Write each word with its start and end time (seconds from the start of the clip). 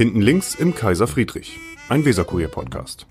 Hinten 0.00 0.22
links 0.22 0.54
im 0.54 0.74
Kaiser 0.74 1.06
Friedrich, 1.06 1.58
ein 1.90 2.06
Weserkurier-Podcast. 2.06 3.06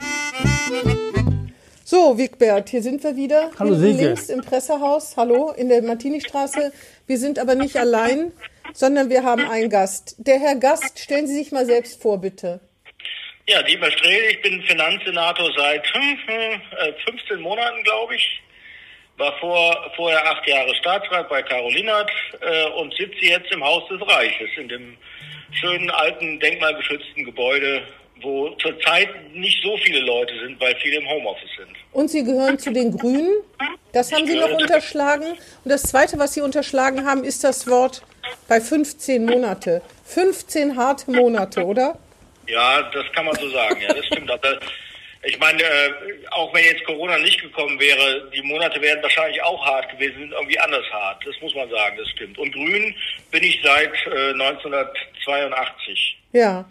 So, 1.86 2.18
Wigbert, 2.18 2.70
hier 2.70 2.82
sind 2.82 3.04
wir 3.04 3.16
wieder. 3.16 3.52
Hallo, 3.60 3.76
Hinten 3.76 3.82
Silke. 3.82 4.06
links 4.06 4.30
im 4.30 4.42
Pressehaus. 4.42 5.16
Hallo, 5.16 5.52
in 5.52 5.70
der 5.70 5.84
Martini-Straße. 5.84 6.74
Wir 7.06 7.18
sind 7.20 7.38
aber 7.38 7.54
nicht 7.54 7.78
allein, 7.78 8.32
sondern 8.74 9.12
wir 9.12 9.24
haben 9.24 9.48
einen 9.48 9.70
Gast. 9.70 10.16
Der 10.18 10.40
Herr 10.40 10.56
Gast, 10.56 10.98
stellen 10.98 11.28
Sie 11.28 11.36
sich 11.36 11.52
mal 11.52 11.68
selbst 11.68 12.02
vor, 12.02 12.20
bitte. 12.20 12.60
Ja, 13.48 13.62
Dieter 13.62 13.92
Strehl, 13.92 14.24
ich 14.32 14.42
bin 14.42 14.60
Finanzsenator 14.64 15.52
seit 15.56 15.86
hm, 15.94 16.18
hm, 16.26 16.62
äh, 16.76 16.94
15 17.06 17.40
Monaten, 17.40 17.84
glaube 17.84 18.16
ich. 18.16 18.42
War 19.20 19.38
vor, 19.40 19.92
vorher 19.96 20.26
acht 20.32 20.48
Jahre 20.48 20.74
Staatsrat 20.76 21.30
bei 21.30 21.44
Carolinat 21.44 22.10
äh, 22.40 22.70
und 22.80 22.94
sitze 22.96 23.26
jetzt 23.26 23.52
im 23.52 23.64
Haus 23.64 23.84
des 23.90 24.02
Reiches, 24.02 24.50
in 24.58 24.70
dem 24.70 24.98
schönen 25.52 25.90
alten 25.92 26.40
denkmalgeschützten 26.40 27.26
Gebäude, 27.26 27.84
wo 28.22 28.50
zurzeit 28.62 29.10
nicht 29.34 29.62
so 29.62 29.78
viele 29.78 30.00
Leute 30.00 30.34
sind, 30.40 30.60
weil 30.62 30.76
viele 30.78 30.98
im 30.98 31.10
Homeoffice 31.10 31.50
sind. 31.58 31.70
Und 31.92 32.10
Sie 32.10 32.24
gehören 32.24 32.58
zu 32.60 32.72
den 32.72 32.96
Grünen. 32.96 33.44
Das 33.92 34.12
haben 34.12 34.26
Sie 34.26 34.38
noch 34.38 34.52
unterschlagen. 34.52 35.26
Und 35.26 35.70
das 35.70 35.84
Zweite, 35.84 36.18
was 36.18 36.34
Sie 36.34 36.42
unterschlagen 36.42 37.06
haben, 37.06 37.24
ist 37.24 37.44
das 37.44 37.68
Wort 37.68 38.04
bei 38.48 38.62
15 38.62 39.26
Monate. 39.26 39.82
15 40.06 40.78
harte 40.78 41.12
Monate, 41.12 41.64
oder? 41.66 41.98
Ja, 42.48 42.82
das 42.94 43.06
kann 43.14 43.26
man 43.26 43.36
so 43.36 43.50
sagen, 43.50 43.82
ja, 43.82 43.94
das 43.94 44.06
stimmt. 44.06 44.32
Aber 44.32 44.60
ich 45.24 45.38
meine, 45.38 45.62
äh, 45.62 45.92
auch 46.32 46.54
wenn 46.54 46.64
jetzt 46.64 46.86
Corona 46.86 47.18
nicht 47.18 47.42
gekommen 47.42 47.80
wäre, 47.80 48.30
die 48.34 48.42
Monate 48.42 48.82
wären 48.82 49.04
wahrscheinlich 49.04 49.42
auch 49.44 49.66
hart 49.66 49.92
gewesen, 49.92 50.20
sind 50.20 50.32
irgendwie 50.32 50.60
anders 50.60 50.86
hart. 50.92 51.26
Das 51.26 51.36
muss 51.42 51.54
man 51.56 51.70
sagen, 51.70 51.98
das 51.98 52.08
stimmt. 52.10 52.38
Und 52.38 52.54
Grün 52.54 52.96
bin 53.32 53.44
ich 53.44 53.60
seit 53.62 53.94
äh, 54.08 54.32
1982. 54.32 56.18
Ja. 56.32 56.66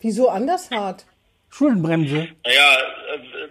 Wieso 0.00 0.28
anders 0.30 0.70
hart? 0.70 1.04
Schuldenbremse. 1.50 2.28
Naja, 2.44 2.78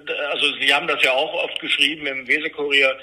äh, 0.08 0.14
also 0.32 0.46
Sie 0.60 0.74
haben 0.74 0.88
das 0.88 1.04
ja 1.04 1.12
auch 1.12 1.34
oft 1.44 1.60
geschrieben 1.60 2.08
im 2.08 2.28
Wesekurier, 2.28 2.98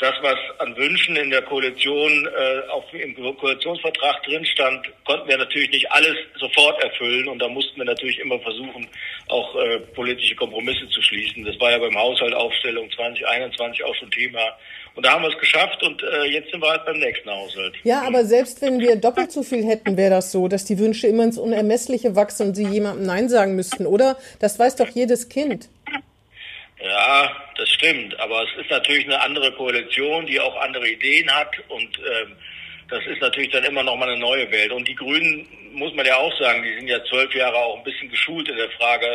das, 0.00 0.14
was 0.22 0.38
an 0.58 0.74
Wünschen 0.76 1.14
in 1.16 1.28
der 1.28 1.42
Koalition 1.42 2.26
äh, 2.26 2.68
auf, 2.70 2.84
im 2.94 3.14
Koalitionsvertrag 3.14 4.22
drin 4.22 4.44
stand, 4.46 4.86
konnten 5.04 5.28
wir 5.28 5.36
natürlich 5.36 5.70
nicht 5.70 5.92
alles 5.92 6.16
sofort 6.38 6.82
erfüllen 6.82 7.28
und 7.28 7.38
da 7.38 7.48
mussten 7.48 7.76
wir 7.76 7.84
natürlich 7.84 8.18
immer 8.18 8.38
versuchen, 8.40 8.88
auch 9.28 9.54
äh, 9.56 9.78
politische 9.94 10.34
Kompromisse 10.36 10.88
zu 10.88 11.02
schließen. 11.02 11.44
Das 11.44 11.60
war 11.60 11.70
ja 11.70 11.78
beim 11.78 11.94
Haushaltaufstellung 11.94 12.90
2021 12.90 13.84
auch 13.84 13.94
schon 13.94 14.10
Thema. 14.10 14.40
Und 14.94 15.04
da 15.04 15.12
haben 15.12 15.22
wir 15.22 15.28
es 15.28 15.38
geschafft 15.38 15.82
und 15.82 16.02
äh, 16.02 16.24
jetzt 16.24 16.50
sind 16.50 16.62
wir 16.62 16.70
halt 16.70 16.86
beim 16.86 16.98
nächsten 16.98 17.30
Haushalt. 17.30 17.74
Ja, 17.84 18.02
aber 18.02 18.24
selbst 18.24 18.62
wenn 18.62 18.80
wir 18.80 18.96
doppelt 18.96 19.30
so 19.30 19.42
viel 19.42 19.64
hätten, 19.66 19.98
wäre 19.98 20.10
das 20.10 20.32
so, 20.32 20.48
dass 20.48 20.64
die 20.64 20.78
Wünsche 20.78 21.06
immer 21.06 21.24
ins 21.24 21.38
Unermessliche 21.38 22.16
wachsen 22.16 22.48
und 22.48 22.54
Sie 22.54 22.66
jemandem 22.66 23.06
Nein 23.06 23.28
sagen 23.28 23.54
müssten, 23.54 23.86
oder? 23.86 24.16
Das 24.40 24.58
weiß 24.58 24.76
doch 24.76 24.88
jedes 24.88 25.28
Kind. 25.28 25.68
Ja, 26.82 27.30
das 27.56 27.68
stimmt. 27.70 28.18
Aber 28.18 28.44
es 28.44 28.62
ist 28.62 28.70
natürlich 28.70 29.04
eine 29.04 29.20
andere 29.20 29.52
Koalition, 29.52 30.26
die 30.26 30.40
auch 30.40 30.56
andere 30.60 30.88
Ideen 30.88 31.30
hat 31.30 31.54
und 31.68 31.98
ähm, 31.98 32.36
das 32.88 33.06
ist 33.06 33.20
natürlich 33.20 33.50
dann 33.50 33.64
immer 33.64 33.84
noch 33.84 33.96
mal 33.96 34.08
eine 34.08 34.18
neue 34.18 34.50
Welt. 34.50 34.72
Und 34.72 34.86
die 34.88 34.96
Grünen, 34.96 35.46
muss 35.72 35.94
man 35.94 36.04
ja 36.04 36.16
auch 36.16 36.36
sagen, 36.40 36.62
die 36.64 36.74
sind 36.74 36.88
ja 36.88 37.02
zwölf 37.04 37.32
Jahre 37.34 37.56
auch 37.56 37.78
ein 37.78 37.84
bisschen 37.84 38.10
geschult 38.10 38.48
in 38.48 38.56
der 38.56 38.70
Frage 38.70 39.06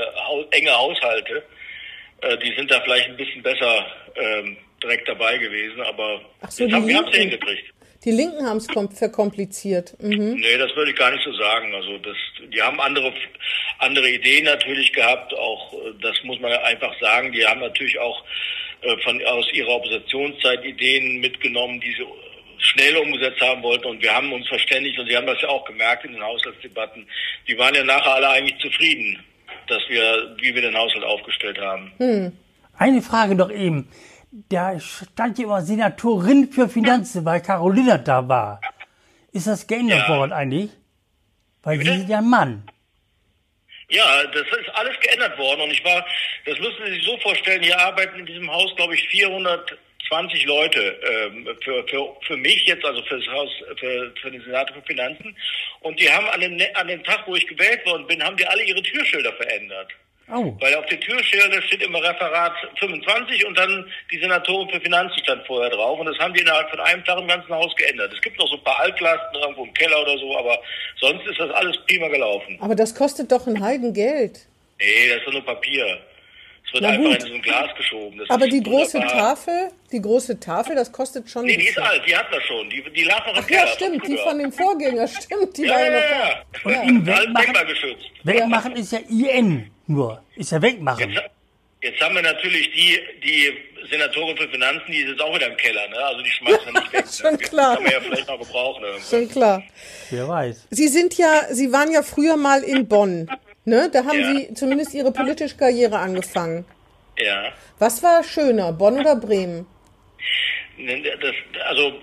enge 0.51 0.71
Haushalte. 0.71 1.43
Äh, 2.21 2.37
die 2.37 2.53
sind 2.55 2.71
da 2.71 2.79
vielleicht 2.81 3.09
ein 3.09 3.17
bisschen 3.17 3.43
besser 3.43 3.85
ähm, 4.15 4.57
direkt 4.81 5.07
dabei 5.07 5.37
gewesen, 5.37 5.81
aber 5.81 6.21
so, 6.47 6.63
jetzt 6.63 6.73
haben, 6.73 6.87
wir 6.87 6.97
haben 6.97 7.07
es 7.09 7.17
hingekriegt. 7.17 7.74
Die 8.05 8.11
Linken 8.11 8.45
haben 8.45 8.57
es 8.57 8.67
kom 8.67 8.89
verkompliziert. 8.91 9.95
Mhm. 9.99 10.35
Nee, 10.35 10.57
das 10.57 10.75
würde 10.75 10.91
ich 10.91 10.97
gar 10.97 11.11
nicht 11.11 11.23
so 11.23 11.33
sagen. 11.33 11.73
Also 11.73 11.97
das, 11.97 12.15
die 12.53 12.61
haben 12.61 12.79
andere 12.79 13.11
andere 13.79 14.09
Ideen 14.09 14.45
natürlich 14.45 14.93
gehabt. 14.93 15.33
Auch 15.33 15.73
äh, 15.73 15.93
das 16.01 16.15
muss 16.23 16.39
man 16.39 16.51
einfach 16.51 16.93
sagen. 16.99 17.31
Die 17.31 17.45
haben 17.45 17.59
natürlich 17.59 17.97
auch 17.99 18.23
äh, 18.81 18.95
von 19.03 19.21
aus 19.25 19.51
ihrer 19.53 19.69
Oppositionszeit 19.69 20.63
Ideen 20.63 21.19
mitgenommen, 21.19 21.81
die 21.81 21.91
sie 21.93 22.05
schnell 22.59 22.95
umgesetzt 22.97 23.41
haben 23.41 23.63
wollten. 23.63 23.85
Und 23.85 24.01
wir 24.01 24.13
haben 24.13 24.31
uns 24.31 24.47
verständigt. 24.47 24.99
Und 24.99 25.07
Sie 25.07 25.17
haben 25.17 25.27
das 25.27 25.41
ja 25.41 25.49
auch 25.49 25.65
gemerkt 25.65 26.05
in 26.05 26.13
den 26.13 26.21
Haushaltsdebatten. 26.21 27.07
Die 27.47 27.57
waren 27.57 27.73
ja 27.73 27.83
nachher 27.83 28.13
alle 28.13 28.29
eigentlich 28.29 28.59
zufrieden, 28.59 29.19
dass 29.67 29.81
wir, 29.89 30.35
wie 30.39 30.53
wir 30.53 30.61
den 30.61 30.77
Haushalt 30.77 31.03
aufgestellt 31.03 31.59
haben. 31.59 31.91
Eine 32.77 33.01
Frage 33.01 33.35
noch 33.35 33.51
eben. 33.51 33.87
Da 34.49 34.77
stand 34.79 35.37
ja 35.39 35.45
immer 35.45 35.61
Senatorin 35.61 36.51
für 36.51 36.67
Finanzen, 36.67 37.23
weil 37.23 37.41
Carolina 37.41 37.97
da 37.97 38.27
war. 38.27 38.59
Ist 39.31 39.47
das 39.47 39.65
geändert 39.65 40.07
Ja. 40.09 40.17
worden 40.17 40.33
eigentlich? 40.33 40.71
Weil 41.63 41.77
sie 41.77 41.83
Bitte? 41.85 41.97
sind 41.99 42.09
ja 42.09 42.17
ein 42.17 42.29
Mann. 42.29 42.67
Ja, 43.89 44.23
das 44.25 44.41
ist 44.41 44.69
alles 44.73 44.99
geändert 44.99 45.37
worden 45.37 45.61
und 45.61 45.71
ich 45.71 45.83
war, 45.85 46.05
das 46.45 46.57
müssen 46.59 46.85
Sie 46.85 46.93
sich 46.95 47.03
so 47.05 47.17
vorstellen, 47.19 47.63
hier 47.63 47.79
arbeiten 47.79 48.19
in 48.19 48.25
diesem 48.25 48.51
Haus, 48.51 48.75
glaube 48.75 48.95
ich, 48.95 49.07
420 49.09 50.45
Leute 50.45 50.81
ähm, 50.81 51.47
für, 51.63 51.87
für, 51.87 52.15
für 52.27 52.35
mich 52.37 52.65
jetzt, 52.65 52.83
also 52.83 53.01
für 53.03 53.17
das 53.19 53.27
Haus, 53.27 53.49
für, 53.79 54.11
für 54.21 54.31
den 54.31 54.41
Senat 54.41 54.71
für 54.71 54.81
Finanzen 54.81 55.35
und 55.81 55.99
die 55.99 56.11
haben 56.11 56.27
an 56.27 56.41
dem, 56.41 56.55
Ne- 56.55 56.75
an 56.75 56.87
dem 56.87 57.03
Tag, 57.03 57.23
wo 57.27 57.35
ich 57.35 57.47
gewählt 57.47 57.85
worden 57.85 58.05
bin, 58.07 58.21
haben 58.23 58.35
die 58.37 58.45
alle 58.45 58.63
ihre 58.63 58.81
Türschilder 58.81 59.31
verändert. 59.33 59.91
Oh, 60.27 60.55
Weil 60.59 60.73
auf 60.75 60.85
den 60.87 60.99
Türschildern 61.01 61.61
steht 61.63 61.83
immer 61.83 62.01
Referat 62.01 62.53
25 62.79 63.45
und 63.45 63.55
dann 63.57 63.85
die 64.11 64.17
Senatorin 64.19 64.69
für 64.69 64.81
Finanzen 64.81 65.19
stand 65.23 65.45
vorher 65.45 65.69
drauf. 65.69 65.99
Und 65.99 66.07
das 66.07 66.17
haben 66.17 66.33
die 66.33 66.41
innerhalb 66.41 66.67
von 66.71 66.79
einem 66.79 67.03
Tag 67.05 67.19
im 67.19 67.27
ganzen 67.27 67.53
Haus 67.53 67.75
geändert. 67.75 68.11
Es 68.11 68.21
gibt 68.21 68.39
noch 68.39 68.47
so 68.47 68.55
ein 68.57 68.63
paar 68.63 68.79
Altlasten 68.79 69.35
irgendwo 69.39 69.65
im 69.65 69.73
Keller 69.75 70.01
oder 70.01 70.17
so, 70.17 70.35
aber 70.37 70.57
sonst 70.99 71.27
ist 71.27 71.39
das 71.39 71.51
alles 71.51 71.77
prima 71.85 72.07
gelaufen. 72.07 72.57
Aber 72.59 72.73
das 72.75 72.95
kostet 72.95 73.31
doch 73.31 73.45
ein 73.45 73.63
Heidengeld. 73.63 74.39
Nee, 74.79 75.09
das 75.09 75.17
ist 75.19 75.27
doch 75.27 75.33
nur 75.33 75.45
Papier. 75.45 75.99
Es 76.67 76.73
wird 76.73 76.81
Na 76.81 76.89
einfach 76.89 77.03
gut. 77.11 77.21
in 77.23 77.27
so 77.29 77.33
ein 77.35 77.41
Glas 77.43 77.75
geschoben. 77.77 78.17
Das 78.17 78.29
Aber 78.31 78.47
die 78.47 78.63
große 78.63 78.97
wunderbar. 78.97 79.35
Tafel, 79.35 79.71
die 79.91 80.01
große 80.01 80.39
Tafel, 80.39 80.75
das 80.75 80.91
kostet 80.91 81.29
schon. 81.29 81.45
Nee, 81.45 81.55
die 81.57 81.67
ist 81.67 81.77
alt, 81.77 82.01
die 82.07 82.17
hatten 82.17 82.33
wir 82.33 82.41
schon. 82.41 82.67
Die, 82.71 82.83
die 82.91 83.03
lag 83.03 83.19
noch 83.27 83.33
im 83.37 83.43
Ach 83.43 83.47
Keller. 83.47 83.61
ja, 83.61 83.67
stimmt, 83.67 84.07
die 84.07 84.17
von 84.17 84.39
dem 84.39 84.51
Vorgänger, 84.51 85.07
stimmt, 85.07 85.55
die 85.55 85.65
Ja, 85.65 85.73
war 85.75 85.79
ja 85.81 85.85
ja, 85.85 85.91
noch 85.91 86.01
ja. 86.01 86.43
da. 86.63 86.71
ja. 86.71 86.81
Und 86.81 87.05
Ja. 87.07 87.19
wegmachen, 87.19 87.35
denkmalgeschützt. 87.45 88.05
wegmachen 88.23 88.71
ist 88.75 88.91
ja 88.91 88.99
IN 89.07 89.71
nur. 89.87 90.21
Ist 90.35 90.51
ja 90.51 90.61
wegmachen. 90.61 91.09
Jetzt, 91.11 91.23
jetzt 91.81 92.01
haben 92.01 92.15
wir 92.15 92.21
natürlich 92.21 92.71
die, 92.71 92.99
die 93.23 93.53
Senatorin 93.89 94.35
für 94.37 94.47
Finanzen, 94.49 94.91
die 94.91 94.99
ist 94.99 95.09
jetzt 95.09 95.21
auch 95.21 95.35
wieder 95.35 95.47
im 95.47 95.57
Keller. 95.57 95.87
Ne? 95.89 95.97
Also 95.97 96.21
die 96.21 96.31
schmeißen 96.31 96.65
wir 96.73 96.81
nicht 96.81 96.93
weg. 96.93 97.05
Schon 97.21 97.31
ne? 97.33 97.37
klar. 97.37 97.75
Kann 97.75 97.83
man 97.83 97.91
ja 97.91 97.99
vielleicht 98.01 98.27
noch 98.27 98.39
gebrauchen. 98.39 98.83
irgendwann. 98.83 99.09
Schon 99.09 99.29
klar. 99.29 99.63
Wer 100.09 100.27
weiß. 100.27 100.67
Sie 100.71 100.87
sind 100.87 101.17
ja, 101.17 101.43
Sie 101.51 101.71
waren 101.71 101.91
ja 101.91 102.01
früher 102.01 102.37
mal 102.37 102.63
in 102.63 102.87
Bonn. 102.87 103.29
Ne? 103.65 103.89
Da 103.91 104.05
haben 104.05 104.19
Ja. 104.19 104.33
Sie 104.35 104.53
zumindest 104.53 104.93
Ihre 104.93 105.11
politische 105.11 105.55
Karriere 105.57 105.97
angefangen. 105.99 106.65
Ja. 107.17 107.51
Was 107.79 108.01
war 108.03 108.23
schöner, 108.23 108.73
Bonn 108.73 108.99
oder 108.99 109.15
Bremen? 109.15 109.65
Ne, 110.77 111.01
Das, 111.21 111.33
also 111.67 111.93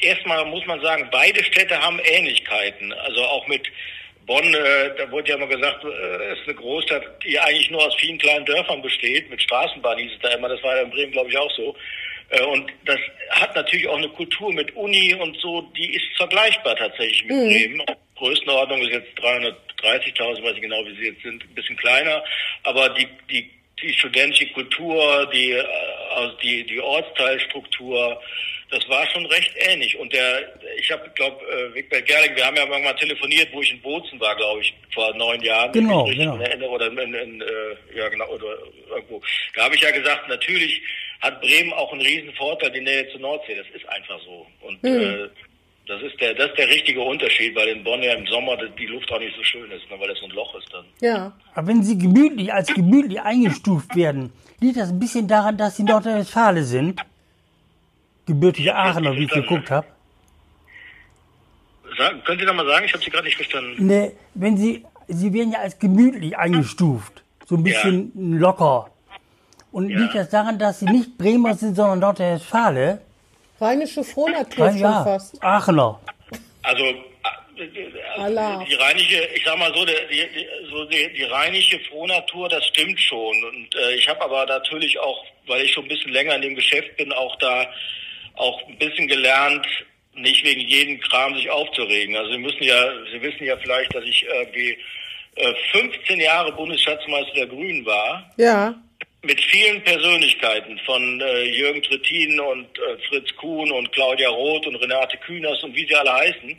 erstmal 0.00 0.44
muss 0.46 0.66
man 0.66 0.80
sagen, 0.80 1.08
beide 1.12 1.44
Städte 1.44 1.80
haben 1.80 1.98
Ähnlichkeiten. 2.04 2.92
Also 2.92 3.22
auch 3.22 3.46
mit 3.46 3.66
Bonn, 4.26 4.54
äh, 4.54 4.90
da 4.98 5.10
wurde 5.10 5.30
ja 5.30 5.36
immer 5.36 5.46
gesagt, 5.46 5.84
äh, 5.84 6.32
ist 6.32 6.42
eine 6.46 6.54
Großstadt, 6.54 7.22
die 7.24 7.38
eigentlich 7.38 7.70
nur 7.70 7.86
aus 7.86 7.94
vielen 7.94 8.18
kleinen 8.18 8.44
Dörfern 8.44 8.82
besteht. 8.82 9.30
Mit 9.30 9.40
Straßenbahn 9.42 9.98
hieß 9.98 10.12
es 10.12 10.20
da 10.20 10.30
immer, 10.36 10.48
das 10.48 10.62
war 10.64 10.76
ja 10.76 10.82
in 10.82 10.90
Bremen, 10.90 11.12
glaube 11.12 11.30
ich, 11.30 11.38
auch 11.38 11.50
so. 11.52 11.76
Äh, 12.30 12.42
und 12.42 12.70
das 12.84 12.98
hat 13.30 13.54
natürlich 13.54 13.86
auch 13.86 13.98
eine 13.98 14.08
Kultur 14.08 14.52
mit 14.52 14.74
Uni 14.74 15.14
und 15.14 15.36
so, 15.38 15.62
die 15.76 15.94
ist 15.94 16.04
vergleichbar 16.16 16.74
tatsächlich 16.74 17.24
mit 17.24 17.36
Bremen. 17.36 17.82
Größenordnung 18.16 18.80
ist 18.80 18.92
jetzt 18.92 19.18
330.000, 19.18 20.42
weiß 20.42 20.54
ich 20.56 20.62
genau, 20.62 20.84
wie 20.86 20.96
sie 20.96 21.10
jetzt 21.10 21.22
sind, 21.22 21.44
ein 21.44 21.54
bisschen 21.54 21.76
kleiner. 21.76 22.24
Aber 22.64 22.88
die, 22.90 23.06
die, 23.30 23.50
die 23.82 23.92
studentische 23.92 24.46
Kultur, 24.52 25.28
die, 25.32 25.52
äh, 25.52 25.64
also 26.14 26.36
die, 26.38 26.64
die 26.64 26.80
Ortsteilstruktur, 26.80 28.20
das 28.70 28.88
war 28.88 29.06
schon 29.10 29.26
recht 29.26 29.52
ähnlich. 29.56 29.96
Und 29.98 30.12
der, 30.12 30.58
ich 30.78 30.90
habe, 30.90 31.08
glaube, 31.14 31.44
äh, 31.44 31.74
Wigbert 31.74 32.06
Gerling, 32.06 32.34
wir 32.34 32.46
haben 32.46 32.56
ja 32.56 32.66
irgendwann 32.66 32.96
telefoniert, 32.96 33.48
wo 33.52 33.62
ich 33.62 33.70
in 33.70 33.80
Bozen 33.80 34.18
war, 34.18 34.34
glaube 34.36 34.60
ich, 34.60 34.74
vor 34.92 35.14
neun 35.14 35.40
Jahren. 35.42 35.72
Genau, 35.72 36.04
genau. 36.04 36.36
erinnere, 36.36 36.70
oder 36.70 36.86
in, 36.86 37.14
in, 37.14 37.40
äh, 37.42 37.96
ja 37.96 38.08
genau, 38.08 38.26
oder 38.28 38.58
irgendwo. 38.88 39.22
Da 39.54 39.64
habe 39.64 39.74
ich 39.74 39.82
ja 39.82 39.90
gesagt, 39.90 40.28
natürlich 40.28 40.80
hat 41.20 41.40
Bremen 41.40 41.72
auch 41.74 41.92
einen 41.92 42.02
riesen 42.02 42.32
Vorteil, 42.34 42.70
die 42.72 42.80
Nähe 42.80 43.08
zur 43.10 43.20
Nordsee. 43.20 43.54
Das 43.54 43.66
ist 43.74 43.88
einfach 43.88 44.20
so. 44.22 44.46
Und 44.62 44.82
äh, 44.84 45.28
das 45.86 46.02
ist 46.02 46.20
der, 46.20 46.34
das 46.34 46.48
ist 46.50 46.58
der 46.58 46.68
richtige 46.68 47.00
Unterschied, 47.00 47.54
weil 47.54 47.68
in 47.68 47.84
Bonn 47.84 48.02
ja 48.02 48.14
im 48.14 48.26
Sommer 48.26 48.56
die 48.56 48.86
Luft 48.86 49.10
auch 49.12 49.18
nicht 49.20 49.36
so 49.36 49.42
schön 49.44 49.70
ist, 49.70 49.88
ne, 49.90 49.96
weil 49.98 50.08
das 50.08 50.18
so 50.18 50.24
ein 50.26 50.30
Loch 50.32 50.54
ist 50.56 50.68
dann. 50.72 50.84
Ja. 51.00 51.32
Aber 51.54 51.66
wenn 51.68 51.82
sie 51.82 51.96
gemütlich 51.96 52.52
als 52.52 52.68
gemütlich 52.74 53.20
eingestuft 53.20 53.94
werden, 53.94 54.32
liegt 54.60 54.76
das 54.78 54.90
ein 54.90 54.98
bisschen 54.98 55.28
daran, 55.28 55.56
dass 55.56 55.76
sie 55.76 55.84
Nordrhein-Westfalen 55.84 56.64
sind? 56.64 57.00
Gebürtige 58.26 58.74
Aachener, 58.74 59.14
wie 59.14 59.24
ich 59.24 59.30
geguckt 59.30 59.70
habe. 59.70 59.86
Können 62.24 62.38
Sie 62.38 62.44
noch 62.44 62.54
mal 62.54 62.66
sagen? 62.66 62.84
Ich 62.84 62.92
habe 62.92 63.02
Sie 63.02 63.10
gerade 63.10 63.24
nicht 63.24 63.36
verstanden. 63.36 63.86
Ne, 63.86 64.12
wenn 64.34 64.56
sie, 64.56 64.84
sie 65.08 65.32
werden 65.32 65.52
ja 65.52 65.60
als 65.60 65.78
gemütlich 65.78 66.36
eingestuft. 66.36 67.22
So 67.46 67.54
ein 67.54 67.62
bisschen 67.62 68.38
locker. 68.38 68.90
Und 69.70 69.88
Ja. 69.88 70.00
liegt 70.00 70.14
das 70.14 70.28
daran, 70.30 70.58
dass 70.58 70.80
sie 70.80 70.86
nicht 70.86 71.16
Bremer 71.16 71.54
sind, 71.54 71.76
sondern 71.76 72.00
Nordrhein-Westfalen? 72.00 72.98
Rheinische 73.60 74.04
Frohnatur 74.04 74.70
schon 74.70 74.78
ja, 74.78 75.04
fast. 75.04 75.42
Aachener. 75.42 76.00
Also, 76.62 76.84
äh, 76.84 77.04
Allah. 78.18 78.64
die 78.68 78.74
rheinische, 78.74 79.28
ich 79.34 79.44
sag 79.44 79.58
mal 79.58 79.72
so, 79.74 79.84
die, 79.84 79.94
die, 80.10 80.46
so 80.70 80.84
die, 80.84 81.12
die 81.14 81.22
rheinische 81.24 81.78
Frohnatur, 81.88 82.48
das 82.48 82.66
stimmt 82.66 83.00
schon. 83.00 83.44
Und 83.44 83.74
äh, 83.74 83.94
ich 83.94 84.08
habe 84.08 84.20
aber 84.20 84.44
natürlich 84.46 84.98
auch, 84.98 85.24
weil 85.46 85.62
ich 85.62 85.72
schon 85.72 85.84
ein 85.84 85.88
bisschen 85.88 86.12
länger 86.12 86.34
in 86.34 86.42
dem 86.42 86.54
Geschäft 86.54 86.96
bin, 86.96 87.12
auch 87.12 87.36
da 87.36 87.66
auch 88.34 88.60
ein 88.68 88.76
bisschen 88.78 89.08
gelernt, 89.08 89.66
nicht 90.14 90.44
wegen 90.44 90.60
jedem 90.60 91.00
Kram 91.00 91.34
sich 91.34 91.48
aufzuregen. 91.50 92.16
Also 92.16 92.32
Sie 92.32 92.38
müssen 92.38 92.62
ja, 92.62 92.90
Sie 93.12 93.22
wissen 93.22 93.44
ja 93.44 93.56
vielleicht, 93.56 93.94
dass 93.94 94.04
ich 94.04 94.24
irgendwie 94.24 94.76
äh, 95.36 95.54
15 95.72 96.20
Jahre 96.20 96.52
Bundesschatzmeister 96.52 97.34
der 97.34 97.46
Grünen 97.46 97.84
war 97.86 98.30
Ja. 98.36 98.74
Mit 99.22 99.40
vielen 99.40 99.82
Persönlichkeiten 99.82 100.78
von 100.86 101.20
äh, 101.20 101.44
Jürgen 101.44 101.82
Trittin 101.82 102.38
und 102.38 102.66
äh, 102.78 102.98
Fritz 103.08 103.34
Kuhn 103.36 103.70
und 103.72 103.90
Claudia 103.92 104.28
Roth 104.28 104.66
und 104.66 104.76
Renate 104.76 105.16
Kühners 105.18 105.62
und 105.64 105.74
wie 105.74 105.86
sie 105.86 105.94
alle 105.94 106.12
heißen. 106.12 106.56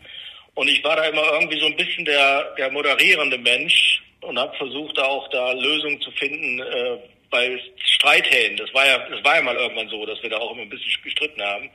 Und 0.56 0.68
ich 0.68 0.84
war 0.84 0.96
da 0.96 1.06
immer 1.06 1.24
irgendwie 1.34 1.60
so 1.60 1.68
ein 1.68 1.76
bisschen 1.76 2.04
der, 2.04 2.56
der 2.58 2.72
moderierende 2.72 3.38
Mensch 3.38 4.02
und 4.22 4.40
habe 4.40 4.58
versucht, 4.58 5.00
auch 5.00 5.30
da 5.30 5.52
Lösungen 5.54 6.02
zu 6.02 6.12
finden 6.12 6.60
äh, 6.60 6.98
bei 7.30 7.60
Streithähnen. 7.78 8.58
Das 8.58 8.74
war 8.74 8.86
ja, 8.86 8.98
das 9.10 9.24
war 9.24 9.36
ja 9.36 9.42
mal 9.44 9.56
irgendwann 9.56 9.90
so, 9.90 10.06
dass 10.06 10.22
wir 10.24 10.30
da 10.30 10.38
auch 10.38 10.52
immer 10.52 10.64
ein 10.64 10.70
bisschen 10.70 10.92
gestritten 11.04 11.42
haben. 11.42 11.70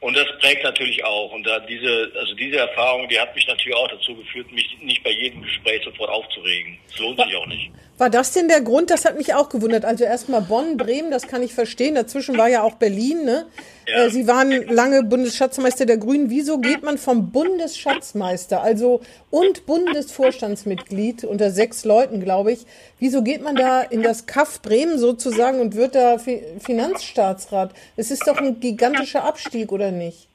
Und 0.00 0.16
das 0.16 0.26
prägt 0.40 0.64
natürlich 0.64 1.04
auch. 1.04 1.30
Und 1.32 1.46
da 1.46 1.58
diese, 1.60 2.10
also 2.18 2.34
diese 2.34 2.56
Erfahrung, 2.56 3.06
die 3.08 3.20
hat 3.20 3.34
mich 3.34 3.46
natürlich 3.46 3.76
auch 3.76 3.88
dazu 3.88 4.16
geführt, 4.16 4.50
mich 4.50 4.78
nicht 4.80 5.04
bei 5.04 5.10
jedem 5.10 5.42
Gespräch 5.42 5.82
sofort 5.84 6.08
aufzuregen. 6.08 6.78
Das 6.88 6.98
lohnt 7.00 7.20
sich 7.20 7.36
auch 7.36 7.46
nicht. 7.46 7.70
War 7.98 8.08
das 8.08 8.32
denn 8.32 8.48
der 8.48 8.62
Grund? 8.62 8.88
Das 8.88 9.04
hat 9.04 9.18
mich 9.18 9.34
auch 9.34 9.50
gewundert. 9.50 9.84
Also 9.84 10.04
erstmal 10.04 10.40
Bonn, 10.40 10.78
Bremen, 10.78 11.10
das 11.10 11.28
kann 11.28 11.42
ich 11.42 11.52
verstehen. 11.52 11.96
Dazwischen 11.96 12.38
war 12.38 12.48
ja 12.48 12.62
auch 12.62 12.76
Berlin. 12.76 13.26
Ne? 13.26 13.46
Ja. 13.86 14.06
Äh, 14.06 14.10
Sie 14.10 14.26
waren 14.26 14.50
lange 14.68 15.02
Bundesschatzmeister 15.02 15.84
der 15.84 15.98
Grünen. 15.98 16.30
Wieso 16.30 16.56
geht 16.60 16.82
man 16.82 16.96
vom 16.96 17.30
Bundesschatzmeister, 17.30 18.62
also 18.62 19.02
und 19.30 19.66
Bundesvorstandsmitglied 19.66 21.24
unter 21.24 21.50
sechs 21.50 21.84
Leuten, 21.84 22.20
glaube 22.20 22.52
ich, 22.52 22.60
wieso 22.98 23.22
geht 23.22 23.42
man 23.42 23.54
da 23.54 23.82
in 23.82 24.02
das 24.02 24.24
Kaff 24.26 24.62
Bremen 24.62 24.98
sozusagen 24.98 25.60
und 25.60 25.76
wird 25.76 25.94
da 25.94 26.16
Fi- 26.18 26.42
Finanzstaatsrat? 26.58 27.72
Es 27.98 28.10
ist 28.10 28.26
doch 28.26 28.38
ein 28.38 28.60
gigantischer 28.60 29.24
Abstieg, 29.24 29.70
oder 29.72 29.89
nicht? 29.92 30.28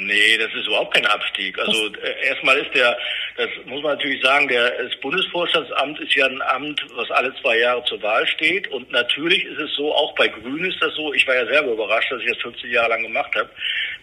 Nee, 0.00 0.38
das 0.38 0.54
ist 0.54 0.68
überhaupt 0.68 0.94
kein 0.94 1.06
Abstieg. 1.06 1.58
Also 1.58 1.86
äh, 1.94 2.28
erstmal 2.28 2.56
ist 2.58 2.72
der, 2.72 2.96
das 3.36 3.48
muss 3.64 3.82
man 3.82 3.96
natürlich 3.96 4.22
sagen, 4.22 4.46
der 4.46 4.70
das 4.82 4.94
Bundesvorstandsamt 5.00 5.98
ist 5.98 6.14
ja 6.14 6.26
ein 6.26 6.40
Amt, 6.42 6.80
was 6.94 7.10
alle 7.10 7.34
zwei 7.42 7.58
Jahre 7.58 7.82
zur 7.84 8.00
Wahl 8.00 8.24
steht. 8.28 8.68
Und 8.68 8.92
natürlich 8.92 9.44
ist 9.44 9.58
es 9.58 9.74
so, 9.74 9.92
auch 9.92 10.14
bei 10.14 10.28
Grünen 10.28 10.70
ist 10.70 10.80
das 10.80 10.94
so, 10.94 11.12
ich 11.12 11.26
war 11.26 11.34
ja 11.34 11.46
selber 11.46 11.72
überrascht, 11.72 12.12
dass 12.12 12.22
ich 12.22 12.28
das 12.28 12.42
15 12.42 12.70
Jahre 12.70 12.90
lang 12.90 13.02
gemacht 13.02 13.34
habe, 13.34 13.50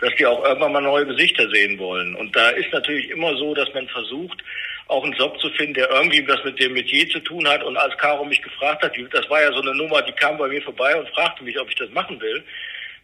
dass 0.02 0.14
die 0.16 0.26
auch 0.26 0.44
irgendwann 0.44 0.74
mal 0.74 0.82
neue 0.82 1.06
Gesichter 1.06 1.50
sehen 1.50 1.80
wollen. 1.80 2.14
Und 2.16 2.36
da 2.36 2.50
ist 2.50 2.74
natürlich 2.74 3.10
immer 3.10 3.38
so, 3.38 3.54
dass 3.54 3.74
man 3.74 3.88
versucht, 3.88 4.44
auch 4.88 5.04
einen 5.04 5.14
Job 5.14 5.40
zu 5.40 5.50
finden, 5.52 5.76
der 5.76 5.90
irgendwie 5.90 6.28
was 6.28 6.44
mit 6.44 6.60
dem 6.60 6.74
Metier 6.74 7.10
zu 7.10 7.20
tun 7.20 7.48
hat. 7.48 7.64
Und 7.64 7.78
als 7.78 7.98
Caro 7.98 8.26
mich 8.26 8.42
gefragt 8.42 8.84
hat, 8.84 8.94
das 9.12 9.30
war 9.30 9.42
ja 9.42 9.52
so 9.54 9.62
eine 9.62 9.74
Nummer, 9.74 10.02
die 10.02 10.12
kam 10.12 10.38
bei 10.38 10.48
mir 10.50 10.62
vorbei 10.62 10.96
und 10.96 11.08
fragte 11.10 11.44
mich, 11.44 11.58
ob 11.60 11.70
ich 11.70 11.76
das 11.76 11.90
machen 11.92 12.20
will. 12.20 12.44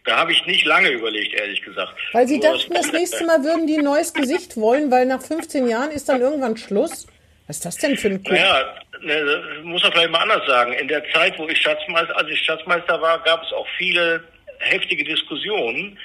Da 0.04 0.16
habe 0.16 0.32
ich 0.32 0.44
nicht 0.46 0.64
lange 0.64 0.88
überlegt, 0.88 1.34
ehrlich 1.34 1.62
gesagt. 1.62 1.94
Weil 2.12 2.26
Sie 2.26 2.38
Nur 2.38 2.52
dachten, 2.52 2.74
das 2.74 2.92
nächste 2.92 3.24
Mal 3.24 3.44
würden 3.44 3.66
die 3.66 3.78
ein 3.78 3.84
neues 3.84 4.12
Gesicht 4.12 4.56
wollen, 4.56 4.90
weil 4.90 5.06
nach 5.06 5.22
15 5.22 5.68
Jahren 5.68 5.90
ist 5.90 6.08
dann 6.08 6.20
irgendwann 6.20 6.56
Schluss. 6.56 7.06
Was 7.46 7.56
ist 7.56 7.64
das 7.64 7.76
denn 7.76 7.96
für 7.96 8.08
ein 8.08 8.22
Kuh? 8.22 8.32
Naja, 8.32 8.74
ne, 9.00 9.24
das 9.24 9.64
muss 9.64 9.82
man 9.82 9.92
vielleicht 9.92 10.10
mal 10.10 10.22
anders 10.22 10.46
sagen. 10.46 10.72
In 10.72 10.88
der 10.88 11.04
Zeit, 11.12 11.38
wo 11.38 11.48
ich 11.48 11.60
Schatzmeister, 11.60 12.16
als 12.16 12.28
ich 12.30 12.40
Schatzmeister 12.40 13.00
war, 13.00 13.22
gab 13.22 13.42
es 13.44 13.52
auch 13.52 13.66
viele 13.78 14.24
heftige 14.58 15.04
Diskussionen, 15.04 15.98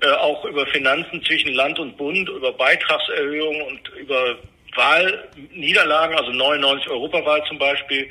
äh, 0.00 0.10
auch 0.10 0.44
über 0.44 0.66
Finanzen 0.66 1.22
zwischen 1.24 1.54
Land 1.54 1.78
und 1.78 1.96
Bund, 1.96 2.28
über 2.28 2.52
Beitragserhöhungen 2.52 3.62
und 3.62 3.88
über 3.96 4.36
Wahlniederlagen, 4.74 6.16
also 6.16 6.30
99 6.32 6.88
Europawahl 6.90 7.42
zum 7.46 7.58
Beispiel. 7.58 8.08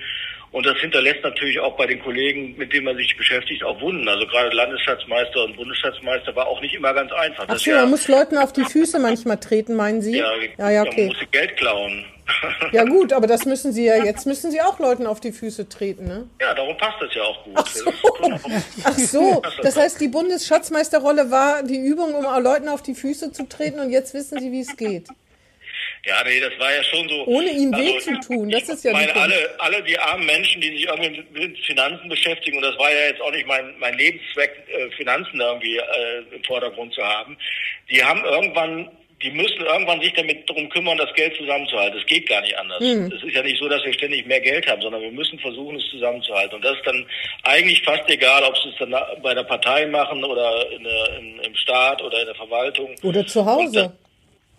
Und 0.51 0.65
das 0.65 0.77
hinterlässt 0.77 1.23
natürlich 1.23 1.59
auch 1.59 1.75
bei 1.75 1.85
den 1.87 2.01
Kollegen, 2.01 2.55
mit 2.57 2.71
denen 2.71 2.85
man 2.85 2.97
sich 2.97 3.15
beschäftigt, 3.17 3.63
auch 3.63 3.79
Wunden. 3.81 4.07
Also 4.07 4.25
gerade 4.27 4.55
Landesschatzmeister 4.55 5.43
und 5.43 5.57
Bundesschatzmeister 5.57 6.35
war 6.35 6.47
auch 6.47 6.61
nicht 6.61 6.73
immer 6.73 6.93
ganz 6.93 7.11
einfach. 7.11 7.45
Ach 7.47 7.57
so, 7.57 7.71
man 7.71 7.89
muss 7.89 8.07
Leuten 8.07 8.37
auf 8.37 8.53
die 8.53 8.63
Füße 8.63 8.97
manchmal 8.99 9.37
treten, 9.37 9.75
meinen 9.75 10.01
Sie? 10.01 10.17
ja, 10.17 10.31
ja, 10.57 10.69
ja 10.69 10.79
man 10.83 10.87
okay. 10.87 11.07
muss 11.07 11.17
Geld 11.31 11.57
klauen. 11.57 12.05
Ja 12.73 12.83
gut, 12.83 13.13
aber 13.13 13.25
das 13.25 13.45
müssen 13.45 13.71
Sie 13.71 13.85
ja, 13.85 14.03
jetzt 14.03 14.27
müssen 14.27 14.51
Sie 14.51 14.61
auch 14.61 14.79
Leuten 14.79 15.07
auf 15.07 15.21
die 15.21 15.31
Füße 15.31 15.69
treten, 15.69 16.05
ne? 16.05 16.29
Ja, 16.41 16.53
darum 16.53 16.75
passt 16.77 17.01
das 17.01 17.13
ja 17.15 17.23
auch 17.23 17.43
gut. 17.43 17.53
Ach 17.55 17.67
so. 17.67 17.91
Ach 18.83 18.97
so, 18.97 19.41
das 19.61 19.77
heißt, 19.77 20.01
die 20.01 20.09
Bundesschatzmeisterrolle 20.09 21.31
war 21.31 21.63
die 21.63 21.79
Übung, 21.79 22.13
um 22.13 22.25
auch 22.25 22.39
Leuten 22.41 22.67
auf 22.67 22.81
die 22.81 22.95
Füße 22.95 23.31
zu 23.31 23.47
treten 23.47 23.79
und 23.79 23.91
jetzt 23.91 24.13
wissen 24.13 24.39
Sie, 24.39 24.51
wie 24.51 24.59
es 24.59 24.75
geht. 24.75 25.07
Ja, 26.07 26.23
nee, 26.23 26.39
das 26.39 26.57
war 26.57 26.73
ja 26.73 26.81
schon 26.83 27.07
so. 27.09 27.25
Ohne 27.25 27.47
weh 27.47 27.93
Also, 27.93 28.11
zu 28.11 28.19
tun, 28.27 28.49
das 28.49 28.69
ist 28.69 28.85
ja 28.85 28.93
meine, 28.93 29.13
alle, 29.15 29.55
alle 29.59 29.83
die 29.83 29.99
armen 29.99 30.25
Menschen, 30.25 30.61
die 30.61 30.69
sich 30.69 30.85
irgendwie 30.85 31.23
mit- 31.33 31.57
Finanzen 31.65 32.07
beschäftigen, 32.07 32.57
und 32.57 32.63
das 32.63 32.77
war 32.77 32.89
ja 32.91 33.07
jetzt 33.09 33.21
auch 33.21 33.31
nicht 33.31 33.45
mein, 33.45 33.77
mein 33.79 33.93
Lebenszweck, 33.97 34.51
äh, 34.67 34.89
Finanzen 34.95 35.41
irgendwie 35.41 35.77
äh, 35.77 36.35
im 36.35 36.43
Vordergrund 36.45 36.93
zu 36.93 37.01
haben, 37.03 37.37
die 37.91 38.01
haben 38.03 38.23
irgendwann, 38.23 38.89
die 39.21 39.31
müssen 39.31 39.61
irgendwann 39.65 39.99
sich 39.99 40.13
damit 40.13 40.49
darum 40.49 40.69
kümmern, 40.69 40.97
das 40.97 41.11
Geld 41.15 41.35
zusammenzuhalten. 41.35 41.97
Das 41.97 42.05
geht 42.07 42.29
gar 42.29 42.41
nicht 42.41 42.57
anders. 42.57 42.81
Es 43.11 43.23
ist 43.23 43.33
ja 43.35 43.41
nicht 43.43 43.59
so, 43.59 43.67
dass 43.67 43.83
wir 43.83 43.91
ständig 43.93 44.25
mehr 44.27 44.39
Geld 44.39 44.65
haben, 44.67 44.81
sondern 44.81 45.01
wir 45.01 45.11
müssen 45.11 45.39
versuchen, 45.39 45.75
es 45.75 45.89
zusammenzuhalten. 45.89 46.55
Und 46.55 46.63
das 46.63 46.77
ist 46.77 46.85
dann 46.85 47.05
eigentlich 47.43 47.81
fast 47.83 48.07
egal, 48.09 48.43
ob 48.43 48.55
sie 48.57 48.69
es 48.69 48.75
dann 48.79 48.95
bei 49.23 49.33
der 49.33 49.43
Partei 49.43 49.87
machen 49.87 50.23
oder 50.23 50.71
in 50.71 50.83
der, 50.83 51.17
in, 51.17 51.39
im 51.39 51.55
Staat 51.55 52.01
oder 52.01 52.19
in 52.19 52.27
der 52.27 52.35
Verwaltung. 52.35 52.95
Oder 53.03 53.25
zu 53.25 53.43
Hause. 53.45 53.91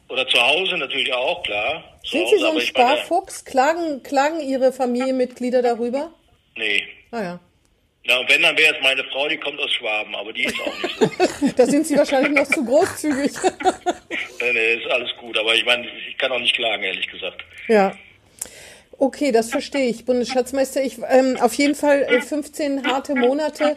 Oder 0.09 0.27
zu 0.27 0.41
Hause 0.41 0.77
natürlich 0.79 1.13
auch, 1.13 1.43
klar. 1.43 1.85
Zu 2.05 2.13
Sind 2.13 2.25
Hause, 2.25 2.37
Sie 2.37 2.43
so 2.43 2.51
ein 2.51 2.61
Sparfuchs? 2.61 3.45
Klagen, 3.45 4.03
klagen 4.03 4.41
Ihre 4.41 4.73
Familienmitglieder 4.73 5.61
darüber? 5.63 6.13
Nee. 6.57 6.83
Naja, 7.11 7.39
Ja, 8.05 8.19
und 8.19 8.31
wenn, 8.31 8.43
dann 8.43 8.57
wäre 8.57 8.75
es 8.75 8.83
meine 8.83 9.05
Frau, 9.05 9.29
die 9.29 9.37
kommt 9.39 9.61
aus 9.61 9.71
Schwaben, 9.73 10.15
aber 10.15 10.33
die 10.33 10.45
ist 10.45 10.55
auch 10.61 10.83
nicht 10.83 10.99
so. 10.99 11.47
da 11.57 11.67
sind 11.67 11.87
Sie 11.87 11.97
wahrscheinlich 11.97 12.33
noch 12.33 12.47
zu 12.47 12.65
großzügig. 12.65 13.33
nee, 14.41 14.53
nee, 14.53 14.75
ist 14.75 14.91
alles 14.91 15.11
gut. 15.21 15.37
Aber 15.39 15.55
ich 15.55 15.65
meine, 15.65 15.87
ich 16.09 16.17
kann 16.19 16.33
auch 16.33 16.39
nicht 16.41 16.55
klagen, 16.55 16.83
ehrlich 16.83 17.07
gesagt. 17.09 17.43
Ja. 17.69 17.95
Okay, 18.99 19.31
das 19.31 19.51
verstehe 19.51 19.89
ich. 19.89 20.05
Bundesschatzmeister, 20.05 20.83
ich, 20.83 20.99
ähm, 21.09 21.37
auf 21.41 21.55
jeden 21.55 21.75
Fall 21.75 22.03
äh, 22.03 22.21
15 22.21 22.87
harte 22.91 23.15
Monate. 23.15 23.77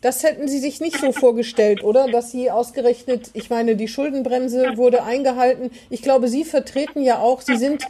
Das 0.00 0.22
hätten 0.22 0.48
Sie 0.48 0.58
sich 0.58 0.80
nicht 0.80 0.98
so 0.98 1.12
vorgestellt, 1.12 1.84
oder? 1.84 2.10
Dass 2.10 2.30
Sie 2.30 2.50
ausgerechnet, 2.50 3.30
ich 3.34 3.50
meine, 3.50 3.76
die 3.76 3.88
Schuldenbremse 3.88 4.76
wurde 4.76 5.02
eingehalten. 5.02 5.70
Ich 5.90 6.00
glaube, 6.00 6.28
Sie 6.28 6.44
vertreten 6.44 7.02
ja 7.02 7.18
auch, 7.18 7.42
Sie 7.42 7.56
sind, 7.56 7.84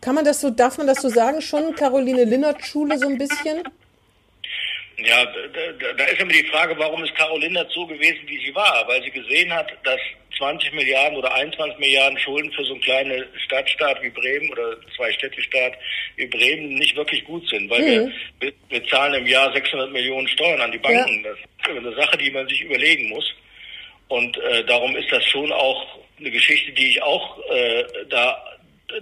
kann 0.00 0.14
man 0.14 0.24
das 0.24 0.40
so, 0.40 0.50
darf 0.50 0.78
man 0.78 0.86
das 0.86 1.02
so 1.02 1.08
sagen, 1.08 1.40
schon 1.40 1.74
Caroline 1.74 2.24
Linnert 2.24 2.64
Schule 2.64 2.98
so 2.98 3.08
ein 3.08 3.18
bisschen? 3.18 3.62
Ja, 4.98 5.24
da, 5.26 5.72
da, 5.72 5.92
da 5.92 6.04
ist 6.04 6.20
immer 6.20 6.32
die 6.32 6.46
Frage, 6.46 6.74
warum 6.78 7.04
ist 7.04 7.14
Caroline 7.14 7.66
so 7.70 7.86
gewesen, 7.86 8.20
wie 8.26 8.44
sie 8.44 8.54
war? 8.54 8.84
Weil 8.88 9.02
sie 9.02 9.10
gesehen 9.10 9.52
hat, 9.52 9.70
dass 9.84 10.00
20 10.38 10.72
Milliarden 10.72 11.18
oder 11.18 11.34
21 11.34 11.78
Milliarden 11.78 12.18
Schulden 12.18 12.50
für 12.52 12.64
so 12.64 12.72
einen 12.72 12.82
kleinen 12.82 13.24
Stadtstaat 13.44 14.02
wie 14.02 14.10
Bremen 14.10 14.50
oder 14.50 14.76
zwei 14.96 15.12
Städtestaat 15.12 15.74
wie 16.16 16.26
Bremen 16.26 16.74
nicht 16.74 16.96
wirklich 16.96 17.24
gut 17.24 17.46
sind, 17.48 17.68
weil 17.70 17.84
wir, 17.84 18.12
wir, 18.40 18.52
wir 18.68 18.86
zahlen 18.88 19.14
im 19.14 19.26
Jahr 19.26 19.52
600 19.52 19.92
Millionen 19.92 20.28
Steuern 20.28 20.60
an 20.60 20.72
die 20.72 20.78
Banken. 20.78 21.22
Das 21.22 21.38
ist 21.38 21.76
eine 21.76 21.94
Sache, 21.94 22.16
die 22.18 22.30
man 22.30 22.48
sich 22.48 22.62
überlegen 22.62 23.08
muss. 23.10 23.34
Und 24.08 24.36
äh, 24.38 24.64
darum 24.64 24.96
ist 24.96 25.10
das 25.10 25.24
schon 25.24 25.52
auch 25.52 25.98
eine 26.18 26.30
Geschichte, 26.30 26.72
die 26.72 26.90
ich 26.90 27.02
auch 27.02 27.38
äh, 27.50 27.84
da, 28.08 28.42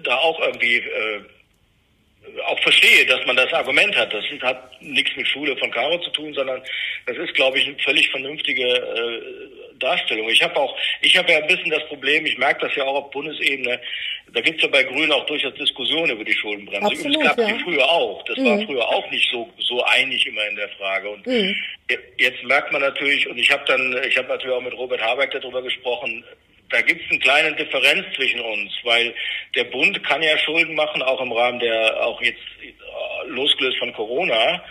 da 0.02 0.16
auch 0.16 0.40
irgendwie 0.40 0.78
äh, 0.78 1.20
auch 2.47 2.61
verstehe, 2.61 3.07
dass 3.07 3.25
man 3.26 3.37
das 3.37 3.52
Argument 3.52 3.95
hat. 3.97 4.12
Das 4.12 4.25
hat 4.43 4.83
nichts 4.83 5.16
mit 5.16 5.26
Schule 5.28 5.57
von 5.57 5.71
Caro 5.71 5.99
zu 6.00 6.11
tun, 6.11 6.33
sondern 6.35 6.62
das 7.07 7.16
ist, 7.16 7.35
glaube 7.35 7.59
ich, 7.59 7.66
eine 7.66 7.78
völlig 7.78 8.11
vernünftige 8.11 8.62
äh, 8.66 9.78
Darstellung. 9.78 10.28
Ich 10.28 10.43
habe 10.43 10.57
auch, 10.57 10.76
ich 11.00 11.16
habe 11.16 11.31
ja 11.33 11.38
ein 11.38 11.47
bisschen 11.47 11.71
das 11.71 11.85
Problem, 11.87 12.26
ich 12.26 12.38
merke 12.38 12.66
das 12.66 12.76
ja 12.76 12.85
auch 12.85 13.04
auf 13.04 13.11
Bundesebene, 13.11 13.81
da 14.33 14.40
gibt 14.40 14.57
es 14.57 14.62
ja 14.62 14.69
bei 14.69 14.83
Grünen 14.83 15.12
auch 15.12 15.26
durchaus 15.26 15.54
Diskussionen 15.54 16.11
über 16.12 16.25
die 16.25 16.33
Schuldenbremse. 16.33 16.87
Absolut, 16.87 17.16
es 17.16 17.23
gab 17.28 17.38
ja. 17.38 17.47
die 17.52 17.62
früher 17.62 17.88
auch. 17.88 18.25
Das 18.25 18.37
war 18.38 18.59
früher 18.66 18.88
auch 18.88 19.11
nicht 19.11 19.31
so 19.31 19.49
so 19.59 19.83
einig 19.85 20.26
immer 20.26 20.47
in 20.49 20.57
der 20.57 20.69
Frage. 20.71 21.09
Und 21.11 21.26
je- 21.26 21.99
jetzt 22.19 22.43
merkt 22.45 22.73
man 22.73 22.83
natürlich, 22.83 23.28
und 23.28 23.38
ich 23.38 23.50
habe 23.50 23.64
dann, 23.66 23.97
ich 24.09 24.16
habe 24.16 24.28
natürlich 24.28 24.57
auch 24.57 24.61
mit 24.62 24.75
Robert 24.75 25.00
Habeck 25.00 25.31
darüber 25.31 25.62
gesprochen, 25.62 26.25
da 26.71 26.80
gibt 26.80 27.02
es 27.02 27.11
eine 27.11 27.21
kleine 27.21 27.52
Differenz 27.54 28.06
zwischen 28.16 28.40
uns, 28.40 28.73
weil 28.83 29.14
der 29.54 29.64
Bund 29.64 30.02
kann 30.04 30.23
ja 30.23 30.37
Schulden 30.38 30.75
machen, 30.75 31.02
auch 31.02 31.21
im 31.21 31.33
Rahmen 31.33 31.61
der, 31.61 32.06
auch 32.06 32.21
jetzt 32.23 32.40
äh, 32.62 33.28
losgelöst 33.28 33.78
von 33.78 33.92
Corona, 33.92 34.62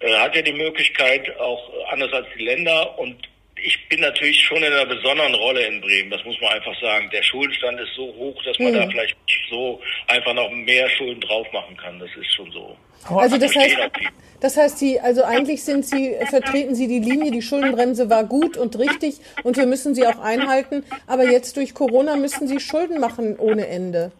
äh, 0.00 0.14
hat 0.14 0.34
ja 0.34 0.42
die 0.42 0.52
Möglichkeit, 0.52 1.38
auch 1.38 1.70
anders 1.90 2.12
als 2.12 2.26
die 2.36 2.44
Länder. 2.44 2.98
Und 2.98 3.16
ich 3.64 3.88
bin 3.88 4.00
natürlich 4.00 4.40
schon 4.40 4.58
in 4.58 4.72
einer 4.72 4.86
besonderen 4.86 5.34
Rolle 5.34 5.66
in 5.66 5.80
Bremen, 5.80 6.10
das 6.10 6.24
muss 6.24 6.40
man 6.40 6.52
einfach 6.52 6.78
sagen. 6.80 7.08
Der 7.12 7.22
Schuldenstand 7.22 7.80
ist 7.80 7.94
so 7.94 8.12
hoch, 8.14 8.42
dass 8.44 8.58
man 8.58 8.72
da 8.72 8.86
vielleicht 8.88 9.16
nicht 9.26 9.44
so 9.50 9.80
einfach 10.08 10.34
noch 10.34 10.50
mehr 10.50 10.88
Schulden 10.90 11.20
drauf 11.20 11.46
machen 11.52 11.76
kann. 11.76 11.98
Das 11.98 12.10
ist 12.18 12.32
schon 12.34 12.50
so. 12.50 12.76
Also 13.08 13.36
das 13.36 13.54
heißt, 13.54 13.76
das 14.40 14.56
heißt, 14.56 14.78
Sie, 14.78 15.00
also 15.00 15.24
eigentlich 15.24 15.64
sind 15.64 15.84
Sie, 15.84 16.16
vertreten 16.28 16.74
Sie 16.74 16.86
die 16.86 17.00
Linie, 17.00 17.30
die 17.30 17.42
Schuldenbremse 17.42 18.10
war 18.10 18.24
gut 18.24 18.56
und 18.56 18.78
richtig 18.78 19.16
und 19.42 19.56
wir 19.56 19.66
müssen 19.66 19.94
sie 19.94 20.06
auch 20.06 20.18
einhalten, 20.18 20.84
aber 21.06 21.24
jetzt 21.30 21.56
durch 21.56 21.74
Corona 21.74 22.16
müssen 22.16 22.46
Sie 22.46 22.60
Schulden 22.60 23.00
machen 23.00 23.36
ohne 23.38 23.66
Ende. 23.66 24.12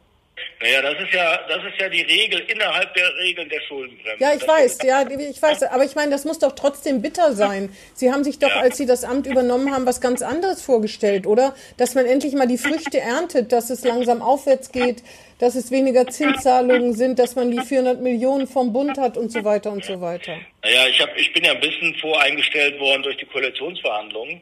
Naja, 0.61 0.83
das 0.83 0.95
ist 1.03 1.13
ja, 1.13 1.41
das 1.49 1.59
ist 1.65 1.81
ja 1.81 1.89
die 1.89 2.03
Regel 2.03 2.41
innerhalb 2.41 2.95
der 2.95 3.15
Regeln 3.17 3.49
der 3.49 3.61
Schuldenbremse. 3.63 4.23
Ja, 4.23 4.33
ich 4.33 4.41
das 4.41 4.49
weiß, 4.49 4.79
ja, 4.85 5.05
ich 5.11 5.43
weiß, 5.43 5.65
aber 5.65 5.85
ich 5.85 5.95
meine, 5.95 6.11
das 6.13 6.25
muss 6.25 6.39
doch 6.39 6.53
trotzdem 6.53 7.03
bitter 7.03 7.33
sein. 7.33 7.75
Sie 7.95 8.13
haben 8.13 8.23
sich 8.25 8.39
doch, 8.39 8.49
Ja. 8.49 8.61
als 8.61 8.77
Sie 8.77 8.87
das 8.87 9.05
Amt 9.05 9.27
übernommen 9.27 9.73
haben, 9.75 9.87
was 9.87 10.01
ganz 10.01 10.23
anderes 10.23 10.63
vorgestellt, 10.63 11.27
oder? 11.27 11.55
Dass 11.79 11.95
man 11.95 12.07
endlich 12.07 12.35
mal 12.35 12.47
die 12.47 12.59
Früchte 12.59 13.01
erntet, 13.01 13.53
dass 13.53 13.71
es 13.71 13.83
langsam 13.85 14.23
aufwärts 14.23 14.71
geht, 14.71 15.03
dass 15.41 15.57
es 15.57 15.71
weniger 15.73 16.07
Zinszahlungen 16.07 16.93
sind, 16.95 17.19
dass 17.19 17.35
man 17.35 17.51
die 17.51 17.61
400 17.61 18.01
Millionen 18.01 18.47
vom 18.47 18.73
Bund 18.73 18.97
hat 18.99 19.17
und 19.17 19.33
so 19.33 19.43
weiter 19.45 19.73
und 19.73 19.85
so 19.85 20.01
weiter. 20.01 20.37
Naja, 20.63 20.87
ich, 20.89 21.01
hab, 21.01 21.17
ich 21.19 21.33
bin 21.33 21.45
ja 21.45 21.53
ein 21.53 21.61
bisschen 21.61 21.95
voreingestellt 21.97 22.79
worden 22.79 23.03
durch 23.03 23.17
die 23.17 23.27
Koalitionsverhandlungen. 23.27 24.41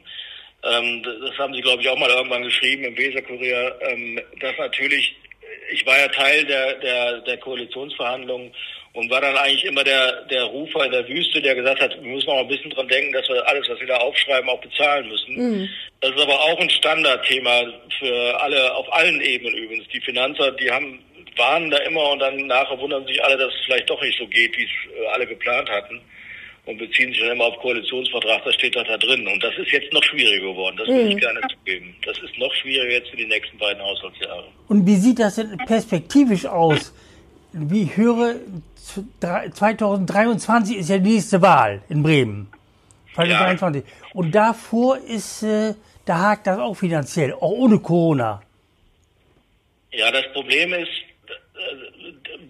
Ähm, 0.63 1.01
das 1.03 1.35
haben 1.39 1.55
Sie, 1.55 1.61
glaube 1.61 1.81
ich, 1.81 1.89
auch 1.89 1.97
mal 1.97 2.09
irgendwann 2.11 2.43
geschrieben 2.43 2.83
im 2.83 2.95
Weserkurier, 2.95 3.79
ähm, 3.89 4.21
dass 4.39 4.55
natürlich, 4.59 5.15
ich 5.71 5.85
war 5.85 5.97
ja 5.97 6.07
Teil 6.07 6.45
der, 6.45 6.75
der, 6.75 7.19
der 7.21 7.37
Koalitionsverhandlungen 7.37 8.53
und 8.93 9.09
war 9.09 9.21
dann 9.21 9.37
eigentlich 9.37 9.65
immer 9.65 9.83
der, 9.83 10.23
der 10.23 10.43
Rufer 10.43 10.85
in 10.85 10.91
der 10.91 11.07
Wüste, 11.07 11.41
der 11.41 11.55
gesagt 11.55 11.81
hat, 11.81 11.95
wir 12.01 12.11
müssen 12.11 12.29
auch 12.29 12.39
ein 12.39 12.47
bisschen 12.47 12.71
dran 12.71 12.87
denken, 12.87 13.13
dass 13.13 13.27
wir 13.29 13.47
alles, 13.47 13.67
was 13.69 13.79
wir 13.79 13.87
da 13.87 13.97
aufschreiben, 13.97 14.49
auch 14.49 14.59
bezahlen 14.61 15.07
müssen. 15.07 15.69
Das 16.01 16.11
ist 16.11 16.21
aber 16.21 16.39
auch 16.39 16.59
ein 16.59 16.69
Standardthema 16.69 17.63
für 17.99 18.41
alle, 18.41 18.75
auf 18.75 18.91
allen 18.93 19.21
Ebenen 19.21 19.55
übrigens. 19.55 19.87
Die 19.89 20.01
Finanzer, 20.01 20.51
die 20.51 20.69
haben, 20.69 20.99
warnen 21.37 21.71
da 21.71 21.77
immer 21.77 22.11
und 22.11 22.19
dann 22.19 22.47
nachher 22.47 22.77
wundern 22.79 23.05
sich 23.07 23.23
alle, 23.23 23.37
dass 23.37 23.53
es 23.53 23.65
vielleicht 23.65 23.89
doch 23.89 24.01
nicht 24.01 24.17
so 24.17 24.27
geht, 24.27 24.57
wie 24.57 24.63
es 24.63 24.95
äh, 24.99 25.07
alle 25.07 25.25
geplant 25.25 25.69
hatten 25.69 26.01
und 26.65 26.77
beziehen 26.77 27.09
sich 27.11 27.19
dann 27.21 27.31
immer 27.31 27.45
auf 27.45 27.57
Koalitionsvertrag, 27.57 28.43
das 28.45 28.53
steht 28.55 28.75
doch 28.75 28.85
da 28.85 28.97
drin. 28.97 29.27
Und 29.27 29.43
das 29.43 29.53
ist 29.57 29.71
jetzt 29.71 29.91
noch 29.93 30.03
schwieriger 30.03 30.47
geworden, 30.51 30.77
das 30.77 30.87
will 30.87 31.07
ich 31.11 31.17
gerne 31.17 31.39
zugeben. 31.51 31.95
Das 32.05 32.17
ist 32.19 32.37
noch 32.37 32.53
schwieriger 32.55 32.91
jetzt 32.93 33.09
für 33.09 33.17
die 33.17 33.25
nächsten 33.25 33.57
beiden 33.57 33.81
Haushaltsjahre. 33.81 34.45
Und 34.67 34.85
wie 34.85 34.95
sieht 34.95 35.19
das 35.19 35.35
denn 35.35 35.57
perspektivisch 35.65 36.45
aus? 36.45 36.93
Wie 37.53 37.83
ich 37.83 37.97
höre, 37.97 38.35
z- 38.75 39.03
drei- 39.19 39.49
2023 39.49 40.77
ist 40.77 40.89
ja 40.89 40.97
die 40.99 41.09
nächste 41.15 41.41
Wahl 41.41 41.81
in 41.89 42.03
Bremen. 42.03 42.47
2023. 43.15 43.83
Und 44.13 44.33
davor 44.33 44.97
ist, 44.97 45.43
äh, 45.43 45.73
da 46.05 46.19
hakt 46.19 46.47
das 46.47 46.59
auch 46.59 46.75
finanziell, 46.75 47.33
auch 47.33 47.51
ohne 47.51 47.79
Corona. 47.79 48.41
Ja, 49.91 50.09
das 50.11 50.31
Problem 50.31 50.73
ist, 50.73 50.89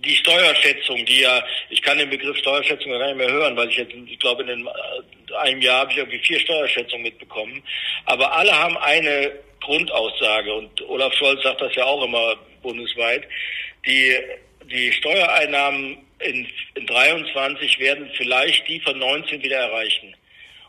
die 0.03 0.15
Steuerschätzung, 0.15 1.05
die 1.05 1.21
ja, 1.21 1.43
ich 1.69 1.81
kann 1.81 1.97
den 1.97 2.09
Begriff 2.09 2.37
Steuerschätzung 2.37 2.91
gar 2.91 3.07
nicht 3.07 3.17
mehr 3.17 3.31
hören, 3.31 3.55
weil 3.55 3.69
ich 3.69 3.77
jetzt, 3.77 3.93
ich 3.93 4.19
glaube, 4.19 4.41
in 4.43 4.47
den, 4.47 4.67
äh, 4.67 5.35
einem 5.35 5.61
Jahr 5.61 5.81
habe 5.81 5.91
ich 5.91 5.97
irgendwie 5.97 6.19
vier 6.19 6.39
Steuerschätzungen 6.39 7.03
mitbekommen. 7.03 7.63
Aber 8.05 8.31
alle 8.33 8.57
haben 8.57 8.77
eine 8.77 9.31
Grundaussage 9.61 10.53
und 10.53 10.81
Olaf 10.89 11.13
Scholz 11.13 11.41
sagt 11.43 11.61
das 11.61 11.75
ja 11.75 11.85
auch 11.85 12.03
immer 12.03 12.35
bundesweit. 12.61 13.23
Die, 13.85 14.15
die 14.65 14.91
Steuereinnahmen 14.93 15.97
in, 16.19 16.47
in 16.75 16.85
23 16.87 17.79
werden 17.79 18.09
vielleicht 18.15 18.67
die 18.67 18.79
von 18.81 18.97
19 18.97 19.41
wieder 19.41 19.57
erreichen. 19.57 20.15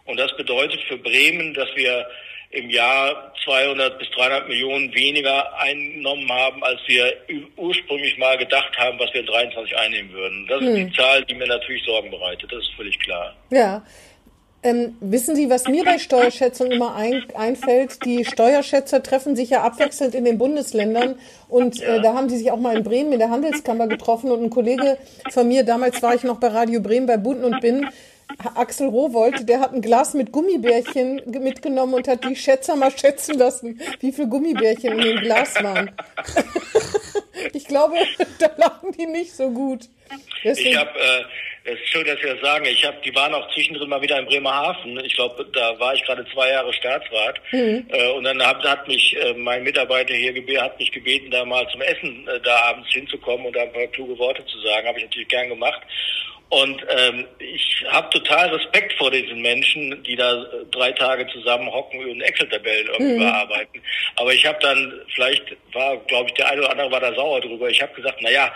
Und 0.05 0.19
das 0.19 0.37
bedeutet 0.37 0.81
für 0.83 0.99
Bremen, 0.99 1.55
dass 1.55 1.75
wir 1.77 2.07
im 2.53 2.69
Jahr 2.69 3.33
200 3.45 3.99
bis 3.99 4.11
300 4.11 4.47
Millionen 4.47 4.95
weniger 4.95 5.59
eingenommen 5.59 6.31
haben, 6.31 6.63
als 6.63 6.81
wir 6.87 7.13
ursprünglich 7.57 8.17
mal 8.19 8.37
gedacht 8.37 8.77
haben, 8.79 8.99
was 8.99 9.13
wir 9.13 9.23
in 9.23 9.27
23 9.27 9.77
einnehmen 9.77 10.13
würden. 10.13 10.47
Das 10.47 10.63
ist 10.63 10.77
die 10.77 10.93
Zahl, 10.93 11.25
die 11.25 11.35
mir 11.35 11.47
natürlich 11.47 11.83
Sorgen 11.85 12.11
bereitet. 12.11 12.53
Das 12.53 12.61
ist 12.61 12.73
völlig 12.77 12.99
klar. 13.01 13.35
Ja. 13.51 13.83
Ähm, 14.65 14.97
wissen 15.01 15.35
Sie, 15.35 15.51
was 15.51 15.67
mir 15.67 15.83
bei 15.83 15.99
Steuerschätzung 15.99 16.71
immer 16.71 16.95
ein, 16.95 17.25
einfällt? 17.35 18.05
Die 18.05 18.25
Steuerschätzer 18.25 19.03
treffen 19.03 19.35
sich 19.35 19.51
ja 19.51 19.63
abwechselnd 19.63 20.15
in 20.15 20.25
den 20.25 20.39
Bundesländern 20.39 21.17
und 21.49 21.83
äh, 21.83 22.01
da 22.01 22.15
haben 22.15 22.29
sie 22.29 22.37
sich 22.37 22.53
auch 22.53 22.61
mal 22.61 22.77
in 22.77 22.85
Bremen 22.85 23.13
in 23.13 23.19
der 23.19 23.31
Handelskammer 23.31 23.89
getroffen 23.89 24.31
und 24.31 24.41
ein 24.41 24.51
Kollege 24.51 24.99
von 25.33 25.49
mir, 25.49 25.65
damals 25.65 26.01
war 26.01 26.15
ich 26.15 26.23
noch 26.23 26.39
bei 26.39 26.47
Radio 26.47 26.81
Bremen 26.81 27.09
bei 27.09 27.17
Bund 27.17 27.43
und 27.43 27.61
Bin, 27.61 27.89
Axel 28.55 28.89
Rowold, 28.89 29.49
der 29.49 29.61
hat 29.61 29.73
ein 29.73 29.83
Glas 29.83 30.15
mit 30.15 30.33
Gummibärchen 30.33 31.23
ge- 31.31 31.41
mitgenommen 31.41 31.95
und 31.95 32.09
hat 32.09 32.25
die 32.25 32.37
Schätzer 32.37 32.77
mal 32.77 32.91
schätzen 32.97 33.39
lassen, 33.39 33.81
wie 34.01 34.13
viel 34.13 34.27
Gummibärchen 34.27 34.93
in 34.93 35.01
dem 35.01 35.17
Glas 35.21 35.55
waren. 35.63 35.91
ich 37.53 37.67
glaube, 37.67 37.97
da 38.39 38.51
lagen 38.57 38.93
die 38.93 39.07
nicht 39.07 39.33
so 39.35 39.51
gut. 39.51 39.85
Ich 40.15 40.43
Deswegen, 40.45 40.79
habe, 40.79 40.91
äh, 40.99 41.23
es 41.65 41.75
ist 41.81 41.89
schön, 41.89 42.05
dass 42.05 42.19
Sie 42.21 42.27
das 42.27 42.41
sagen. 42.41 42.65
Ich 42.67 42.85
habe, 42.85 42.97
die 43.05 43.15
waren 43.15 43.33
auch 43.35 43.49
zwischendrin 43.55 43.89
mal 43.89 44.03
wieder 44.03 44.19
in 44.19 44.27
Bremerhaven. 44.27 44.99
Ich 45.05 45.15
glaube, 45.15 45.47
da 45.55 45.79
war 45.79 45.95
ich 45.95 46.03
gerade 46.05 46.27
zwei 46.35 46.51
Jahre 46.51 46.73
Staatsrat. 46.73 47.41
Äh, 47.53 48.11
und 48.17 48.25
dann 48.25 48.45
hat, 48.45 48.63
hat 48.65 48.87
mich 48.89 49.17
äh, 49.23 49.33
mein 49.35 49.63
Mitarbeiter 49.63 50.13
hier 50.15 50.33
gebeten, 50.33 50.61
hat 50.61 50.79
mich 50.79 50.91
gebeten, 50.91 51.31
da 51.31 51.45
mal 51.45 51.67
zum 51.71 51.81
Essen 51.83 52.27
äh, 52.29 52.41
da 52.41 52.57
abends 52.65 52.91
hinzukommen 52.93 53.47
und 53.47 53.55
da 53.57 53.63
ein 53.63 53.73
paar 53.73 53.87
kluge 53.87 54.19
Worte 54.19 54.45
zu 54.47 54.59
sagen. 54.61 54.89
Habe 54.89 54.99
ich 54.99 55.05
natürlich 55.05 55.29
gern 55.29 55.49
gemacht. 55.49 55.81
Und 56.53 56.85
ähm, 56.87 57.25
ich 57.39 57.83
habe 57.89 58.11
total 58.11 58.51
Respekt 58.51 58.93
vor 58.99 59.11
diesen 59.11 59.41
Menschen, 59.41 60.03
die 60.03 60.17
da 60.17 60.35
äh, 60.35 60.47
drei 60.71 60.93
Tage 60.93 61.27
zusammen 61.29 61.73
hocken 61.73 61.99
und 62.05 62.21
Excel-Tabellen 62.21 62.89
irgendwie 62.89 63.25
bearbeiten. 63.25 63.81
Aber 64.17 64.35
ich 64.35 64.45
habe 64.45 64.59
dann, 64.61 64.93
vielleicht 65.15 65.45
war, 65.73 65.97
glaube 66.09 66.29
ich, 66.29 66.35
der 66.35 66.51
eine 66.51 66.61
oder 66.61 66.73
andere 66.73 66.91
war 66.91 67.01
da 67.01 67.15
sauer 67.15 67.41
drüber. 67.41 67.71
Ich 67.71 67.81
habe 67.81 67.95
gesagt, 67.95 68.19
na 68.21 68.31
ja, 68.31 68.55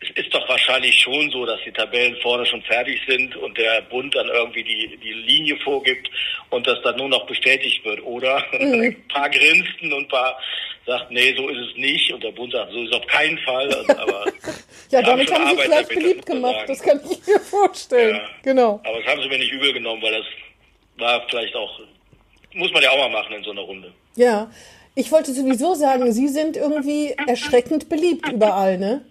es 0.00 0.10
ist 0.22 0.34
doch 0.34 0.46
wahrscheinlich 0.46 1.00
schon 1.00 1.30
so, 1.30 1.46
dass 1.46 1.58
die 1.64 1.72
Tabellen 1.72 2.16
vorne 2.20 2.44
schon 2.44 2.60
fertig 2.64 3.00
sind 3.08 3.34
und 3.36 3.56
der 3.56 3.80
Bund 3.80 4.14
dann 4.14 4.28
irgendwie 4.28 4.64
die, 4.64 4.98
die 5.02 5.14
Linie 5.14 5.56
vorgibt 5.64 6.10
und 6.50 6.66
das 6.66 6.82
dann 6.82 6.98
nur 6.98 7.08
noch 7.08 7.26
bestätigt 7.26 7.82
wird, 7.82 8.02
oder? 8.02 8.44
Ein 8.52 9.08
paar 9.08 9.30
grinsten 9.30 9.90
und 9.94 10.04
ein 10.04 10.08
paar 10.08 10.38
sagt, 10.88 11.10
nee, 11.10 11.34
so 11.36 11.48
ist 11.48 11.58
es 11.58 11.76
nicht. 11.76 12.12
Und 12.12 12.24
der 12.24 12.32
Bund 12.32 12.52
sagt, 12.52 12.72
so 12.72 12.82
ist 12.82 12.88
es 12.88 12.96
auf 12.96 13.06
keinen 13.06 13.38
Fall. 13.38 13.72
Also, 13.72 13.92
aber 13.92 14.24
ja, 14.90 15.02
damit 15.02 15.28
schon 15.28 15.38
haben 15.38 15.58
sie 15.58 15.68
das 15.68 15.88
beliebt 15.88 16.26
gemacht, 16.26 16.64
das 16.66 16.82
kann 16.82 17.00
ich 17.08 17.26
mir 17.26 17.38
vorstellen. 17.38 18.16
Ja. 18.16 18.28
Genau. 18.42 18.80
Aber 18.84 18.98
das 18.98 19.06
haben 19.06 19.22
sie 19.22 19.28
mir 19.28 19.38
nicht 19.38 19.52
übel 19.52 19.72
genommen, 19.72 20.02
weil 20.02 20.12
das 20.12 20.26
war 20.96 21.24
vielleicht 21.28 21.54
auch, 21.54 21.80
muss 22.54 22.72
man 22.72 22.82
ja 22.82 22.90
auch 22.90 22.98
mal 22.98 23.10
machen 23.10 23.34
in 23.34 23.44
so 23.44 23.50
einer 23.50 23.60
Runde. 23.60 23.92
Ja, 24.16 24.50
ich 24.94 25.12
wollte 25.12 25.32
sowieso 25.32 25.74
sagen, 25.74 26.10
Sie 26.10 26.26
sind 26.26 26.56
irgendwie 26.56 27.14
erschreckend 27.28 27.88
beliebt 27.88 28.28
überall, 28.32 28.78
ne? 28.78 29.04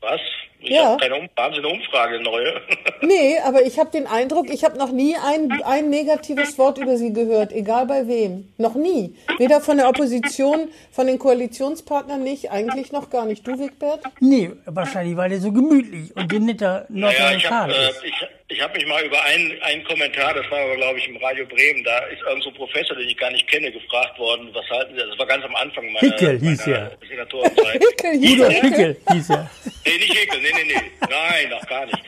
Was? 0.00 0.20
Ich 0.64 0.70
Ja. 0.70 0.92
hab 0.92 1.00
keine 1.00 1.16
um 1.16 1.28
eine 1.36 1.68
Umfrage, 1.68 2.14
eine 2.16 2.24
neue? 2.24 2.60
Nee, 3.02 3.38
aber 3.44 3.62
ich 3.66 3.78
habe 3.78 3.90
den 3.90 4.06
Eindruck, 4.06 4.48
ich 4.50 4.64
habe 4.64 4.78
noch 4.78 4.90
nie 4.90 5.14
ein, 5.16 5.52
ein 5.64 5.90
negatives 5.90 6.56
Wort 6.56 6.78
über 6.78 6.96
Sie 6.96 7.12
gehört, 7.12 7.52
egal 7.52 7.84
bei 7.86 8.08
wem. 8.08 8.48
Noch 8.56 8.74
nie. 8.74 9.14
Weder 9.38 9.60
von 9.60 9.76
der 9.76 9.88
Opposition, 9.90 10.68
von 10.90 11.06
den 11.06 11.18
Koalitionspartnern 11.18 12.22
nicht, 12.22 12.50
eigentlich 12.50 12.92
noch 12.92 13.10
gar 13.10 13.26
nicht. 13.26 13.46
Du, 13.46 13.58
Wigbert? 13.58 14.00
Nee, 14.20 14.52
wahrscheinlich, 14.64 15.16
weil 15.18 15.28
der 15.28 15.40
so 15.40 15.52
gemütlich 15.52 16.16
und 16.16 16.32
netter 16.32 16.86
Naja, 16.88 17.36
ich 17.36 17.50
habe 17.50 17.68
Nordrhein-Westfalen 17.68 17.70
äh, 17.70 17.90
ist. 17.90 18.04
ich, 18.04 18.14
ich 18.56 18.62
hab 18.62 18.74
mich 18.74 18.86
mal 18.86 19.04
über 19.04 19.22
einen, 19.24 19.52
einen 19.62 19.84
Kommentar, 19.84 20.32
das 20.34 20.50
war 20.50 20.60
aber 20.60 20.76
glaube 20.76 20.98
ich 20.98 21.08
im 21.08 21.16
Radio 21.18 21.44
Bremen, 21.46 21.84
da 21.84 21.98
ist 22.06 22.22
irgend 22.26 22.42
so 22.44 22.50
ein 22.50 22.54
Professor, 22.56 22.96
den 22.96 23.08
ich 23.08 23.16
gar 23.18 23.30
nicht 23.32 23.46
kenne, 23.48 23.70
gefragt 23.70 24.18
worden, 24.18 24.48
was 24.54 24.64
halten 24.70 24.94
Sie, 24.94 25.02
das 25.06 25.18
war 25.18 25.26
ganz 25.26 25.44
am 25.44 25.54
Anfang 25.56 25.84
meiner, 25.92 25.98
Hickel 26.00 26.38
hieß 26.40 26.66
meiner 26.66 26.78
er. 26.78 27.08
Senatorenzeit. 27.08 27.82
Hickel 27.90 28.40
er. 28.40 28.50
Hickel 28.50 28.96
hieß 29.12 29.30
er. 29.30 29.50
Nee, 29.86 29.98
nicht 29.98 30.16
Hickel, 30.16 30.40
nee, 30.40 30.50
nee, 30.54 30.64
nee. 30.64 30.90
Nein, 31.08 31.50
noch 31.50 31.66
gar 31.66 31.86
nicht. 31.86 31.98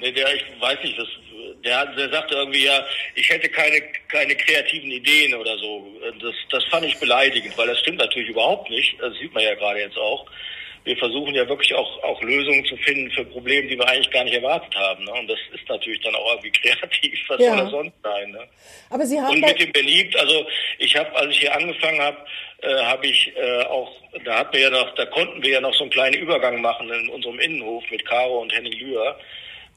Nee, 0.00 0.12
der, 0.12 0.34
ich 0.34 0.44
weiß 0.58 0.78
nicht, 0.82 0.98
das, 0.98 1.08
der, 1.64 1.86
der 1.86 2.10
sagte 2.10 2.34
irgendwie 2.34 2.64
ja, 2.64 2.84
ich 3.14 3.28
hätte 3.28 3.48
keine, 3.48 3.80
keine 4.08 4.34
kreativen 4.34 4.90
Ideen 4.90 5.34
oder 5.34 5.56
so. 5.58 5.86
Das, 6.20 6.34
das 6.50 6.64
fand 6.64 6.86
ich 6.86 6.98
beleidigend, 6.98 7.56
weil 7.56 7.68
das 7.68 7.78
stimmt 7.80 7.98
natürlich 7.98 8.30
überhaupt 8.30 8.70
nicht. 8.70 9.00
Das 9.00 9.14
sieht 9.18 9.32
man 9.32 9.42
ja 9.44 9.54
gerade 9.54 9.80
jetzt 9.80 9.98
auch. 9.98 10.26
Wir 10.84 10.96
versuchen 10.96 11.34
ja 11.34 11.46
wirklich 11.48 11.74
auch, 11.74 12.02
auch 12.02 12.22
Lösungen 12.22 12.64
zu 12.64 12.76
finden 12.78 13.10
für 13.10 13.24
Probleme, 13.26 13.68
die 13.68 13.76
wir 13.78 13.86
eigentlich 13.88 14.10
gar 14.10 14.24
nicht 14.24 14.34
erwartet 14.34 14.74
haben. 14.74 15.04
Ne? 15.04 15.12
Und 15.12 15.28
das 15.28 15.38
ist 15.54 15.68
natürlich 15.68 16.00
dann 16.00 16.14
auch 16.14 16.30
irgendwie 16.36 16.50
kreativ. 16.60 17.18
Was 17.28 17.40
Ja. 17.40 17.50
soll 17.50 17.58
das 17.64 17.70
sonst 17.70 17.94
sein? 18.02 18.30
Ne? 18.30 18.48
Aber 18.88 19.04
Sie 19.06 19.20
haben 19.20 19.30
Und 19.34 19.40
mit 19.40 19.60
dem 19.60 19.72
beliebt, 19.72 20.16
also 20.18 20.46
ich 20.78 20.96
habe, 20.96 21.14
als 21.16 21.30
ich 21.32 21.40
hier 21.40 21.54
angefangen 21.54 22.00
habe, 22.00 22.16
äh, 22.62 22.74
habe 22.84 23.06
ich 23.06 23.32
äh, 23.36 23.62
auch, 23.64 23.90
da 24.24 24.38
hatten 24.38 24.54
wir 24.54 24.60
ja 24.62 24.70
noch, 24.70 24.94
da 24.94 25.06
konnten 25.06 25.42
wir 25.42 25.50
ja 25.50 25.60
noch 25.60 25.74
so 25.74 25.84
einen 25.84 25.90
kleinen 25.90 26.14
Übergang 26.16 26.60
machen 26.62 26.90
in 26.90 27.08
unserem 27.10 27.38
Innenhof 27.40 27.84
mit 27.90 28.04
Caro 28.06 28.40
und 28.40 28.52
Henning 28.54 28.72
Lühr. 28.78 29.16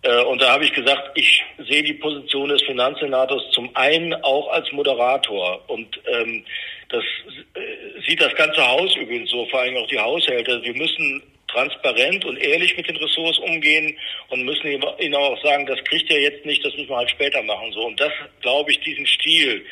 Äh, 0.04 0.24
und 0.24 0.42
da 0.42 0.52
habe 0.52 0.66
ich 0.66 0.74
gesagt, 0.74 1.12
ich 1.16 1.44
sehe 1.68 1.84
die 1.84 1.94
Position 1.94 2.50
des 2.50 2.62
Finanzsenators 2.64 3.50
zum 3.52 3.74
einen 3.76 4.14
auch 4.24 4.50
als 4.50 4.72
Moderator 4.72 5.62
und 5.68 6.00
ähm, 6.06 6.46
das 6.90 7.04
äh, 7.56 8.02
sieht 8.08 8.22
das 8.22 8.36
ganze 8.36 8.68
Haus 8.68 8.96
übrigens 8.96 9.32
so, 9.32 9.46
vor 9.48 9.62
allem 9.62 9.78
auch 9.78 9.88
die 9.88 10.00
Haushälter. 10.00 10.62
Wir 10.62 10.76
müssen 10.76 11.24
transparent 11.48 12.26
und 12.26 12.38
ehrlich 12.38 12.76
mit 12.76 12.88
den 12.88 12.98
Ressorts 12.98 13.38
umgehen 13.40 13.98
und 14.30 14.44
müssen 14.44 14.68
ihnen 14.68 15.16
auch 15.16 15.42
sagen, 15.42 15.66
das 15.66 15.84
kriegt 15.86 16.12
ihr 16.12 16.22
jetzt 16.22 16.46
nicht, 16.46 16.66
das 16.66 16.76
müssen 16.76 16.90
wir 16.90 16.98
halt 16.98 17.10
später 17.10 17.42
machen. 17.44 17.72
So 17.72 17.86
und 17.86 18.00
das, 18.00 18.12
glaube 18.42 18.72
ich, 18.72 18.80
diesen 18.82 19.06
Stil, 19.06 19.64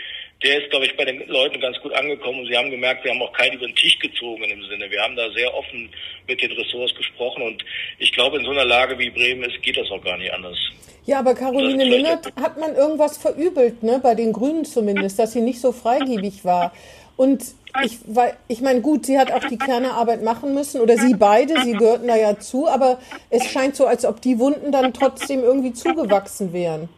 der 0.43 0.61
ist, 0.61 0.71
glaube 0.71 0.85
ich, 0.85 0.97
bei 0.97 1.05
den 1.05 1.27
Leuten 1.27 1.59
ganz 1.59 1.79
gut 1.81 1.93
angekommen. 1.93 2.39
Und 2.39 2.47
sie 2.47 2.57
haben 2.57 2.71
gemerkt, 2.71 3.03
wir 3.03 3.11
haben 3.11 3.21
auch 3.21 3.33
keinen 3.33 3.53
über 3.53 3.67
den 3.67 3.75
Tisch 3.75 3.97
gezogen 3.99 4.43
im 4.43 4.63
Sinne. 4.63 4.89
Wir 4.89 5.01
haben 5.01 5.15
da 5.15 5.29
sehr 5.31 5.53
offen 5.53 5.89
mit 6.27 6.41
den 6.41 6.51
Ressorts 6.53 6.95
gesprochen. 6.95 7.43
Und 7.43 7.63
ich 7.99 8.11
glaube, 8.11 8.37
in 8.37 8.45
so 8.45 8.51
einer 8.51 8.65
Lage 8.65 8.97
wie 8.97 9.09
Bremen 9.09 9.43
ist, 9.43 9.61
geht 9.61 9.77
das 9.77 9.89
auch 9.91 10.03
gar 10.03 10.17
nicht 10.17 10.33
anders. 10.33 10.57
ja, 11.05 11.19
aber 11.19 11.35
Caroline 11.35 11.83
Linnert 11.83 12.33
hat 12.41 12.59
man 12.59 12.75
irgendwas 12.75 13.17
verübelt, 13.17 13.83
ne? 13.83 13.99
Bei 14.01 14.15
den 14.15 14.33
Grünen 14.33 14.65
zumindest, 14.65 15.19
dass 15.19 15.33
sie 15.33 15.41
nicht 15.41 15.61
so 15.61 15.71
freigebig 15.71 16.43
war. 16.43 16.73
Und 17.17 17.43
ich, 17.83 17.99
weil, 18.07 18.35
ich 18.47 18.61
meine, 18.61 18.81
gut, 18.81 19.05
sie 19.05 19.19
hat 19.19 19.31
auch 19.31 19.43
die 19.43 19.57
Kernearbeit 19.57 20.23
machen 20.23 20.55
müssen 20.55 20.81
oder 20.81 20.97
sie 20.97 21.13
beide, 21.13 21.61
sie 21.61 21.73
gehörten 21.73 22.07
da 22.07 22.15
ja 22.15 22.39
zu, 22.39 22.67
aber 22.67 22.99
es 23.29 23.45
scheint 23.45 23.75
so, 23.75 23.85
als 23.85 24.05
ob 24.05 24.21
die 24.21 24.39
Wunden 24.39 24.71
dann 24.71 24.93
trotzdem 24.93 25.43
irgendwie 25.43 25.71
zugewachsen 25.71 26.51
wären. 26.51 26.89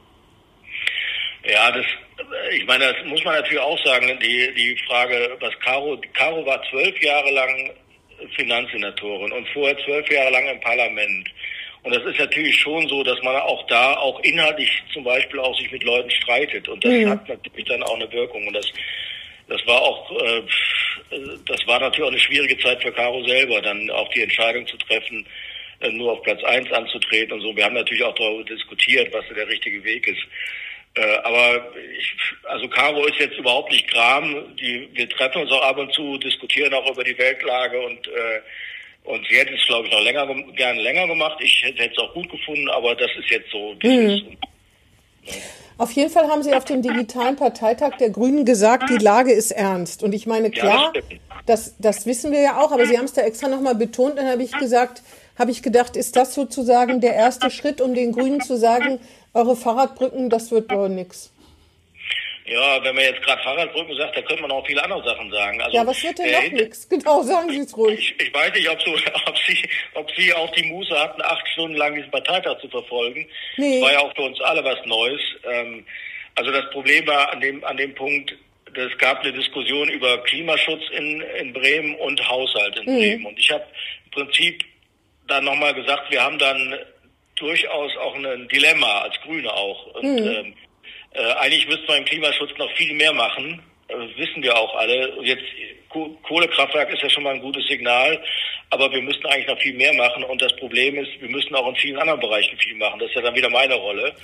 Ja, 1.46 1.72
das, 1.72 1.86
ich 2.52 2.66
meine, 2.66 2.94
das 2.94 3.06
muss 3.06 3.24
man 3.26 3.36
natürlich 3.36 3.60
auch 3.60 3.86
sagen, 3.86 4.18
die, 4.22 4.54
die 4.56 4.78
Frage, 4.88 5.36
was 5.40 5.58
Caro, 5.60 6.00
Caro 6.14 6.46
war 6.46 6.62
zwölf 6.70 7.02
Jahre 7.02 7.32
lang 7.32 7.72
Finanzsenatorin 8.36 9.32
und 9.32 9.48
vorher 9.50 9.78
zwölf 9.84 10.10
Jahre 10.10 10.32
lang 10.32 10.48
im 10.48 10.60
Parlament. 10.62 11.30
Und 11.84 11.94
das 11.94 12.04
ist 12.06 12.18
natürlich 12.18 12.58
schon 12.58 12.88
so, 12.88 13.04
dass 13.04 13.22
man 13.24 13.36
auch 13.36 13.68
da 13.68 13.96
auch 13.98 14.20
inhaltlich 14.22 14.72
zum 14.94 15.04
Beispiel 15.04 15.40
auch 15.40 15.58
sich 15.58 15.70
mit 15.70 15.84
Leuten 15.84 16.10
streitet. 16.10 16.68
Und 16.70 16.84
das 16.84 16.92
mhm. 16.92 17.10
hat 17.10 17.28
natürlich 17.28 17.66
dann 17.66 17.84
auch 17.84 17.96
eine 17.96 18.10
Wirkung. 18.12 18.48
Und 18.48 18.54
das, 18.54 18.72
das 19.50 19.68
war 19.68 19.82
auch, 19.82 20.10
äh, 20.12 20.42
das 21.46 21.68
war 21.68 21.82
natürlich 21.82 22.04
auch 22.04 22.12
eine 22.12 22.20
schwierige 22.20 22.58
Zeit 22.60 22.82
für 22.82 22.94
Caro 22.94 23.22
selber, 23.28 23.62
dann 23.62 23.90
auch 23.90 24.08
die 24.14 24.24
Entscheidung 24.24 24.66
zu 24.66 24.78
treffen, 24.78 25.26
äh, 25.82 25.90
nur 25.90 26.14
auf 26.14 26.24
Platz 26.24 26.42
eins 26.46 26.72
anzutreten 26.72 27.34
und 27.34 27.42
so. 27.42 27.54
Wir 27.54 27.66
haben 27.66 27.76
natürlich 27.76 28.04
auch 28.04 28.16
darüber 28.16 28.46
diskutiert, 28.46 29.14
was 29.14 29.26
der 29.36 29.48
richtige 29.50 29.84
Weg 29.84 30.08
ist. 30.08 30.22
Äh, 30.96 31.18
aber 31.24 31.72
ich, 31.98 32.16
also 32.44 32.68
Caro 32.68 33.06
ist 33.06 33.20
jetzt 33.20 33.38
überhaupt 33.38 33.72
nicht 33.72 33.90
Kram. 33.90 34.56
Die, 34.58 34.90
wir 34.94 35.10
treffen 35.10 35.42
uns 35.42 35.52
auch 35.52 35.64
ab 35.64 35.78
und 35.78 35.92
zu, 35.94 36.18
diskutieren 36.18 36.74
auch 36.74 36.90
über 36.92 37.04
die 37.04 37.18
Weltlage 37.18 37.80
und 37.82 38.08
äh, 38.08 38.42
und 39.06 39.26
sie 39.28 39.36
hätte 39.36 39.54
es, 39.54 39.66
glaube 39.66 39.88
ich, 39.88 39.94
noch 39.94 40.02
länger 40.02 40.26
gerne 40.56 40.82
länger 40.82 41.08
gemacht. 41.08 41.38
Ich 41.42 41.62
hätte 41.64 41.92
es 41.92 41.98
auch 41.98 42.14
gut 42.14 42.30
gefunden, 42.30 42.70
aber 42.70 42.96
das 42.96 43.12
ist 43.20 43.30
jetzt 43.30 43.52
so. 43.52 43.76
Mhm. 43.84 44.38
Auf 45.78 45.92
jeden 45.92 46.10
Fall 46.10 46.28
haben 46.28 46.44
Sie 46.44 46.54
auf 46.54 46.66
dem 46.66 46.82
digitalen 46.82 47.36
Parteitag 47.36 47.98
der 47.98 48.12
Grünen 48.12 48.46
gesagt, 48.46 48.90
die 48.90 49.04
Lage 49.04 49.34
ist 49.34 49.52
ernst. 49.52 50.04
Und 50.04 50.14
ich 50.14 50.28
meine, 50.28 50.52
klar, 50.52 50.94
ja, 50.96 51.02
das, 51.46 51.76
das 51.80 52.06
wissen 52.06 52.32
wir 52.32 52.42
ja 52.42 52.62
auch, 52.62 52.72
aber 52.72 52.86
Sie 52.86 52.98
haben 52.98 53.06
es 53.06 53.14
da 53.14 53.24
extra 53.24 53.48
nochmal 53.48 53.76
betont. 53.76 54.18
Dann 54.18 54.28
habe 54.28 54.44
ich 54.44 54.52
gesagt, 54.52 55.02
habe 55.38 55.52
ich 55.52 55.64
gedacht, 55.64 55.96
ist 55.96 56.16
das 56.16 56.34
sozusagen 56.34 57.02
der 57.02 57.14
erste 57.14 57.50
Schritt, 57.50 57.82
um 57.82 57.94
den 57.94 58.12
Grünen 58.12 58.42
zu 58.42 58.58
sagen, 58.58 59.00
eure 59.34 59.56
Fahrradbrücken, 59.56 60.30
das 60.30 60.52
wird 60.52 60.72
doch 60.72 60.88
nichts. 60.88 61.32
Ja, 62.46 62.84
wenn 62.84 62.94
man 62.94 63.06
jetzt 63.06 63.22
gerade 63.22 63.42
Fahrradbrücken 63.42 63.96
sagt, 63.96 64.18
da 64.18 64.22
könnte 64.22 64.42
man 64.42 64.52
auch 64.52 64.66
viele 64.66 64.84
andere 64.84 65.02
Sachen 65.04 65.32
sagen. 65.32 65.62
Also, 65.62 65.78
ja, 65.78 65.88
was 65.88 66.04
wird 66.04 66.20
denn 66.20 66.32
noch 66.32 66.52
nichts? 66.52 66.90
Genau, 66.90 67.24
sagen 67.24 67.50
Sie 67.50 67.60
es 67.60 67.76
ruhig. 67.76 68.16
Ich, 68.18 68.28
ich, 68.28 68.34
weiß 68.34 68.54
nicht, 68.54 68.70
ob, 68.70 68.82
so, 68.82 68.92
ob, 69.26 69.38
Sie, 69.48 69.70
ob 69.94 70.12
Sie 70.12 70.34
auch 70.34 70.52
die 70.52 70.64
Muße 70.64 71.00
hatten, 71.00 71.22
acht 71.22 71.48
Stunden 71.48 71.78
lang 71.78 71.96
diesen 71.96 72.12
Parteitag 72.12 72.60
zu 72.60 72.68
verfolgen. 72.68 73.26
Nee. 73.58 73.80
Das 73.80 73.82
war 73.84 73.94
ja 73.94 74.00
auch 74.00 74.14
für 74.14 74.24
uns 74.24 74.42
alle 74.42 74.64
was 74.64 74.86
Neues. 74.86 75.22
Ähm, 75.50 75.86
also 76.36 76.52
das 76.52 76.70
Problem 76.72 77.08
war 77.08 77.32
an 77.32 77.40
dem, 77.40 77.64
an 77.64 77.78
dem 77.78 77.96
Punkt, 77.96 78.36
es 78.76 78.98
gab 78.98 79.22
eine 79.22 79.32
Diskussion 79.32 79.88
über 79.90 80.18
Klimaschutz 80.24 80.82
in, 80.98 81.22
in 81.40 81.54
Bremen 81.54 81.96
und 81.96 82.28
Haushalt 82.28 82.78
in 82.80 82.92
mhm. 82.92 82.98
Bremen. 82.98 83.26
Und 83.28 83.40
ich 83.40 83.52
habe 83.52 83.64
im 84.06 84.12
Prinzip 84.12 84.64
dann 85.28 85.46
nochmal 85.46 85.74
gesagt, 85.74 86.12
wir 86.12 86.22
haben 86.22 86.38
dann 86.38 86.76
durchaus 87.36 87.96
auch 87.98 88.16
ein 88.16 88.48
Dilemma, 88.48 89.02
als 89.02 89.20
Grüne 89.22 89.52
auch. 89.52 89.88
Und 89.96 90.16
mhm. 90.16 90.28
ähm, 90.28 90.54
äh, 91.14 91.34
eigentlich 91.34 91.68
müsste 91.68 91.88
man 91.88 91.98
im 92.00 92.06
Klimaschutz 92.06 92.52
noch 92.58 92.72
viel 92.76 92.94
mehr 92.94 93.14
machen. 93.14 93.62
Äh, 93.88 93.96
wissen 94.18 94.42
wir 94.44 94.56
auch 94.56 94.76
alle. 94.76 95.18
Jetzt 95.22 95.44
Kohlekraftwerk 96.24 96.92
ist 96.92 97.04
ja 97.04 97.10
schon 97.10 97.24
mal 97.24 97.36
ein 97.36 97.42
gutes 97.42 97.68
Signal, 97.68 98.20
aber 98.72 98.92
wir 98.92 99.02
müssten 99.02 99.28
eigentlich 99.28 99.48
noch 99.48 99.60
viel 99.60 99.76
mehr 99.76 99.94
machen. 99.94 100.24
Und 100.24 100.42
das 100.42 100.56
Problem 100.56 100.96
ist, 100.98 101.22
wir 101.22 101.30
müssen 101.30 101.54
auch 101.56 101.68
in 101.68 101.76
vielen 101.76 102.00
anderen 102.00 102.20
Bereichen 102.20 102.58
viel 102.58 102.76
machen. 102.76 103.00
Das 103.00 103.10
ist 103.10 103.16
ja 103.16 103.22
dann 103.22 103.36
wieder 103.36 103.50
meine 103.50 103.76
Rolle. 103.76 104.16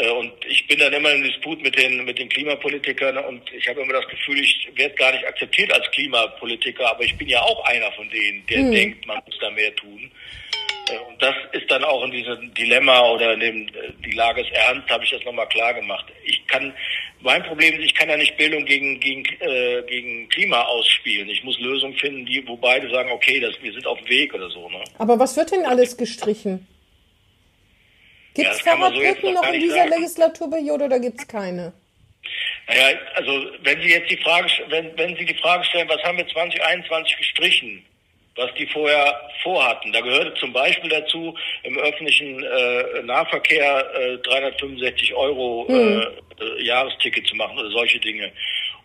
Äh, 0.00 0.10
und 0.10 0.32
ich 0.46 0.66
bin 0.66 0.78
dann 0.78 0.92
immer 0.92 1.12
im 1.12 1.22
Disput 1.22 1.62
mit 1.62 1.76
den, 1.78 2.04
mit 2.04 2.18
den 2.18 2.28
Klimapolitikern 2.28 3.18
und 3.18 3.42
ich 3.52 3.68
habe 3.68 3.82
immer 3.82 3.92
das 3.92 4.08
Gefühl, 4.08 4.40
ich 4.40 4.68
werde 4.74 4.94
gar 4.94 5.12
nicht 5.12 5.26
akzeptiert 5.26 5.72
als 5.72 5.90
Klimapolitiker, 5.90 6.90
aber 6.90 7.04
ich 7.04 7.16
bin 7.16 7.28
ja 7.28 7.40
auch 7.42 7.64
einer 7.66 7.90
von 7.92 8.08
denen, 8.08 8.44
der 8.46 8.62
mhm. 8.62 8.72
denkt, 8.72 9.06
man 9.06 9.20
muss 9.26 9.38
da 9.40 9.50
mehr 9.50 9.74
tun. 9.76 10.10
Äh, 10.88 10.98
und 11.08 11.20
das 11.20 11.34
ist 11.52 11.70
dann 11.70 11.84
auch 11.84 12.02
in 12.04 12.12
diesem 12.12 12.54
Dilemma 12.54 13.10
oder 13.10 13.34
in 13.34 13.40
dem, 13.40 13.68
äh, 13.68 13.92
die 14.04 14.12
Lage 14.12 14.40
ist 14.40 14.52
ernst, 14.52 14.88
habe 14.88 15.04
ich 15.04 15.10
das 15.10 15.24
nochmal 15.24 15.48
klar 15.48 15.74
gemacht. 15.74 16.06
Ich 16.24 16.46
kann, 16.46 16.72
mein 17.20 17.42
Problem 17.42 17.74
ist, 17.74 17.84
ich 17.84 17.94
kann 17.94 18.08
ja 18.08 18.16
nicht 18.16 18.36
Bildung 18.38 18.64
gegen, 18.64 19.00
gegen, 19.00 19.24
äh, 19.40 19.82
gegen 19.86 20.28
Klima 20.30 20.62
ausspielen. 20.62 21.28
Ich 21.28 21.44
muss 21.44 21.58
Lösungen 21.60 21.96
finden, 21.96 22.24
die, 22.24 22.42
wo 22.46 22.56
beide 22.56 22.88
sagen, 22.90 23.10
okay, 23.12 23.38
das, 23.40 23.54
wir 23.60 23.72
sind 23.72 23.86
auf 23.86 23.98
dem 23.98 24.08
Weg 24.08 24.32
oder 24.32 24.48
so. 24.48 24.68
Ne? 24.70 24.82
Aber 24.98 25.18
was 25.18 25.36
wird 25.36 25.52
denn 25.52 25.66
alles 25.66 25.96
gestrichen? 25.98 26.66
Gibt 28.34 28.50
es 28.50 28.64
ja, 28.64 28.76
Fahrradbrücken 28.76 29.22
so 29.22 29.30
noch 29.32 29.52
in 29.52 29.60
dieser 29.60 29.76
sagen. 29.76 29.90
Legislaturperiode 29.90 30.84
oder 30.84 31.00
gibt 31.00 31.20
es 31.20 31.28
keine? 31.28 31.72
Naja, 32.68 32.98
also 33.14 33.46
wenn 33.62 33.80
Sie 33.82 33.88
jetzt 33.88 34.10
die 34.10 34.16
Frage, 34.18 34.48
wenn, 34.68 34.96
wenn 34.96 35.16
Sie 35.16 35.24
die 35.24 35.34
Frage 35.34 35.64
stellen, 35.64 35.88
was 35.88 36.02
haben 36.02 36.18
wir 36.18 36.28
2021 36.28 37.16
gestrichen? 37.16 37.84
was 38.36 38.52
die 38.54 38.66
vorher 38.66 39.20
vorhatten. 39.42 39.92
Da 39.92 40.00
gehörte 40.00 40.34
zum 40.34 40.52
Beispiel 40.52 40.90
dazu, 40.90 41.36
im 41.62 41.78
öffentlichen 41.78 42.42
äh, 42.42 43.02
Nahverkehr 43.02 43.84
äh, 43.94 44.18
365 44.18 45.14
Euro 45.14 45.66
hm. 45.68 46.02
äh, 46.40 46.62
Jahresticket 46.62 47.26
zu 47.26 47.36
machen 47.36 47.58
oder 47.58 47.70
solche 47.70 47.98
Dinge. 47.98 48.32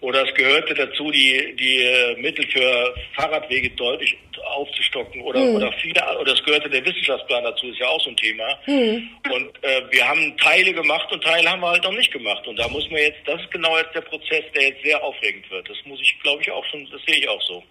Oder 0.01 0.27
es 0.27 0.33
gehörte 0.35 0.73
dazu, 0.73 1.09
die, 1.11 1.55
die 1.55 1.83
äh, 1.83 2.15
Mittel 2.21 2.45
für 2.47 2.93
Fahrradwege 3.15 3.69
deutlich 3.71 4.17
aufzustocken 4.55 5.21
oder, 5.21 5.41
hm. 5.41 5.55
oder 5.55 5.71
viele, 5.81 6.01
oder 6.19 6.33
es 6.33 6.43
gehörte 6.43 6.69
der 6.69 6.85
Wissenschaftsplan 6.85 7.43
dazu, 7.43 7.67
ist 7.67 7.79
ja 7.79 7.87
auch 7.87 8.01
so 8.01 8.09
ein 8.09 8.17
Thema. 8.17 8.43
Hm. 8.65 9.09
Und 9.33 9.63
äh, 9.63 9.81
wir 9.89 10.07
haben 10.07 10.37
Teile 10.37 10.73
gemacht 10.73 11.11
und 11.11 11.23
Teile 11.23 11.49
haben 11.49 11.61
wir 11.61 11.69
halt 11.69 11.83
noch 11.83 11.93
nicht 11.93 12.11
gemacht. 12.11 12.45
Und 12.47 12.57
da 12.57 12.67
muss 12.67 12.89
man 12.89 12.99
jetzt, 12.99 13.19
das 13.25 13.41
ist 13.41 13.51
genau 13.51 13.77
jetzt 13.77 13.95
der 13.95 14.01
Prozess, 14.01 14.43
der 14.53 14.69
jetzt 14.69 14.83
sehr 14.83 15.03
aufregend 15.03 15.49
wird. 15.49 15.69
Das 15.69 15.77
muss 15.85 15.99
ich, 16.01 16.19
glaube 16.21 16.41
ich, 16.41 16.51
auch 16.51 16.65
schon, 16.65 16.87
das 16.91 17.01
sehe 17.07 17.17
ich 17.17 17.29
auch 17.29 17.41
so. 17.41 17.63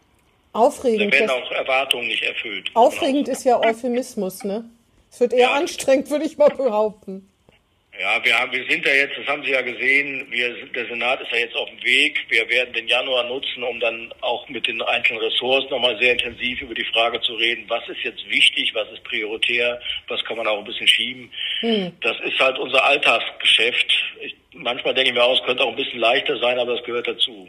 Aufregend. 0.52 1.12
Da 1.12 1.18
werden 1.18 1.30
auch 1.30 1.50
Erwartungen 1.50 2.06
nicht 2.06 2.22
erfüllt. 2.22 2.70
Aufregend 2.74 3.28
ist 3.28 3.44
ja 3.44 3.60
Euphemismus, 3.60 4.44
ne? 4.44 4.64
Es 5.10 5.20
wird 5.20 5.32
eher 5.32 5.40
ja. 5.40 5.52
anstrengend, 5.52 6.10
würde 6.10 6.24
ich 6.24 6.36
mal 6.36 6.48
behaupten. 6.48 7.28
Ja, 8.00 8.22
wir, 8.24 8.38
haben, 8.38 8.50
wir 8.50 8.64
sind 8.68 8.84
ja 8.84 8.92
jetzt, 8.92 9.16
das 9.16 9.26
haben 9.26 9.44
Sie 9.44 9.52
ja 9.52 9.62
gesehen, 9.62 10.26
wir, 10.28 10.66
der 10.66 10.86
Senat 10.86 11.20
ist 11.20 11.30
ja 11.30 11.38
jetzt 11.38 11.54
auf 11.54 11.68
dem 11.70 11.82
Weg. 11.84 12.18
Wir 12.28 12.48
werden 12.48 12.74
den 12.74 12.88
Januar 12.88 13.22
nutzen, 13.24 13.62
um 13.62 13.78
dann 13.78 14.12
auch 14.20 14.48
mit 14.48 14.66
den 14.66 14.82
einzelnen 14.82 15.22
Ressorts 15.22 15.70
nochmal 15.70 15.96
sehr 16.00 16.12
intensiv 16.12 16.60
über 16.60 16.74
die 16.74 16.86
Frage 16.92 17.20
zu 17.20 17.34
reden, 17.34 17.64
was 17.68 17.88
ist 17.88 18.02
jetzt 18.02 18.28
wichtig, 18.28 18.74
was 18.74 18.90
ist 18.90 19.04
prioritär, 19.04 19.80
was 20.08 20.24
kann 20.24 20.36
man 20.36 20.48
auch 20.48 20.58
ein 20.58 20.64
bisschen 20.64 20.88
schieben. 20.88 21.30
Hm. 21.60 21.92
Das 22.00 22.16
ist 22.24 22.38
halt 22.40 22.58
unser 22.58 22.84
Alltagsgeschäft. 22.84 23.94
Ich, 24.22 24.34
manchmal 24.54 24.94
denke 24.94 25.10
ich 25.10 25.14
mir 25.14 25.24
aus, 25.24 25.40
könnte 25.44 25.62
auch 25.62 25.70
ein 25.70 25.76
bisschen 25.76 26.00
leichter 26.00 26.36
sein, 26.40 26.58
aber 26.58 26.74
das 26.74 26.84
gehört 26.84 27.06
dazu. 27.06 27.48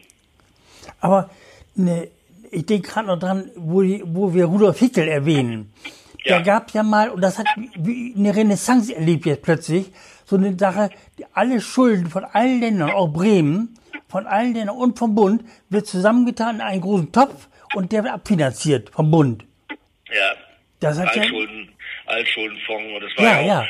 Aber 1.00 1.32
eine 1.76 2.08
ich 2.52 2.66
denke 2.66 2.90
gerade 2.90 3.08
noch 3.08 3.20
dran, 3.20 3.52
wo, 3.56 3.82
die, 3.82 4.02
wo 4.06 4.34
wir 4.34 4.46
Rudolf 4.46 4.80
Hickel 4.80 5.08
erwähnen. 5.08 5.74
Ja. 6.26 6.38
Da 6.38 6.44
gab 6.44 6.70
es 6.70 6.74
ja 6.74 6.82
mal, 6.82 7.10
und 7.10 7.22
das 7.22 7.38
hat 7.38 7.46
eine 7.56 8.36
Renaissance 8.36 8.94
erlebt 8.94 9.28
jetzt 9.28 9.44
plötzlich, 9.44 9.92
so 10.26 10.36
eine 10.36 10.58
Sache, 10.58 10.90
alle 11.34 11.62
Schulden 11.62 12.10
von 12.10 12.26
allen 12.26 12.60
Ländern, 12.62 12.90
auch 12.90 13.08
Bremen, 13.10 13.78
von 14.10 14.26
allen 14.26 14.56
Ländern 14.56 14.76
und 14.76 14.98
vom 14.98 15.14
Bund, 15.14 15.44
wird 15.70 15.86
zusammengetan 15.86 16.56
in 16.56 16.62
einen 16.62 16.82
großen 16.82 17.12
Topf 17.12 17.48
und 17.76 17.92
der 17.92 18.04
wird 18.04 18.14
abfinanziert 18.14 18.90
vom 18.90 19.12
Bund. 19.12 19.46
Ja. 20.12 20.32
Das 20.80 21.00
hat 21.00 21.16
Altschulden, 21.16 21.70
ja, 22.08 22.14
Altschuldenfonds 22.14 22.94
und 22.96 23.02
das 23.02 23.18
war 23.18 23.24
ja, 23.24 23.42
ja, 23.42 23.62
auch, 23.62 23.66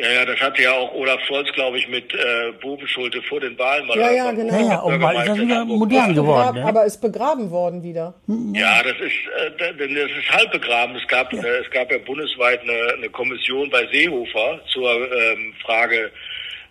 ja, 0.00 0.12
ja, 0.12 0.24
das 0.24 0.40
hatte 0.40 0.62
ja 0.62 0.72
auch 0.72 0.92
Olaf 0.94 1.20
Scholz, 1.26 1.50
glaube 1.52 1.78
ich, 1.78 1.88
mit 1.88 2.12
äh, 2.14 2.52
Bubenschulte 2.60 3.20
vor 3.22 3.40
den 3.40 3.58
Wahlen 3.58 3.86
mal. 3.86 3.98
Ja, 3.98 4.10
ja, 4.10 4.32
genau. 4.32 4.52
Ja, 4.52 4.60
ja, 4.60 4.78
und 4.80 4.98
mal 5.00 5.16
ist 5.16 5.28
das 5.28 5.38
wieder 5.38 5.64
modern 5.64 6.14
geworden. 6.14 6.56
Ne? 6.56 6.64
Aber 6.64 6.84
ist 6.84 7.00
begraben 7.00 7.50
worden 7.50 7.82
wieder. 7.82 8.14
Ja, 8.54 8.82
das 8.82 8.96
ist, 9.00 9.14
äh, 9.58 9.74
das 9.76 10.10
ist 10.10 10.30
halb 10.30 10.52
begraben. 10.52 10.96
Es 10.96 11.06
gab, 11.08 11.32
ja. 11.32 11.42
äh, 11.42 11.58
es 11.58 11.70
gab 11.70 11.90
ja 11.90 11.98
bundesweit 11.98 12.62
eine, 12.62 12.94
eine 12.96 13.08
Kommission 13.08 13.70
bei 13.70 13.86
Seehofer 13.92 14.60
zur 14.72 14.90
ähm, 14.90 15.54
Frage 15.64 16.10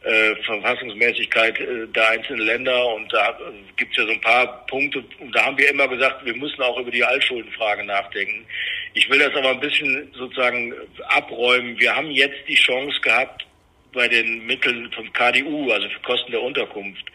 äh, 0.07 0.35
Verfassungsmäßigkeit 0.43 1.59
äh, 1.59 1.87
der 1.87 2.09
einzelnen 2.09 2.45
Länder 2.45 2.93
und 2.95 3.11
da 3.11 3.31
äh, 3.31 3.53
gibt 3.75 3.91
es 3.91 3.97
ja 3.97 4.05
so 4.05 4.13
ein 4.13 4.21
paar 4.21 4.65
Punkte 4.67 5.03
und 5.19 5.35
da 5.35 5.45
haben 5.45 5.57
wir 5.57 5.69
immer 5.69 5.87
gesagt, 5.87 6.25
wir 6.25 6.35
müssen 6.35 6.61
auch 6.61 6.79
über 6.79 6.91
die 6.91 7.03
Altschuldenfrage 7.03 7.83
nachdenken. 7.83 8.45
Ich 8.93 9.09
will 9.09 9.19
das 9.19 9.35
aber 9.35 9.51
ein 9.51 9.59
bisschen 9.59 10.09
sozusagen 10.13 10.73
abräumen. 11.09 11.77
Wir 11.77 11.95
haben 11.95 12.09
jetzt 12.11 12.47
die 12.47 12.55
Chance 12.55 12.99
gehabt, 13.01 13.45
bei 13.93 14.07
den 14.07 14.45
Mitteln 14.45 14.91
vom 14.93 15.11
KDU, 15.11 15.71
also 15.71 15.89
für 15.89 15.99
Kosten 16.01 16.31
der 16.31 16.41
Unterkunft, 16.41 17.05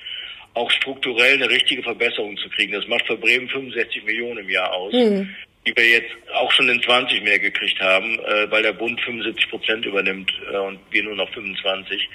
auch 0.55 0.70
strukturell 0.70 1.35
eine 1.35 1.48
richtige 1.48 1.83
Verbesserung 1.83 2.37
zu 2.37 2.48
kriegen. 2.50 2.72
Das 2.72 2.87
macht 2.88 3.07
für 3.07 3.16
Bremen 3.16 3.48
65 3.48 4.05
Millionen 4.05 4.38
im 4.40 4.50
Jahr 4.50 4.72
aus. 4.72 4.92
Mhm 4.92 5.35
die 5.66 5.76
wir 5.76 5.88
jetzt 5.88 6.11
auch 6.35 6.50
schon 6.52 6.68
in 6.68 6.83
20 6.83 7.22
mehr 7.22 7.38
gekriegt 7.38 7.81
haben, 7.81 8.18
äh, 8.18 8.50
weil 8.50 8.62
der 8.62 8.72
Bund 8.72 9.00
75 9.00 9.48
Prozent 9.48 9.87
übernimmt 9.87 10.33
äh, 10.52 10.57
und 10.57 10.81
wir 10.90 11.05
nur 11.05 11.14
noch 11.14 11.33
25. 11.33 12.09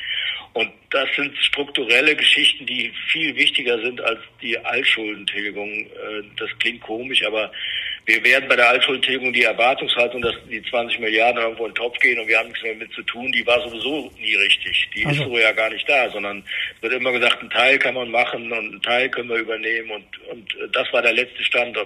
Und 0.53 0.71
das 0.89 1.07
sind 1.15 1.37
strukturelle 1.37 2.15
Geschichten, 2.15 2.65
die 2.65 2.91
viel 3.11 3.35
wichtiger 3.35 3.79
sind 3.81 4.01
als 4.01 4.19
die 4.41 4.57
Altschuldentilgung. 4.57 5.69
Äh, 5.69 5.87
das 6.37 6.49
klingt 6.59 6.81
komisch, 6.81 7.25
aber 7.25 7.51
wir 8.07 8.23
werden 8.23 8.47
bei 8.47 8.55
der 8.55 8.69
Altschuldentilgung 8.69 9.33
die 9.33 9.43
Erwartungshaltung, 9.43 10.21
dass 10.21 10.33
die 10.49 10.63
20 10.63 10.99
Milliarden 10.99 11.41
irgendwo 11.41 11.65
in 11.65 11.71
den 11.71 11.75
Topf 11.75 11.99
gehen 11.99 12.17
und 12.17 12.27
wir 12.27 12.39
haben 12.39 12.47
nichts 12.47 12.63
mehr 12.63 12.75
mit 12.75 12.91
zu 12.93 13.03
tun, 13.03 13.29
die 13.33 13.45
war 13.45 13.61
sowieso 13.67 14.09
nie 14.17 14.35
richtig. 14.35 14.89
Die 14.95 15.05
also. 15.05 15.23
ist 15.23 15.29
so 15.29 15.37
ja 15.37 15.51
gar 15.51 15.69
nicht 15.69 15.87
da, 15.89 16.09
sondern 16.09 16.41
es 16.77 16.81
wird 16.81 16.93
immer 16.93 17.11
gesagt, 17.11 17.43
ein 17.43 17.49
Teil 17.49 17.77
kann 17.77 17.95
man 17.95 18.09
machen 18.09 18.49
und 18.49 18.75
ein 18.75 18.81
Teil 18.81 19.09
können 19.09 19.27
wir 19.27 19.35
übernehmen 19.35 19.91
und, 19.91 20.05
und 20.31 20.75
das 20.75 20.91
war 20.93 21.01
der 21.01 21.13
letzte 21.13 21.43
Stand. 21.43 21.77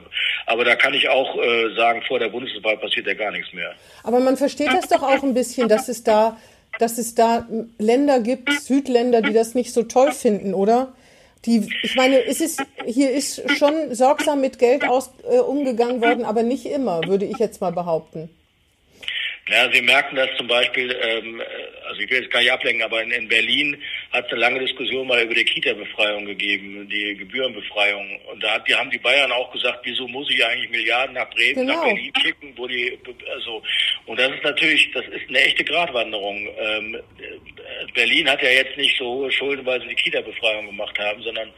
Aber 0.46 0.64
da 0.64 0.76
kann 0.76 0.94
ich 0.94 1.10
auch 1.10 1.42
äh, 1.42 1.74
sagen, 1.76 2.04
vor 2.08 2.20
der 2.20 2.30
Bundeswahl 2.30 2.78
passiert 2.78 3.08
ja 3.08 3.16
gar 3.16 3.32
nichts 3.32 3.52
mehr. 3.52 3.74
Aber 4.04 4.20
man 4.20 4.38
versteht 4.38 4.68
das 4.68 4.90
doch 4.90 5.02
auch 5.02 5.24
ein 5.24 5.34
bisschen, 5.34 5.68
dass 5.68 5.90
es 5.90 6.04
da, 6.04 6.38
dass 6.80 6.98
es 6.98 7.16
da 7.16 7.48
Länder 7.78 8.20
gibt, 8.20 8.52
Südländer, 8.52 9.22
die 9.22 9.34
das 9.34 9.56
nicht 9.56 9.74
so 9.74 9.84
toll 9.84 10.12
finden, 10.12 10.54
oder? 10.54 10.94
Die, 11.46 11.68
ich 11.82 11.96
meine, 11.96 12.24
es 12.24 12.40
ist, 12.40 12.62
hier 12.86 13.12
ist 13.12 13.42
schon 13.58 13.96
sorgsam 13.96 14.42
mit 14.42 14.60
Geld 14.60 14.88
aus, 14.88 15.10
äh, 15.30 15.40
umgegangen 15.40 16.02
worden, 16.02 16.24
aber 16.24 16.44
nicht 16.44 16.66
immer, 16.68 17.02
würde 17.08 17.26
ich 17.26 17.38
jetzt 17.38 17.62
mal 17.62 17.72
behaupten. 17.72 18.30
Ja, 19.50 19.70
Sie 19.72 19.82
merken 19.82 20.16
das 20.16 20.30
zum 20.38 20.48
Beispiel, 20.48 20.96
ähm, 21.02 21.42
also 21.88 22.00
ich 22.00 22.10
will 22.12 22.22
jetzt 22.22 22.32
gar 22.32 22.42
nicht 22.42 22.52
ablenken, 22.52 22.84
aber 22.84 23.02
in, 23.02 23.10
in 23.12 23.28
Berlin 23.28 23.76
hat 24.12 24.28
es 24.28 24.32
eine 24.32 24.42
lange 24.42 24.60
Diskussion 24.60 25.08
mal 25.08 25.22
über 25.24 25.34
die 25.34 25.44
Kita-Befreiung 25.44 26.26
gegeben, 26.26 26.88
die 26.88 27.18
Gebührenbefreiung. 27.18 28.20
Und 28.32 28.44
da 28.44 28.54
hat, 28.54 28.68
die 28.68 28.76
haben 28.76 28.92
die 28.92 29.00
Bayern 29.00 29.32
auch 29.32 29.52
gesagt, 29.52 29.80
wieso 29.84 30.08
muss 30.08 30.30
ich 30.30 30.46
eigentlich 30.46 30.70
Milliarden 30.70 31.16
nach 31.16 31.30
Bremen, 31.32 31.68
genau. 31.68 31.74
nach 31.74 31.86
Berlin 31.86 32.14
schicken, 32.22 32.54
wo 32.56 32.68
die, 32.68 32.98
also, 33.34 33.64
und 34.06 34.20
das 34.20 34.30
ist 34.30 34.44
natürlich, 34.44 34.92
das 34.92 35.06
ist 35.08 35.28
eine 35.28 35.42
echte 35.42 35.64
Gratwanderung. 35.64 36.48
Ähm, 36.60 36.98
Berlin 37.96 38.30
hat 38.30 38.44
ja 38.44 38.50
jetzt 38.50 38.78
nicht 38.78 38.96
so 38.98 39.06
hohe 39.06 39.32
Schulden, 39.32 39.66
weil 39.66 39.82
sie 39.82 39.88
die 39.88 39.96
Kita-Befreiung 39.96 40.68
gemacht 40.68 40.98
haben, 41.00 41.22
sondern 41.24 41.52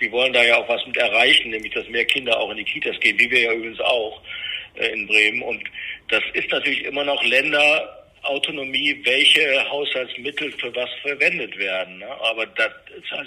sie 0.00 0.10
wollen 0.10 0.32
da 0.32 0.42
ja 0.42 0.56
auch 0.56 0.68
was 0.68 0.84
mit 0.86 0.96
erreichen, 0.96 1.50
nämlich 1.50 1.72
dass 1.72 1.88
mehr 1.88 2.04
Kinder 2.04 2.36
auch 2.38 2.50
in 2.50 2.56
die 2.56 2.64
Kitas 2.64 2.98
gehen, 2.98 3.18
wie 3.18 3.30
wir 3.30 3.42
ja 3.42 3.52
übrigens 3.52 3.80
auch 3.80 4.20
äh, 4.20 4.47
in 4.86 5.06
Bremen. 5.06 5.42
Und 5.42 5.62
das 6.08 6.22
ist 6.34 6.50
natürlich 6.50 6.84
immer 6.84 7.04
noch 7.04 7.22
Länderautonomie, 7.24 9.00
welche 9.04 9.68
Haushaltsmittel 9.70 10.52
für 10.52 10.74
was 10.74 10.90
verwendet 11.02 11.56
werden. 11.58 11.98
Ne? 11.98 12.08
Aber 12.22 12.46
das, 12.46 12.70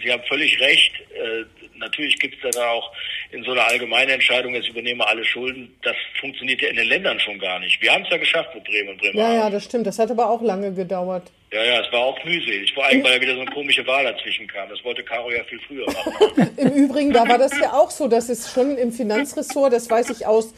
Sie 0.04 0.12
haben 0.12 0.24
völlig 0.28 0.60
recht. 0.60 0.94
Äh, 1.14 1.46
natürlich 1.78 2.18
gibt 2.20 2.44
es 2.44 2.52
dann 2.52 2.64
auch 2.64 2.92
in 3.32 3.44
so 3.44 3.52
einer 3.52 3.68
allgemeinen 3.68 4.12
Entscheidung, 4.12 4.56
jetzt 4.56 4.70
übernehmen 4.70 5.00
wir 5.00 5.08
alle 5.08 5.26
Schulden. 5.26 5.76
Das 5.84 5.96
funktioniert 6.20 6.62
ja 6.62 6.70
in 6.70 6.76
den 6.76 6.88
Ländern 6.88 7.20
schon 7.20 7.40
gar 7.40 7.60
nicht. 7.60 7.82
Wir 7.82 7.94
haben 7.94 8.04
es 8.04 8.10
ja 8.10 8.18
geschafft 8.18 8.54
mit 8.56 8.64
Bremen 8.64 8.90
und 8.90 9.02
Bremen. 9.02 9.18
Ja, 9.18 9.34
ja, 9.34 9.50
das 9.50 9.66
stimmt. 9.66 9.88
Das 9.88 10.00
hat 10.00 10.12
aber 10.12 10.30
auch 10.30 10.42
lange 10.42 10.74
gedauert. 10.74 11.32
Ja, 11.52 11.64
ja, 11.64 11.82
es 11.82 11.92
war 11.92 12.00
auch 12.00 12.24
mühselig. 12.24 12.74
Vor 12.74 12.86
allem, 12.86 13.04
weil 13.04 13.16
ja 13.16 13.22
wieder 13.22 13.36
so 13.36 13.42
eine 13.42 13.52
komische 13.52 13.86
Wahl 13.86 14.06
dazwischen 14.06 14.48
kam. 14.48 14.70
Das 14.70 14.82
wollte 14.86 15.04
Caro 15.04 15.32
ja 15.32 15.44
viel 15.44 15.60
früher 15.68 15.86
machen. 15.86 16.50
Im 16.58 16.72
Übrigen, 16.72 17.12
da 17.12 17.28
war 17.28 17.38
das 17.38 17.52
ja 17.60 17.74
auch 17.74 17.92
so, 17.92 18.08
dass 18.08 18.30
es 18.30 18.54
schon 18.54 18.78
im 18.78 18.94
Finanzressort, 18.94 19.74
das 19.74 19.90
weiß 19.90 20.12
ich 20.12 20.26
aus 20.26 20.54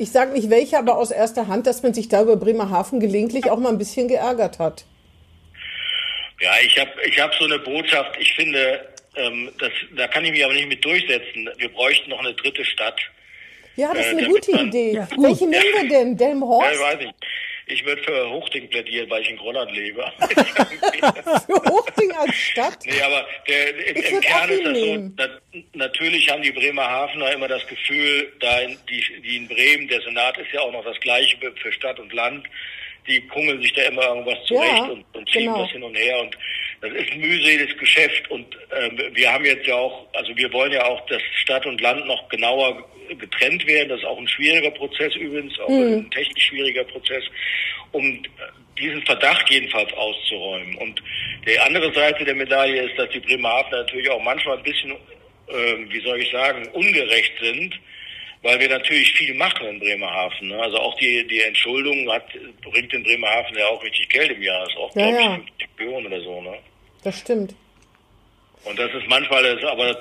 ich 0.00 0.12
sage 0.12 0.32
nicht 0.32 0.48
welche, 0.48 0.78
aber 0.78 0.96
aus 0.96 1.10
erster 1.10 1.46
Hand, 1.46 1.66
dass 1.66 1.82
man 1.82 1.92
sich 1.92 2.08
da 2.08 2.22
über 2.22 2.36
Bremerhaven 2.36 3.00
gelegentlich 3.00 3.50
auch 3.50 3.58
mal 3.58 3.68
ein 3.68 3.76
bisschen 3.76 4.08
geärgert 4.08 4.58
hat. 4.58 4.86
Ja, 6.40 6.52
ich 6.64 6.78
habe 6.78 6.90
ich 7.04 7.20
hab 7.20 7.34
so 7.34 7.44
eine 7.44 7.58
Botschaft. 7.58 8.16
Ich 8.18 8.32
finde, 8.32 8.88
ähm, 9.16 9.50
das, 9.58 9.70
da 9.94 10.08
kann 10.08 10.24
ich 10.24 10.30
mich 10.30 10.42
aber 10.42 10.54
nicht 10.54 10.68
mit 10.68 10.82
durchsetzen. 10.82 11.50
Wir 11.58 11.68
bräuchten 11.68 12.08
noch 12.08 12.20
eine 12.20 12.32
dritte 12.32 12.64
Stadt. 12.64 12.98
Ja, 13.76 13.92
das 13.92 14.06
ist 14.06 14.12
äh, 14.14 14.16
eine 14.16 14.28
gute 14.28 14.52
man, 14.52 14.68
Idee. 14.68 14.92
Ja, 14.94 15.08
Welche 15.18 15.46
nehmen 15.46 15.64
wir 15.74 15.88
denn? 15.90 16.16
Delmhorst? 16.16 16.72
Ja, 16.72 16.80
weiß 16.80 17.00
ich. 17.00 17.10
Ich 17.70 17.84
würde 17.84 18.02
für 18.02 18.30
Huchting 18.30 18.68
plädieren, 18.68 19.08
weil 19.10 19.22
ich 19.22 19.30
in 19.30 19.36
Gronland 19.36 19.70
lebe. 19.72 20.04
für 21.46 21.70
Huchting 21.70 22.12
als 22.12 22.34
Stadt? 22.34 22.78
Nee, 22.84 23.00
aber 23.00 23.26
der, 23.46 23.86
im, 23.86 23.96
im 23.96 24.20
Kern 24.20 24.50
ist 24.50 24.64
das 24.64 24.78
so, 24.78 25.10
na, 25.16 25.28
natürlich 25.74 26.28
haben 26.30 26.42
die 26.42 26.52
Bremerhavener 26.52 27.32
immer 27.32 27.48
das 27.48 27.66
Gefühl, 27.66 28.32
da 28.40 28.60
in, 28.60 28.76
die, 28.88 29.04
die 29.22 29.36
in 29.36 29.48
Bremen, 29.48 29.88
der 29.88 30.00
Senat 30.02 30.36
ist 30.38 30.52
ja 30.52 30.60
auch 30.60 30.72
noch 30.72 30.84
das 30.84 30.98
gleiche 31.00 31.36
für 31.56 31.72
Stadt 31.72 32.00
und 32.00 32.12
Land, 32.12 32.46
die 33.06 33.20
kungeln 33.28 33.60
sich 33.62 33.72
da 33.72 33.82
immer 33.82 34.02
irgendwas 34.02 34.44
zurecht 34.46 34.72
ja, 34.72 34.84
und, 34.84 35.04
und 35.14 35.30
schieben 35.30 35.46
genau. 35.46 35.62
das 35.62 35.72
hin 35.72 35.82
und 35.82 35.94
her 35.94 36.20
und 36.20 36.36
das 36.80 36.92
ist 36.92 37.12
ein 37.12 37.20
mühseliges 37.20 37.76
Geschäft 37.76 38.30
und 38.30 38.46
äh, 38.70 38.90
wir 39.12 39.32
haben 39.32 39.44
jetzt 39.44 39.66
ja 39.66 39.74
auch, 39.74 40.06
also 40.14 40.34
wir 40.36 40.52
wollen 40.52 40.72
ja 40.72 40.84
auch, 40.84 41.04
dass 41.06 41.22
Stadt 41.34 41.66
und 41.66 41.80
Land 41.80 42.06
noch 42.06 42.28
genauer 42.28 42.84
getrennt 43.18 43.66
werden. 43.66 43.88
Das 43.88 43.98
ist 43.98 44.06
auch 44.06 44.18
ein 44.18 44.28
schwieriger 44.28 44.70
Prozess 44.70 45.14
übrigens, 45.16 45.58
auch 45.60 45.68
mhm. 45.68 45.98
ein 45.98 46.10
technisch 46.10 46.46
schwieriger 46.46 46.84
Prozess, 46.84 47.24
um 47.92 48.22
diesen 48.78 49.02
Verdacht 49.04 49.50
jedenfalls 49.50 49.92
auszuräumen. 49.92 50.76
Und 50.76 51.02
die 51.46 51.58
andere 51.58 51.92
Seite 51.92 52.24
der 52.24 52.34
Medaille 52.34 52.82
ist, 52.82 52.98
dass 52.98 53.10
die 53.10 53.20
Bremerhaven 53.20 53.70
natürlich 53.72 54.10
auch 54.10 54.22
manchmal 54.22 54.56
ein 54.56 54.62
bisschen, 54.62 54.92
äh, 54.92 55.76
wie 55.88 56.00
soll 56.00 56.20
ich 56.20 56.30
sagen, 56.30 56.66
ungerecht 56.72 57.32
sind, 57.40 57.78
weil 58.42 58.58
wir 58.58 58.68
natürlich 58.68 59.12
viel 59.12 59.34
machen 59.34 59.66
in 59.66 59.78
Bremerhaven. 59.78 60.48
Ne? 60.48 60.60
Also 60.60 60.78
auch 60.78 60.96
die, 60.96 61.26
die 61.26 61.42
Entschuldung 61.42 62.10
hat, 62.10 62.24
bringt 62.62 62.92
in 62.92 63.02
Bremerhaven 63.02 63.56
ja 63.56 63.66
auch 63.66 63.82
richtig 63.82 64.08
Geld 64.08 64.30
im 64.32 64.42
Jahr. 64.42 64.60
Das 64.60 64.70
ist 64.70 64.78
auch, 64.78 64.96
ja, 64.96 65.10
glaube 65.10 65.20
ich, 65.20 65.66
50 65.66 65.68
Millionen 65.78 66.06
oder 66.06 66.20
so. 66.20 66.40
Ne? 66.40 66.58
Das 67.02 67.18
stimmt. 67.18 67.54
Und 68.64 68.78
das 68.78 68.92
ist 68.92 69.06
manchmal, 69.08 69.42
das, 69.42 69.64
aber 69.70 69.96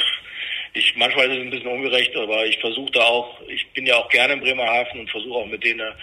ich 0.74 0.96
manchmal 0.96 1.30
ist 1.30 1.38
es 1.38 1.42
ein 1.42 1.50
bisschen 1.50 1.72
ungerecht, 1.72 2.16
aber 2.16 2.46
ich 2.46 2.60
versuche 2.60 2.92
da 2.92 3.02
auch, 3.02 3.42
ich 3.48 3.68
bin 3.72 3.86
ja 3.86 3.96
auch 3.96 4.10
gerne 4.10 4.34
in 4.34 4.42
Bremerhaven 4.42 5.02
und 5.02 5.10
versuche 5.10 5.40
auch 5.40 5.48
mit 5.48 5.64
denen 5.64 5.94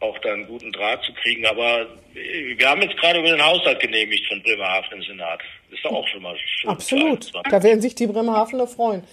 auch 0.00 0.18
da 0.18 0.32
einen 0.32 0.46
guten 0.46 0.72
Draht 0.72 1.02
zu 1.04 1.12
kriegen. 1.14 1.46
Aber 1.46 1.86
wir 2.14 2.68
haben 2.68 2.82
jetzt 2.82 2.96
gerade 2.96 3.20
über 3.20 3.28
den 3.28 3.44
Haushalt 3.44 3.80
genehmigt 3.80 4.26
von 4.26 4.42
Bremerhaven 4.42 4.98
im 4.98 5.02
Senat. 5.02 5.40
Ist 5.70 5.84
doch 5.84 5.92
auch 5.92 6.08
schon 6.08 6.22
mal 6.22 6.36
schön. 6.38 6.70
Absolut. 6.70 7.32
Da 7.50 7.62
werden 7.62 7.80
sich 7.80 7.94
die 7.94 8.06
Bremerhavener 8.06 8.66
freuen. 8.66 9.04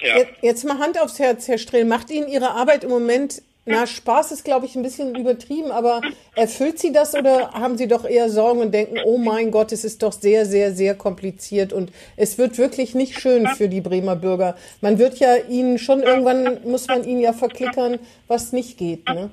Ja. 0.00 0.18
Jetzt, 0.18 0.32
jetzt 0.42 0.64
mal 0.64 0.78
Hand 0.78 1.00
aufs 1.00 1.18
Herz, 1.18 1.48
Herr 1.48 1.58
Strehl. 1.58 1.84
Macht 1.84 2.10
Ihnen 2.10 2.28
Ihre 2.28 2.50
Arbeit 2.50 2.84
im 2.84 2.90
Moment 2.90 3.42
na, 3.64 3.86
Spaß 3.86 4.32
ist, 4.32 4.44
glaube 4.44 4.66
ich, 4.66 4.74
ein 4.74 4.82
bisschen 4.82 5.14
übertrieben, 5.14 5.70
aber 5.70 6.00
erfüllt 6.34 6.80
Sie 6.80 6.92
das 6.92 7.14
oder 7.14 7.52
haben 7.52 7.78
Sie 7.78 7.86
doch 7.86 8.04
eher 8.04 8.28
Sorgen 8.28 8.60
und 8.60 8.72
denken, 8.72 8.98
oh 9.04 9.18
mein 9.18 9.52
Gott, 9.52 9.70
es 9.70 9.84
ist 9.84 10.02
doch 10.02 10.12
sehr, 10.12 10.46
sehr, 10.46 10.72
sehr 10.72 10.96
kompliziert 10.96 11.72
und 11.72 11.92
es 12.16 12.38
wird 12.38 12.58
wirklich 12.58 12.96
nicht 12.96 13.20
schön 13.20 13.46
für 13.46 13.68
die 13.68 13.80
Bremer 13.80 14.16
Bürger. 14.16 14.56
Man 14.80 14.98
wird 14.98 15.20
ja 15.20 15.36
Ihnen 15.36 15.78
schon 15.78 16.02
irgendwann, 16.02 16.60
muss 16.64 16.88
man 16.88 17.04
Ihnen 17.04 17.20
ja 17.20 17.32
verklickern, 17.32 18.00
was 18.26 18.52
nicht 18.52 18.78
geht, 18.78 19.08
ne? 19.08 19.30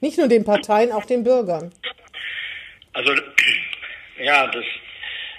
Nicht 0.00 0.18
nur 0.18 0.26
den 0.26 0.44
Parteien, 0.44 0.90
auch 0.90 1.04
den 1.04 1.22
Bürgern. 1.22 1.72
Also, 2.94 3.12
ja, 4.20 4.48
das, 4.48 4.64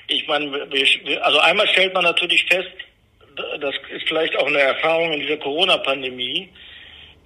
ich 0.08 0.26
meine, 0.30 0.66
also 1.22 1.40
einmal 1.40 1.68
stellt 1.68 1.94
man 1.94 2.06
natürlich 2.06 2.46
fest, 2.46 2.72
das 3.60 3.76
ist 3.90 4.08
vielleicht 4.08 4.38
auch 4.38 4.48
eine 4.48 4.60
Erfahrung 4.60 5.14
in 5.14 5.20
dieser 5.22 5.38
Corona-Pandemie, 5.38 6.50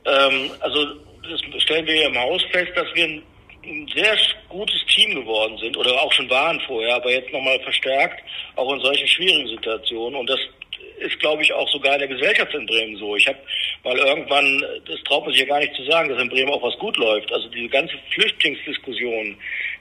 ähm, 0.05 0.51
also 0.61 0.85
das 1.29 1.61
stellen 1.61 1.85
wir 1.85 1.95
hier 1.95 2.07
im 2.07 2.17
Haus 2.17 2.41
fest, 2.51 2.71
dass 2.75 2.87
wir 2.93 3.03
ein, 3.03 3.23
ein 3.65 3.87
sehr 3.93 4.17
gutes 4.47 4.85
Team 4.85 5.15
geworden 5.15 5.57
sind 5.57 5.75
oder 5.75 6.01
auch 6.01 6.11
schon 6.13 6.29
waren 6.29 6.59
vorher, 6.61 6.95
aber 6.95 7.11
jetzt 7.11 7.31
nochmal 7.33 7.59
verstärkt, 7.61 8.23
auch 8.55 8.73
in 8.73 8.79
solchen 8.79 9.07
schwierigen 9.07 9.47
Situationen. 9.47 10.19
Und 10.19 10.29
das 10.29 10.39
ist, 10.99 11.19
glaube 11.19 11.43
ich, 11.43 11.53
auch 11.53 11.69
sogar 11.69 11.93
in 11.93 11.99
der 11.99 12.07
Gesellschaft 12.07 12.53
in 12.53 12.65
Bremen 12.65 12.97
so. 12.97 13.15
Ich 13.15 13.27
habe 13.27 13.37
mal 13.83 13.97
irgendwann, 13.97 14.63
das 14.87 15.01
traut 15.03 15.25
man 15.25 15.31
sich 15.33 15.41
ja 15.41 15.47
gar 15.47 15.59
nicht 15.59 15.75
zu 15.75 15.83
sagen, 15.83 16.09
dass 16.09 16.21
in 16.21 16.29
Bremen 16.29 16.51
auch 16.51 16.63
was 16.63 16.77
gut 16.79 16.95
läuft. 16.97 17.31
Also 17.31 17.49
diese 17.49 17.69
ganze 17.69 17.95
Flüchtlingsdiskussion, 18.11 19.37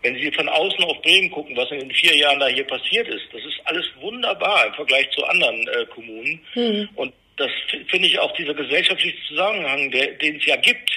wenn 0.07 0.23
Sie 0.23 0.31
von 0.33 0.49
außen 0.49 0.85
auf 0.85 1.03
Bremen 1.03 1.31
gucken, 1.31 1.57
was 1.57 1.71
in 1.73 1.81
den 1.81 1.91
vier 1.91 2.17
Jahren 2.17 2.39
da 2.39 2.47
hier 2.47 2.67
passiert 2.67 3.09
ist, 3.09 3.27
das 3.33 3.45
ist 3.45 3.61
alles 3.65 3.85
wunderbar 4.01 4.67
im 4.67 4.75
Vergleich 4.75 5.11
zu 5.11 5.25
anderen 5.25 5.67
äh, 5.67 5.85
Kommunen. 5.87 6.41
Mhm. 6.55 6.89
Und 6.95 7.13
das 7.37 7.51
finde 7.89 8.07
ich 8.07 8.19
auch 8.19 8.33
dieser 8.37 8.55
gesellschaftliche 8.55 9.17
Zusammenhang, 9.27 9.91
der, 9.91 10.13
den 10.13 10.37
es 10.37 10.47
ja 10.47 10.57
gibt, 10.57 10.91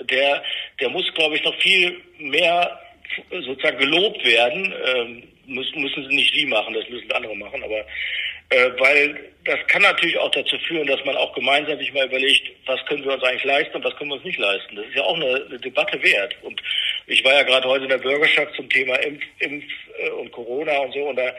der, 0.00 0.42
der 0.80 0.88
muss, 0.88 1.12
glaube 1.14 1.36
ich, 1.36 1.44
noch 1.44 1.54
viel 1.60 2.00
mehr 2.18 2.80
sozusagen 3.30 3.78
gelobt 3.78 4.24
werden. 4.24 4.74
Ähm, 4.86 5.22
müssen, 5.46 5.82
müssen 5.82 6.08
sie 6.08 6.16
nicht 6.16 6.34
Sie 6.34 6.46
machen, 6.46 6.72
das 6.72 6.88
müssen 6.88 7.12
andere 7.12 7.36
machen, 7.36 7.62
aber 7.62 7.84
äh, 8.50 8.70
weil 8.78 9.32
das 9.44 9.58
kann 9.66 9.82
natürlich 9.82 10.18
auch 10.18 10.30
dazu 10.30 10.58
führen, 10.58 10.86
dass 10.86 11.04
man 11.04 11.16
auch 11.16 11.34
gemeinsam 11.34 11.78
sich 11.78 11.92
mal 11.92 12.06
überlegt, 12.06 12.50
was 12.66 12.84
können 12.86 13.04
wir 13.04 13.12
uns 13.12 13.22
eigentlich 13.22 13.44
leisten 13.44 13.76
und 13.76 13.84
was 13.84 13.94
können 13.96 14.10
wir 14.10 14.16
uns 14.16 14.24
nicht 14.24 14.38
leisten. 14.38 14.76
Das 14.76 14.86
ist 14.86 14.94
ja 14.94 15.02
auch 15.02 15.16
eine, 15.16 15.44
eine 15.48 15.58
Debatte 15.58 16.02
wert. 16.02 16.34
Und 16.42 16.60
ich 17.06 17.22
war 17.24 17.34
ja 17.34 17.42
gerade 17.42 17.68
heute 17.68 17.84
in 17.84 17.90
der 17.90 17.98
Bürgerschaft 17.98 18.54
zum 18.54 18.68
Thema 18.70 18.94
Impf, 18.96 19.22
Impf 19.40 19.64
äh, 19.98 20.10
und 20.10 20.32
Corona 20.32 20.78
und 20.78 20.92
so 20.94 21.00
und 21.08 21.16
da 21.16 21.34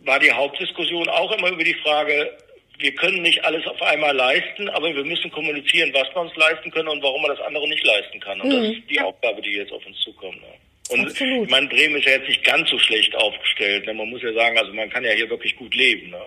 war 0.00 0.18
die 0.18 0.32
Hauptdiskussion 0.32 1.08
auch 1.08 1.32
immer 1.32 1.50
über 1.50 1.64
die 1.64 1.74
Frage, 1.74 2.36
wir 2.78 2.94
können 2.94 3.22
nicht 3.22 3.42
alles 3.44 3.66
auf 3.66 3.80
einmal 3.82 4.14
leisten, 4.14 4.68
aber 4.68 4.94
wir 4.94 5.04
müssen 5.04 5.30
kommunizieren, 5.30 5.92
was 5.94 6.08
wir 6.14 6.20
uns 6.20 6.36
leisten 6.36 6.70
können 6.70 6.88
und 6.88 7.02
warum 7.02 7.22
man 7.22 7.34
das 7.34 7.40
andere 7.40 7.66
nicht 7.68 7.84
leisten 7.84 8.20
kann. 8.20 8.40
Und 8.40 8.48
mhm. 8.48 8.62
das 8.62 8.70
ist 8.72 8.90
die 8.90 9.00
Aufgabe, 9.00 9.40
die 9.40 9.52
jetzt 9.52 9.72
auf 9.72 9.84
uns 9.86 9.98
zukommt. 10.00 10.40
Ne? 10.40 10.48
Und 10.90 11.06
Absolut. 11.06 11.44
ich 11.44 11.50
meine, 11.50 11.68
Bremen 11.68 11.96
ist 11.96 12.06
ja 12.06 12.12
jetzt 12.12 12.28
nicht 12.28 12.44
ganz 12.44 12.70
so 12.70 12.78
schlecht 12.78 13.14
aufgestellt. 13.16 13.86
Ne? 13.86 13.94
Man 13.94 14.08
muss 14.08 14.22
ja 14.22 14.32
sagen, 14.32 14.56
also 14.58 14.72
man 14.72 14.88
kann 14.88 15.04
ja 15.04 15.10
hier 15.10 15.28
wirklich 15.28 15.56
gut 15.56 15.74
leben. 15.74 16.10
Ne? 16.10 16.20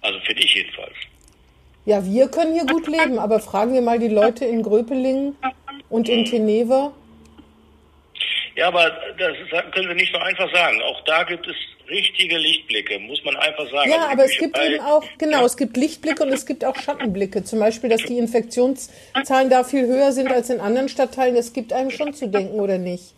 Also 0.00 0.18
finde 0.20 0.42
ich 0.42 0.54
jedenfalls. 0.54 0.94
Ja, 1.86 2.04
wir 2.04 2.28
können 2.28 2.54
hier 2.54 2.66
gut 2.66 2.88
leben, 2.88 3.18
aber 3.18 3.40
fragen 3.40 3.74
wir 3.74 3.82
mal 3.82 3.98
die 3.98 4.08
Leute 4.08 4.44
in 4.44 4.62
Gröpelingen 4.62 5.36
und 5.90 6.08
in 6.08 6.24
Teneva. 6.24 6.92
Ja, 8.56 8.68
aber 8.68 8.90
das 9.18 9.36
können 9.72 9.88
Sie 9.88 9.94
nicht 9.94 10.12
so 10.12 10.18
einfach 10.18 10.52
sagen. 10.52 10.80
Auch 10.82 11.02
da 11.04 11.24
gibt 11.24 11.46
es 11.46 11.56
richtige 11.88 12.38
Lichtblicke, 12.38 12.98
muss 13.00 13.22
man 13.24 13.36
einfach 13.36 13.70
sagen. 13.70 13.90
Ja, 13.90 13.96
also 13.96 14.12
aber 14.12 14.24
es 14.24 14.38
gibt 14.38 14.58
eben 14.58 14.80
auch, 14.80 15.04
genau, 15.18 15.40
ja. 15.40 15.44
es 15.44 15.56
gibt 15.56 15.76
Lichtblicke 15.76 16.22
und 16.22 16.32
es 16.32 16.46
gibt 16.46 16.64
auch 16.64 16.76
Schattenblicke. 16.76 17.44
Zum 17.44 17.58
Beispiel, 17.58 17.90
dass 17.90 18.02
die 18.02 18.16
Infektionszahlen 18.16 19.50
da 19.50 19.64
viel 19.64 19.86
höher 19.86 20.12
sind 20.12 20.30
als 20.30 20.50
in 20.50 20.60
anderen 20.60 20.88
Stadtteilen. 20.88 21.34
Das 21.34 21.52
gibt 21.52 21.72
einem 21.72 21.90
schon 21.90 22.14
zu 22.14 22.28
denken, 22.28 22.60
oder 22.60 22.78
nicht? 22.78 23.14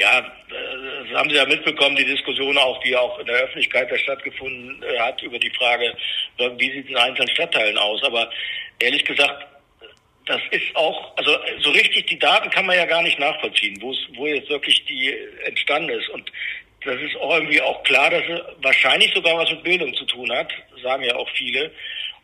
Ja, 0.00 0.22
das 0.48 1.18
haben 1.18 1.28
Sie 1.28 1.36
ja 1.36 1.44
mitbekommen, 1.44 1.94
die 1.94 2.06
Diskussion 2.06 2.56
auch, 2.56 2.80
die 2.80 2.96
auch 2.96 3.18
in 3.18 3.26
der 3.26 3.36
Öffentlichkeit 3.36 3.90
stattgefunden 4.00 4.82
äh, 4.82 4.98
hat 4.98 5.20
über 5.20 5.38
die 5.38 5.50
Frage, 5.50 5.94
wie 6.38 6.72
sieht 6.72 6.86
es 6.86 6.90
in 6.90 6.96
einzelnen 6.96 7.28
Stadtteilen 7.28 7.76
aus. 7.76 8.02
Aber 8.02 8.30
ehrlich 8.78 9.04
gesagt, 9.04 9.46
das 10.24 10.40
ist 10.52 10.74
auch, 10.74 11.14
also 11.18 11.36
so 11.60 11.70
richtig 11.70 12.06
die 12.06 12.18
Daten 12.18 12.48
kann 12.48 12.64
man 12.64 12.76
ja 12.76 12.86
gar 12.86 13.02
nicht 13.02 13.18
nachvollziehen, 13.18 13.76
wo 13.82 13.92
es, 13.92 13.98
wo 14.14 14.26
jetzt 14.26 14.48
wirklich 14.48 14.82
die 14.86 15.14
entstanden 15.44 15.90
ist. 15.90 16.08
Und 16.08 16.32
das 16.82 16.96
ist 16.98 17.16
auch 17.16 17.34
irgendwie 17.34 17.60
auch 17.60 17.82
klar, 17.82 18.08
dass 18.08 18.22
es 18.26 18.40
wahrscheinlich 18.62 19.12
sogar 19.12 19.36
was 19.36 19.50
mit 19.50 19.64
Bildung 19.64 19.92
zu 19.94 20.06
tun 20.06 20.32
hat, 20.32 20.50
sagen 20.82 21.04
ja 21.04 21.14
auch 21.14 21.28
viele. 21.36 21.70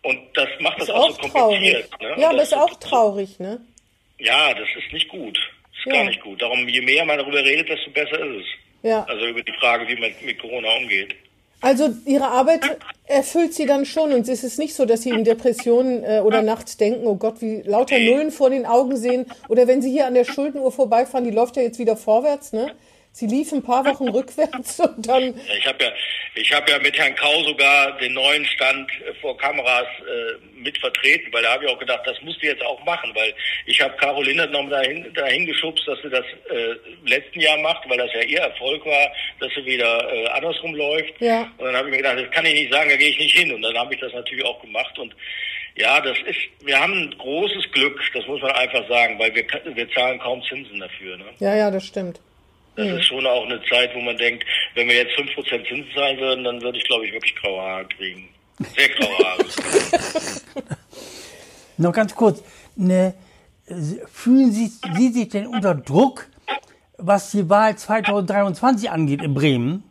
Und 0.00 0.18
das 0.32 0.48
macht 0.60 0.80
das, 0.80 0.86
das 0.86 0.96
auch, 0.96 1.10
so 1.10 1.28
kompliziert. 1.28 1.90
Ne? 2.00 2.14
Ja, 2.16 2.32
das 2.32 2.48
ist 2.48 2.54
auch 2.54 2.80
traurig, 2.80 3.38
ne? 3.38 3.60
Ja, 4.18 4.54
das 4.54 4.68
ist 4.78 4.90
nicht 4.94 5.08
gut. 5.08 5.38
Ist 5.86 5.92
ja. 5.92 6.00
gar 6.00 6.08
nicht 6.08 6.20
gut. 6.20 6.42
Darum, 6.42 6.68
je 6.68 6.80
mehr 6.80 7.04
man 7.04 7.18
darüber 7.18 7.38
redet, 7.38 7.68
desto 7.68 7.90
besser 7.90 8.18
ist 8.18 8.40
es. 8.40 8.46
Ja. 8.82 9.04
Also 9.04 9.26
über 9.26 9.42
die 9.42 9.52
Frage, 9.52 9.86
wie 9.86 10.00
man 10.00 10.10
mit 10.24 10.38
Corona 10.38 10.68
umgeht. 10.76 11.14
Also 11.60 11.94
Ihre 12.04 12.26
Arbeit 12.26 12.60
erfüllt 13.06 13.54
Sie 13.54 13.66
dann 13.66 13.86
schon 13.86 14.12
und 14.12 14.28
es 14.28 14.44
ist 14.44 14.58
nicht 14.58 14.74
so, 14.74 14.84
dass 14.84 15.02
Sie 15.02 15.10
in 15.10 15.24
Depressionen 15.24 16.04
äh, 16.04 16.20
oder 16.20 16.42
nachts 16.42 16.76
denken, 16.76 17.06
oh 17.06 17.14
Gott, 17.14 17.40
wie 17.40 17.62
lauter 17.62 17.98
Nullen 17.98 18.30
vor 18.30 18.50
den 18.50 18.66
Augen 18.66 18.96
sehen. 18.96 19.26
Oder 19.48 19.66
wenn 19.66 19.80
Sie 19.80 19.90
hier 19.90 20.06
an 20.06 20.14
der 20.14 20.24
Schuldenuhr 20.24 20.70
vorbeifahren, 20.70 21.24
die 21.24 21.30
läuft 21.30 21.56
ja 21.56 21.62
jetzt 21.62 21.78
wieder 21.78 21.96
vorwärts, 21.96 22.52
ne? 22.52 22.72
Sie 23.16 23.26
lief 23.26 23.50
ein 23.50 23.62
paar 23.62 23.82
Wochen 23.86 24.08
rückwärts 24.08 24.78
und 24.80 25.08
dann. 25.08 25.40
Ich 25.56 25.66
habe 25.66 25.82
ja, 25.82 25.90
ich 26.34 26.52
habe 26.52 26.70
ja 26.70 26.78
mit 26.80 26.98
Herrn 26.98 27.14
Kau 27.14 27.42
sogar 27.44 27.96
den 27.96 28.12
neuen 28.12 28.44
Stand 28.44 28.90
äh, 28.90 29.14
vor 29.22 29.38
Kameras 29.38 29.86
äh, 30.00 30.60
mit 30.62 30.76
vertreten, 30.76 31.32
weil 31.32 31.42
da 31.42 31.52
habe 31.52 31.64
ich 31.64 31.70
auch 31.70 31.78
gedacht, 31.78 32.02
das 32.04 32.20
musst 32.20 32.42
du 32.42 32.46
jetzt 32.46 32.62
auch 32.62 32.84
machen, 32.84 33.10
weil 33.14 33.32
ich 33.64 33.80
habe 33.80 33.96
Caroline 33.96 34.46
noch 34.48 34.68
dahin, 34.68 35.10
dahin 35.14 35.46
geschubst, 35.46 35.88
dass 35.88 35.98
sie 36.02 36.10
das 36.10 36.26
äh, 36.50 37.08
letzten 37.08 37.40
Jahr 37.40 37.56
macht, 37.56 37.88
weil 37.88 37.96
das 37.96 38.12
ja 38.12 38.20
ihr 38.20 38.40
Erfolg 38.40 38.84
war, 38.84 39.10
dass 39.40 39.50
sie 39.54 39.64
wieder 39.64 40.12
äh, 40.12 40.26
andersrum 40.28 40.74
läuft. 40.74 41.18
Ja. 41.18 41.50
Und 41.56 41.64
dann 41.64 41.74
habe 41.74 41.88
ich 41.88 41.92
mir 41.92 42.02
gedacht, 42.02 42.18
das 42.18 42.30
kann 42.32 42.44
ich 42.44 42.52
nicht 42.52 42.70
sagen, 42.70 42.90
da 42.90 42.96
gehe 42.96 43.08
ich 43.08 43.18
nicht 43.18 43.38
hin. 43.38 43.50
Und 43.50 43.62
dann 43.62 43.78
habe 43.78 43.94
ich 43.94 44.00
das 44.00 44.12
natürlich 44.12 44.44
auch 44.44 44.60
gemacht 44.60 44.98
und 44.98 45.16
ja, 45.78 46.02
das 46.02 46.18
ist, 46.26 46.38
wir 46.66 46.78
haben 46.78 46.92
ein 46.92 47.14
großes 47.16 47.72
Glück, 47.72 47.98
das 48.12 48.26
muss 48.26 48.42
man 48.42 48.50
einfach 48.52 48.86
sagen, 48.88 49.18
weil 49.18 49.34
wir, 49.34 49.46
wir 49.74 49.90
zahlen 49.92 50.18
kaum 50.18 50.42
Zinsen 50.42 50.80
dafür. 50.80 51.16
Ne? 51.16 51.24
Ja, 51.38 51.56
ja, 51.56 51.70
das 51.70 51.86
stimmt. 51.86 52.20
Das 52.76 52.86
mhm. 52.86 52.96
ist 52.98 53.06
schon 53.06 53.26
auch 53.26 53.44
eine 53.46 53.60
Zeit, 53.64 53.94
wo 53.94 54.00
man 54.00 54.16
denkt, 54.18 54.44
wenn 54.74 54.86
wir 54.86 54.96
jetzt 54.96 55.18
5% 55.18 55.68
Zinsen 55.68 55.86
zahlen 55.94 56.18
würden, 56.18 56.44
dann 56.44 56.60
würde 56.60 56.78
ich, 56.78 56.84
glaube 56.84 57.06
ich, 57.06 57.12
wirklich 57.12 57.34
graue 57.36 57.60
Haare 57.60 57.86
kriegen. 57.86 58.28
Sehr 58.76 58.88
graue 58.90 59.18
Haare. 59.18 59.44
Noch 61.78 61.92
ganz 61.92 62.14
kurz. 62.14 62.42
Ne, 62.76 63.14
fühlen 64.12 64.52
Sie, 64.52 64.70
Sie 64.94 65.08
sich 65.08 65.28
denn 65.30 65.46
unter 65.46 65.74
Druck, 65.74 66.26
was 66.98 67.30
die 67.30 67.48
Wahl 67.48 67.76
2023 67.76 68.90
angeht 68.90 69.22
in 69.22 69.32
Bremen? 69.32 69.82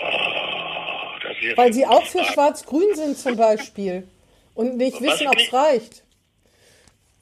Oh, 0.00 1.56
Weil 1.56 1.72
Sie 1.72 1.86
auch 1.86 2.04
für 2.06 2.24
Schwarz-Grün 2.24 2.94
sind 2.94 3.18
zum 3.18 3.36
Beispiel 3.36 4.06
und 4.54 4.76
nicht 4.76 5.00
wissen, 5.00 5.26
ob 5.26 5.36
es 5.38 5.52
reicht. 5.52 6.03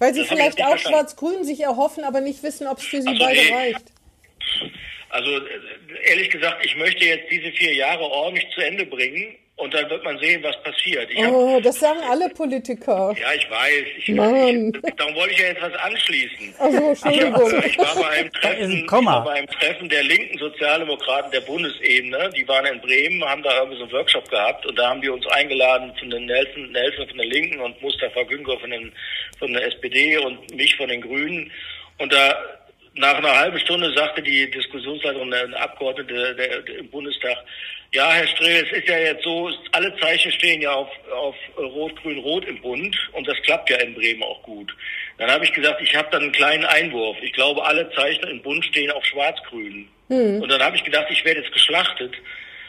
Weil 0.03 0.15
sie 0.15 0.23
das 0.23 0.31
vielleicht 0.31 0.61
auch 0.61 0.77
Schwarz-Grün 0.77 1.45
sich 1.45 1.61
erhoffen, 1.61 2.03
aber 2.03 2.21
nicht 2.21 2.43
wissen, 2.43 2.67
ob 2.67 2.79
es 2.79 2.85
für 2.87 3.01
sie 3.01 3.07
also 3.07 3.25
beide 3.25 3.41
nee. 3.41 3.55
reicht. 3.55 3.85
Also 5.11 5.31
ehrlich 6.07 6.29
gesagt, 6.29 6.67
ich 6.67 6.75
möchte 6.75 7.05
jetzt 7.05 7.31
diese 7.31 7.53
vier 7.53 7.73
Jahre 7.73 8.03
ordentlich 8.03 8.51
zu 8.53 8.62
Ende 8.62 8.85
bringen 8.85 9.37
und 9.62 9.72
dann 9.72 9.88
wird 9.88 10.03
man 10.03 10.18
sehen, 10.18 10.42
was 10.42 10.61
passiert. 10.64 11.09
Ich 11.09 11.25
oh, 11.25 11.55
hab, 11.55 11.62
das 11.62 11.79
sagen 11.79 12.01
alle 12.11 12.29
Politiker. 12.31 13.14
Ja, 13.20 13.33
ich 13.33 13.48
weiß. 13.48 13.85
Ich, 13.98 14.09
Mann. 14.09 14.72
Ich, 14.75 14.94
darum 14.96 15.14
wollte 15.14 15.35
ich 15.35 15.38
ja 15.38 15.46
jetzt 15.46 15.62
was 15.62 15.75
anschließen. 15.75 16.55
Also, 16.59 16.88
Entschuldigung. 16.88 17.59
Ich, 17.61 17.66
ich 17.66 17.79
war 17.79 17.94
bei 17.94 18.09
einem 18.09 18.33
Treffen, 18.33 18.90
war 19.07 19.25
bei 19.25 19.33
einem 19.35 19.46
Treffen 19.46 19.88
der 19.88 20.03
linken 20.03 20.37
Sozialdemokraten 20.38 21.31
der 21.31 21.42
Bundesebene. 21.42 22.31
Die 22.37 22.46
waren 22.48 22.66
in 22.66 22.81
Bremen, 22.81 23.25
haben 23.25 23.44
da 23.44 23.57
irgendwie 23.59 23.79
so 23.79 23.85
einen 23.85 23.92
Workshop 23.92 24.29
gehabt 24.29 24.66
und 24.66 24.77
da 24.77 24.90
haben 24.90 25.01
wir 25.01 25.14
uns 25.14 25.27
eingeladen 25.29 25.92
von 25.96 26.11
den 26.11 26.27
Nelson, 26.27 26.72
Nelson 26.72 27.07
von 27.07 27.18
der 27.18 27.27
Linken 27.27 27.61
und 27.61 27.81
Mustafa 27.81 28.22
Güngör 28.25 28.59
von, 28.59 28.70
den, 28.70 28.92
von 29.38 29.53
der 29.53 29.64
SPD 29.68 30.18
und 30.18 30.57
mich 30.57 30.75
von 30.75 30.88
den 30.88 31.03
Grünen. 31.03 31.53
Und 31.98 32.12
da 32.12 32.35
nach 32.94 33.14
einer 33.14 33.37
halben 33.37 33.61
Stunde 33.61 33.92
sagte 33.94 34.22
die 34.22 34.51
Diskussionsleiterin, 34.51 35.31
der 35.31 35.62
Abgeordnete 35.62 36.12
der, 36.12 36.35
der, 36.35 36.61
der, 36.62 36.79
im 36.79 36.90
Bundestag, 36.90 37.37
ja, 37.95 38.11
Herr 38.11 38.27
Strehl, 38.27 38.65
es 38.65 38.79
ist 38.79 38.89
ja 38.89 38.99
jetzt 38.99 39.23
so, 39.23 39.51
alle 39.73 39.95
Zeichen 39.99 40.33
stehen 40.33 40.63
ja 40.63 40.73
auf, 40.73 40.89
auf 41.15 41.35
Rot, 41.59 41.95
Grün, 42.03 42.19
Rot 42.19 42.45
im 42.47 42.61
Bund 42.63 42.97
und 43.13 43.29
das 43.29 43.37
klappt 43.43 43.69
ja 43.69 43.77
in 43.79 43.95
Bremen 43.95 44.23
auch 44.23 44.43
gut. 44.43 44.75
Dann 45.19 45.31
habe 45.31 45.45
ich 45.45 45.53
gesagt, 45.53 45.81
ich 45.83 45.95
habe 45.95 46.09
dann 46.11 46.23
einen 46.23 46.33
kleinen 46.33 46.65
Einwurf. 46.65 47.17
Ich 47.23 47.33
glaube, 47.33 47.65
alle 47.65 47.91
Zeichen 47.93 48.27
im 48.29 48.41
Bund 48.43 48.65
stehen 48.65 48.91
auf 48.91 49.05
Schwarz-Grün. 49.05 49.89
Hm. 50.09 50.43
Und 50.43 50.51
dann 50.51 50.63
habe 50.63 50.77
ich 50.77 50.85
gedacht, 50.85 51.07
ich 51.11 51.25
werde 51.25 51.41
jetzt 51.41 51.53
geschlachtet. 51.53 52.15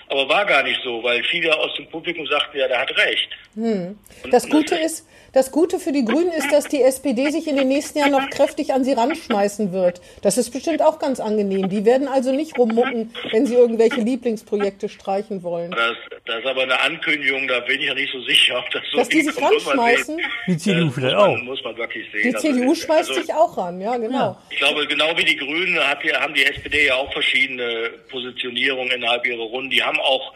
Aber 0.10 0.28
war 0.28 0.46
gar 0.46 0.64
nicht 0.64 0.80
so, 0.84 1.02
weil 1.02 1.24
viele 1.24 1.58
aus 1.58 1.74
dem 1.76 1.88
Publikum 1.88 2.28
sagten, 2.28 2.58
ja, 2.58 2.68
der 2.68 2.82
hat 2.82 2.96
recht. 2.98 3.30
Hm. 3.56 3.98
Das 4.30 4.48
Gute 4.50 4.76
ist, 4.76 5.08
das 5.34 5.52
Gute 5.52 5.80
für 5.80 5.92
die 5.92 6.06
Grünen 6.06 6.32
ist, 6.32 6.52
dass 6.52 6.66
die 6.66 6.82
SPD 6.82 7.32
sich 7.32 7.48
in 7.48 7.56
den 7.56 7.68
nächsten 7.68 7.98
Jahren 7.98 8.12
noch 8.12 8.30
kräftig 8.30 8.72
an 8.72 8.84
sie 8.84 8.94
ranschmeißen 8.94 9.74
wird. 9.74 10.00
Das 10.22 10.38
ist 10.38 10.52
bestimmt 10.52 10.84
auch 10.84 11.00
ganz 11.00 11.20
angenehm. 11.20 11.70
Die 11.70 11.86
werden 11.86 12.08
also 12.08 12.32
nicht 12.32 12.58
rummucken, 12.58 13.12
wenn 13.32 13.48
sie 13.48 13.56
irgendwelche 13.56 14.02
Lieblingsprojekte 14.02 14.90
streichen 14.90 15.42
wollen. 15.42 15.72
Das, 15.72 15.98
das 16.26 16.40
ist 16.40 16.46
aber 16.46 16.64
eine 16.64 16.80
Ankündigung, 16.80 17.48
da 17.48 17.62
bin 17.62 17.82
ich 17.82 17.88
ja 17.88 17.96
nicht 17.96 18.14
so 18.14 18.22
sicher, 18.22 18.60
ob 18.60 18.70
das 18.70 18.84
so 18.92 18.98
Dass 18.98 19.10
die 19.10 19.22
sich 19.22 19.42
ranschmeißen? 19.42 20.22
Die 20.48 20.58
CDU 20.58 20.92
vielleicht 20.92 21.16
auch. 21.16 21.36
Muss 21.40 21.64
man 21.64 21.76
wirklich 21.78 22.06
sehen. 22.12 22.22
Die 22.24 22.36
also, 22.36 22.48
CDU 22.48 22.76
schmeißt 22.76 23.10
also, 23.10 23.22
sich 23.22 23.34
auch 23.34 23.58
ran, 23.58 23.82
ja, 23.82 23.98
genau. 23.98 24.18
Ja. 24.18 24.42
Ich 24.52 24.58
glaube, 24.58 24.86
genau 24.86 25.18
wie 25.18 25.26
die 25.26 25.38
Grünen 25.38 25.80
hat, 25.80 26.04
haben 26.22 26.36
die 26.36 26.46
SPD 26.46 26.86
ja 26.86 26.96
auch 26.96 27.12
verschiedene 27.12 27.90
Positionierungen 28.10 28.92
innerhalb 28.92 29.26
ihrer 29.26 29.42
Runden. 29.44 29.72
Die 29.72 29.82
haben 29.82 30.00
auch 30.00 30.34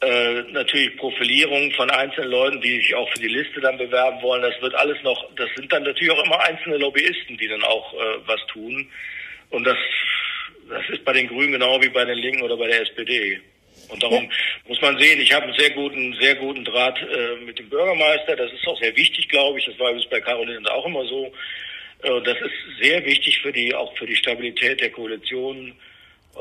äh, 0.00 0.42
natürlich 0.52 0.96
Profilierung 0.96 1.70
von 1.72 1.90
einzelnen 1.90 2.30
Leuten, 2.30 2.60
die 2.60 2.76
sich 2.76 2.94
auch 2.94 3.08
für 3.10 3.20
die 3.20 3.28
Liste 3.28 3.60
dann 3.60 3.78
bewerben 3.78 4.20
wollen. 4.22 4.42
Das 4.42 4.60
wird 4.60 4.74
alles 4.74 5.02
noch, 5.02 5.24
das 5.36 5.48
sind 5.56 5.72
dann 5.72 5.82
natürlich 5.82 6.12
auch 6.12 6.24
immer 6.24 6.40
einzelne 6.40 6.78
Lobbyisten, 6.78 7.36
die 7.38 7.48
dann 7.48 7.62
auch 7.62 7.94
äh, 7.94 8.18
was 8.26 8.40
tun. 8.52 8.88
Und 9.50 9.64
das, 9.64 9.78
das 10.68 10.82
ist 10.90 11.04
bei 11.04 11.12
den 11.12 11.28
Grünen 11.28 11.52
genau 11.52 11.80
wie 11.80 11.88
bei 11.88 12.04
den 12.04 12.18
Linken 12.18 12.42
oder 12.42 12.56
bei 12.56 12.66
der 12.66 12.82
SPD. 12.82 13.40
Und 13.88 14.02
darum 14.02 14.24
ja. 14.24 14.30
muss 14.66 14.80
man 14.80 14.98
sehen, 14.98 15.20
ich 15.20 15.32
habe 15.32 15.44
einen 15.44 15.58
sehr 15.58 15.70
guten, 15.70 16.16
sehr 16.20 16.34
guten 16.36 16.64
Draht 16.64 16.98
äh, 17.00 17.36
mit 17.44 17.58
dem 17.58 17.68
Bürgermeister. 17.68 18.36
Das 18.36 18.52
ist 18.52 18.66
auch 18.66 18.78
sehr 18.80 18.96
wichtig, 18.96 19.28
glaube 19.28 19.58
ich. 19.58 19.66
Das 19.66 19.78
war 19.78 19.90
übrigens 19.90 20.10
bei 20.10 20.20
Caroline 20.20 20.70
auch 20.72 20.86
immer 20.86 21.04
so. 21.06 21.32
Äh, 22.02 22.22
das 22.22 22.36
ist 22.38 22.82
sehr 22.82 23.04
wichtig 23.04 23.40
für 23.40 23.52
die, 23.52 23.74
auch 23.74 23.96
für 23.96 24.06
die 24.06 24.16
Stabilität 24.16 24.80
der 24.80 24.90
Koalition. 24.90 25.74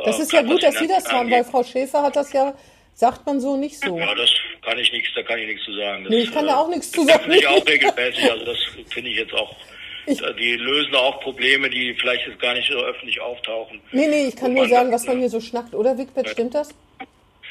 Das 0.05 0.19
ist 0.19 0.33
ja 0.33 0.41
gut, 0.41 0.63
dass 0.63 0.75
Sie 0.79 0.87
das 0.87 1.11
haben, 1.11 1.29
weil 1.29 1.43
Frau 1.43 1.63
Schäfer 1.63 2.01
hat 2.01 2.15
das 2.15 2.33
ja 2.33 2.53
Sagt 2.95 3.25
man 3.25 3.41
so 3.41 3.57
nicht 3.57 3.79
so? 3.79 3.97
Ja, 3.97 4.13
das 4.13 4.31
kann 4.61 4.77
ich 4.77 4.91
nichts, 4.91 5.09
da 5.15 5.23
kann 5.23 5.39
ich 5.39 5.47
nichts 5.47 5.65
zu 5.65 5.73
sagen. 5.73 6.03
Das, 6.03 6.11
nee, 6.11 6.21
ich 6.21 6.31
kann 6.31 6.45
da 6.45 6.57
auch 6.57 6.69
nichts 6.69 6.91
zu 6.91 7.03
sagen. 7.03 7.11
Das 7.11 7.21
finde 7.23 7.37
ich 7.37 7.47
auch 7.47 7.67
regelmäßig, 7.67 8.31
also 8.31 8.45
das 8.45 8.57
finde 8.89 9.09
ich 9.09 9.17
jetzt 9.17 9.33
auch, 9.33 9.55
ich, 10.05 10.21
die 10.39 10.55
lösen 10.55 10.95
auch 10.95 11.19
Probleme, 11.21 11.69
die 11.69 11.95
vielleicht 11.99 12.27
jetzt 12.27 12.39
gar 12.39 12.53
nicht 12.53 12.71
so 12.71 12.77
öffentlich 12.77 13.19
auftauchen. 13.19 13.81
Nee, 13.91 14.07
nee, 14.07 14.27
ich 14.27 14.35
kann 14.35 14.53
nur 14.53 14.67
sagen, 14.67 14.91
was 14.91 15.05
man 15.07 15.19
hier 15.19 15.29
so 15.29 15.41
schnackt, 15.41 15.73
oder 15.73 15.97
Wigbert, 15.97 16.29
stimmt 16.29 16.53
das? 16.55 16.69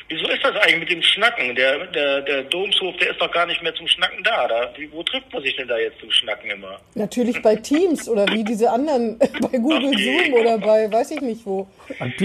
Wieso 0.09 0.29
ist 0.29 0.45
das 0.45 0.57
eigentlich 0.57 0.81
mit 0.81 0.91
dem 0.91 1.03
Schnacken? 1.03 1.55
Der, 1.55 1.87
der, 1.87 2.21
der 2.23 2.43
Domshof, 2.45 2.97
der 2.97 3.11
ist 3.11 3.21
doch 3.21 3.31
gar 3.33 3.47
nicht 3.47 3.63
mehr 3.63 3.75
zum 3.75 3.87
Schnacken 3.87 4.23
da. 4.23 4.49
da. 4.49 4.73
Wo 4.91 5.03
trifft 5.03 5.33
man 5.33 5.43
sich 5.43 5.57
denn 5.57 5.69
da 5.69 5.79
jetzt 5.79 5.99
zum 6.01 6.11
Schnacken 6.11 6.51
immer? 6.51 6.81
Natürlich 6.95 7.41
bei 7.43 7.57
Teams 7.57 8.09
oder 8.09 8.27
wie 8.29 8.45
diese 8.45 8.71
anderen, 8.71 9.19
bei 9.19 9.59
Google 9.59 9.97
Zoom 9.99 10.35
oder 10.35 10.59
bei 10.59 10.91
weiß 10.91 11.13
ich 11.13 11.21
nicht 11.21 11.47
wo. 11.47 11.67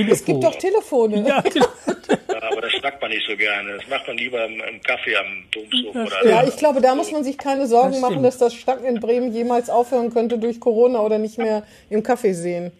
Es 0.09 0.25
gibt 0.25 0.43
doch 0.43 0.55
Telefone. 0.55 1.25
Ja, 1.27 1.43
ja, 1.55 2.51
aber 2.51 2.61
das 2.61 2.71
schnackt 2.73 3.01
man 3.01 3.11
nicht 3.11 3.27
so 3.27 3.35
gerne. 3.35 3.77
Das 3.77 3.87
macht 3.87 4.07
man 4.07 4.17
lieber 4.17 4.45
im, 4.45 4.61
im 4.61 4.81
Kaffee 4.81 5.15
am 5.15 5.43
Domshof. 5.51 5.95
Oder 5.95 6.29
ja, 6.29 6.47
ich 6.47 6.57
glaube, 6.57 6.81
da 6.81 6.95
muss 6.95 7.11
man 7.11 7.23
sich 7.23 7.37
keine 7.37 7.67
Sorgen 7.67 7.93
das 7.93 8.01
machen, 8.01 8.23
dass 8.23 8.37
das 8.37 8.53
Schnacken 8.53 8.85
in 8.85 8.99
Bremen 8.99 9.31
jemals 9.31 9.69
aufhören 9.69 10.13
könnte 10.13 10.37
durch 10.37 10.59
Corona 10.59 10.99
oder 11.01 11.17
nicht 11.17 11.37
mehr 11.37 11.63
im 11.89 12.03
Kaffee 12.03 12.33
sehen. 12.33 12.71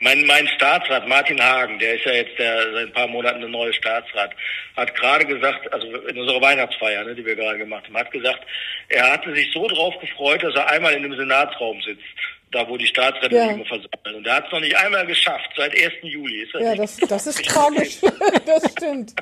Mein, 0.00 0.24
mein 0.26 0.46
Staatsrat, 0.48 1.08
Martin 1.08 1.42
Hagen, 1.42 1.78
der 1.78 1.94
ist 1.94 2.04
ja 2.04 2.12
jetzt 2.12 2.38
der, 2.38 2.72
seit 2.72 2.86
ein 2.86 2.92
paar 2.92 3.06
Monaten 3.06 3.40
der 3.40 3.48
neue 3.48 3.72
Staatsrat, 3.72 4.32
hat 4.76 4.94
gerade 4.94 5.24
gesagt, 5.24 5.72
also 5.72 5.86
in 5.86 6.18
unserer 6.18 6.40
Weihnachtsfeier, 6.40 7.04
ne, 7.04 7.14
die 7.14 7.24
wir 7.24 7.36
gerade 7.36 7.58
gemacht 7.58 7.84
haben, 7.86 7.96
hat 7.96 8.10
gesagt, 8.10 8.44
er 8.88 9.12
hatte 9.12 9.34
sich 9.34 9.50
so 9.52 9.66
drauf 9.68 9.94
gefreut, 10.00 10.42
dass 10.42 10.54
er 10.54 10.70
einmal 10.70 10.94
in 10.94 11.02
dem 11.02 11.16
Senatsraum 11.16 11.80
sitzt, 11.82 12.04
da 12.52 12.68
wo 12.68 12.76
die 12.76 12.86
Staatsräte 12.86 13.34
ja. 13.34 13.48
versammeln. 13.64 14.16
Und 14.16 14.26
er 14.26 14.36
hat 14.36 14.46
es 14.46 14.52
noch 14.52 14.60
nicht 14.60 14.76
einmal 14.76 15.06
geschafft, 15.06 15.50
seit 15.56 15.72
1. 15.72 15.94
Juli. 16.02 16.42
Ist 16.42 16.54
ja, 16.54 16.74
das, 16.74 16.96
das 16.96 17.26
ist 17.26 17.44
tragisch. 17.44 18.00
das 18.46 18.72
stimmt. 18.72 19.14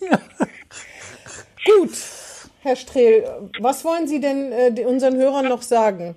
ja. 0.00 0.20
Gut, 1.64 1.90
Herr 2.62 2.76
Strehl, 2.76 3.50
was 3.58 3.84
wollen 3.84 4.06
Sie 4.06 4.20
denn 4.20 4.52
äh, 4.52 4.84
unseren 4.84 5.16
Hörern 5.16 5.48
noch 5.48 5.62
sagen? 5.62 6.14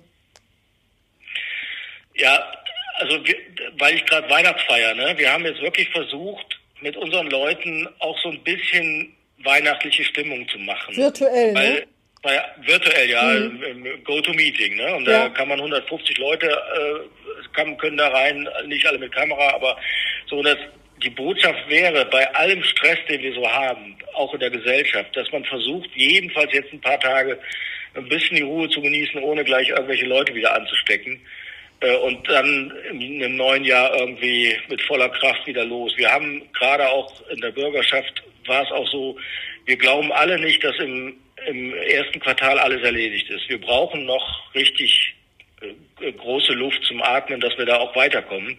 Ja, 2.14 2.52
also 3.00 3.26
wir, 3.26 3.36
weil 3.78 3.96
ich 3.96 4.04
gerade 4.06 4.28
Weihnachtsfeier, 4.30 4.94
ne? 4.94 5.14
Wir 5.16 5.32
haben 5.32 5.44
jetzt 5.44 5.60
wirklich 5.60 5.88
versucht, 5.90 6.60
mit 6.80 6.96
unseren 6.96 7.28
Leuten 7.28 7.88
auch 7.98 8.18
so 8.20 8.30
ein 8.30 8.42
bisschen 8.42 9.14
weihnachtliche 9.42 10.04
Stimmung 10.04 10.46
zu 10.48 10.58
machen. 10.58 10.96
Virtuell, 10.96 11.54
weil, 11.54 11.72
ne? 11.72 11.86
Weil, 12.22 12.44
virtuell, 12.66 13.08
ja, 13.08 13.22
mhm. 13.22 14.04
Go-To-Meeting, 14.04 14.76
ne? 14.76 14.94
Und 14.96 15.06
ja. 15.06 15.24
da 15.24 15.28
kann 15.30 15.48
man 15.48 15.58
150 15.58 16.18
Leute, 16.18 16.46
äh, 16.48 17.54
kann, 17.54 17.76
können 17.78 17.96
da 17.96 18.08
rein, 18.08 18.48
nicht 18.66 18.86
alle 18.86 18.98
mit 18.98 19.12
Kamera, 19.12 19.54
aber 19.54 19.76
so, 20.28 20.42
dass 20.42 20.58
die 21.02 21.10
Botschaft 21.10 21.68
wäre, 21.68 22.04
bei 22.06 22.34
allem 22.34 22.62
Stress, 22.62 22.98
den 23.08 23.22
wir 23.22 23.32
so 23.32 23.50
haben, 23.50 23.96
auch 24.14 24.34
in 24.34 24.40
der 24.40 24.50
Gesellschaft, 24.50 25.16
dass 25.16 25.30
man 25.32 25.44
versucht, 25.44 25.88
jedenfalls 25.94 26.52
jetzt 26.52 26.72
ein 26.72 26.80
paar 26.80 27.00
Tage 27.00 27.38
ein 27.94 28.08
bisschen 28.08 28.36
die 28.36 28.42
Ruhe 28.42 28.68
zu 28.68 28.80
genießen, 28.80 29.22
ohne 29.22 29.44
gleich 29.44 29.68
irgendwelche 29.70 30.06
Leute 30.06 30.34
wieder 30.34 30.54
anzustecken. 30.54 31.20
Äh, 31.80 31.96
und 31.96 32.28
dann 32.28 32.72
im 32.90 33.36
neuen 33.36 33.64
Jahr 33.64 33.94
irgendwie 33.98 34.56
mit 34.68 34.82
voller 34.82 35.08
Kraft 35.08 35.46
wieder 35.46 35.64
los. 35.64 35.92
Wir 35.96 36.10
haben 36.10 36.42
gerade 36.52 36.88
auch 36.88 37.12
in 37.30 37.40
der 37.40 37.52
Bürgerschaft 37.52 38.22
war 38.46 38.62
es 38.62 38.70
auch 38.70 38.88
so, 38.90 39.16
wir 39.66 39.76
glauben 39.76 40.12
alle 40.12 40.38
nicht, 40.38 40.62
dass 40.64 40.76
im, 40.78 41.14
im 41.46 41.74
ersten 41.74 42.20
Quartal 42.20 42.58
alles 42.58 42.82
erledigt 42.82 43.30
ist. 43.30 43.48
Wir 43.48 43.60
brauchen 43.60 44.04
noch 44.06 44.54
richtig 44.54 45.14
äh, 45.60 46.12
große 46.12 46.52
Luft 46.52 46.82
zum 46.84 47.02
Atmen, 47.02 47.40
dass 47.40 47.56
wir 47.56 47.66
da 47.66 47.76
auch 47.78 47.94
weiterkommen. 47.94 48.56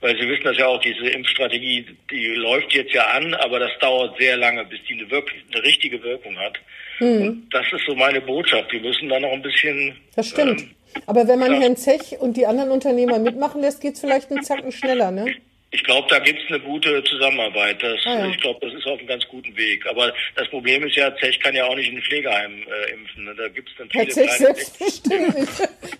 Weil 0.00 0.18
Sie 0.18 0.28
wissen 0.28 0.44
das 0.44 0.56
ja 0.56 0.66
auch, 0.66 0.80
diese 0.80 1.08
Impfstrategie, 1.08 1.86
die 2.10 2.26
läuft 2.34 2.72
jetzt 2.72 2.94
ja 2.94 3.04
an, 3.08 3.34
aber 3.34 3.58
das 3.58 3.70
dauert 3.80 4.18
sehr 4.18 4.36
lange, 4.36 4.64
bis 4.64 4.80
die 4.88 4.94
eine 4.94 5.10
wirklich 5.10 5.42
eine 5.52 5.62
richtige 5.62 6.02
Wirkung 6.02 6.38
hat. 6.38 6.58
Mhm. 7.00 7.22
Und 7.22 7.50
das 7.50 7.66
ist 7.72 7.84
so 7.86 7.94
meine 7.94 8.20
Botschaft. 8.20 8.72
Wir 8.72 8.80
müssen 8.80 9.08
da 9.08 9.20
noch 9.20 9.32
ein 9.32 9.42
bisschen. 9.42 9.96
Das 10.16 10.30
stimmt. 10.30 10.62
Ähm, 10.62 10.74
aber 11.06 11.28
wenn 11.28 11.38
man 11.38 11.60
Herrn 11.60 11.76
Zech 11.76 12.18
und 12.20 12.36
die 12.36 12.46
anderen 12.46 12.70
Unternehmer 12.70 13.18
mitmachen 13.18 13.60
lässt, 13.60 13.80
geht 13.80 13.94
es 13.94 14.00
vielleicht 14.00 14.30
einen 14.30 14.42
Zacken 14.42 14.72
schneller, 14.72 15.10
ne? 15.10 15.34
Ich 15.72 15.84
glaube, 15.84 16.08
da 16.10 16.18
gibt 16.18 16.40
es 16.42 16.48
eine 16.48 16.58
gute 16.60 17.02
Zusammenarbeit. 17.04 17.80
Das, 17.80 18.00
ah, 18.04 18.18
ja. 18.18 18.26
Ich 18.26 18.40
glaube, 18.40 18.58
das 18.60 18.74
ist 18.74 18.84
auf 18.86 18.98
einem 18.98 19.06
ganz 19.06 19.24
guten 19.28 19.56
Weg. 19.56 19.86
Aber 19.88 20.12
das 20.34 20.48
Problem 20.48 20.82
ist 20.84 20.96
ja, 20.96 21.14
Zech 21.16 21.38
kann 21.38 21.54
ja 21.54 21.64
auch 21.64 21.76
nicht 21.76 21.90
in 21.90 21.98
ein 21.98 22.02
Pflegeheim 22.02 22.52
äh, 22.52 22.92
impfen. 22.92 23.24
Ne? 23.24 23.34
Da 23.36 23.48
gibt 23.48 23.68
es 23.68 23.76
dann 23.78 23.88
viele 23.88 24.04
Herr 24.04 24.10
Zech 24.10 24.30
selbstverständlich. 24.32 25.48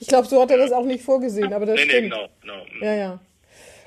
Ich 0.00 0.08
glaube, 0.08 0.26
so 0.26 0.42
hat 0.42 0.50
er 0.50 0.58
das 0.58 0.72
auch 0.72 0.84
nicht 0.84 1.04
vorgesehen. 1.04 1.52
Aber 1.52 1.66
das 1.66 1.76
nee, 1.76 1.82
stimmt. 1.82 2.02
Nee, 2.02 2.08
genau, 2.08 2.28
genau. 2.40 2.64
Mhm. 2.64 2.84
Ja, 2.84 2.94
ja. 2.94 3.20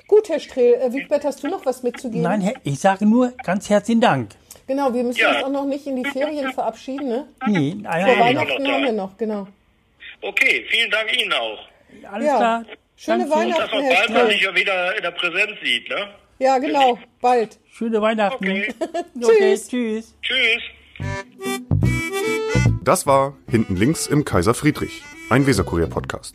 Gut, 0.06 0.28
Herr 0.30 0.40
Strehl. 0.40 0.74
Äh, 0.74 0.92
Wigbert, 0.92 1.24
hast 1.24 1.42
du 1.42 1.48
noch 1.48 1.66
was 1.66 1.82
mitzugeben? 1.82 2.22
Nein, 2.22 2.54
ich 2.64 2.78
sage 2.78 3.04
nur 3.04 3.34
ganz 3.44 3.68
herzlichen 3.68 4.00
Dank. 4.00 4.30
Genau, 4.66 4.94
wir 4.94 5.04
müssen 5.04 5.20
ja. 5.20 5.36
uns 5.36 5.44
auch 5.44 5.50
noch 5.50 5.66
nicht 5.66 5.86
in 5.86 6.02
die 6.02 6.08
Ferien 6.08 6.50
verabschieden, 6.52 7.08
ne? 7.08 7.26
Nee, 7.46 7.74
nein, 7.78 8.06
Vor 8.06 8.18
Weihnachten 8.24 8.66
haben 8.66 8.84
wir 8.84 8.92
noch, 8.92 9.18
genau. 9.18 9.46
Okay, 10.26 10.64
vielen 10.70 10.90
Dank 10.90 11.14
Ihnen 11.20 11.32
auch. 11.34 11.58
Alles 12.10 12.26
ja. 12.26 12.36
klar. 12.36 12.64
Schöne 12.96 13.18
Danke. 13.18 13.34
Weihnachten, 13.34 13.60
Dass 13.60 13.72
man 13.72 13.88
bald 13.88 14.10
mal 14.10 14.30
sich 14.30 14.40
ja 14.40 14.54
wieder 14.54 14.96
in 14.96 15.02
der 15.02 15.10
Präsenz 15.10 15.52
sieht, 15.62 15.88
ne? 15.90 16.14
Ja, 16.38 16.58
genau, 16.58 16.98
bald. 17.20 17.58
Schöne 17.70 18.00
Weihnachten. 18.00 18.44
Okay. 18.44 18.74
okay 19.22 19.54
tschüss. 19.54 19.68
tschüss. 19.68 20.14
Tschüss. 20.22 20.62
Das 22.82 23.06
war 23.06 23.36
Hinten 23.50 23.76
links 23.76 24.06
im 24.06 24.24
Kaiser 24.24 24.54
Friedrich, 24.54 25.02
ein 25.28 25.46
Weserkurier-Podcast. 25.46 26.34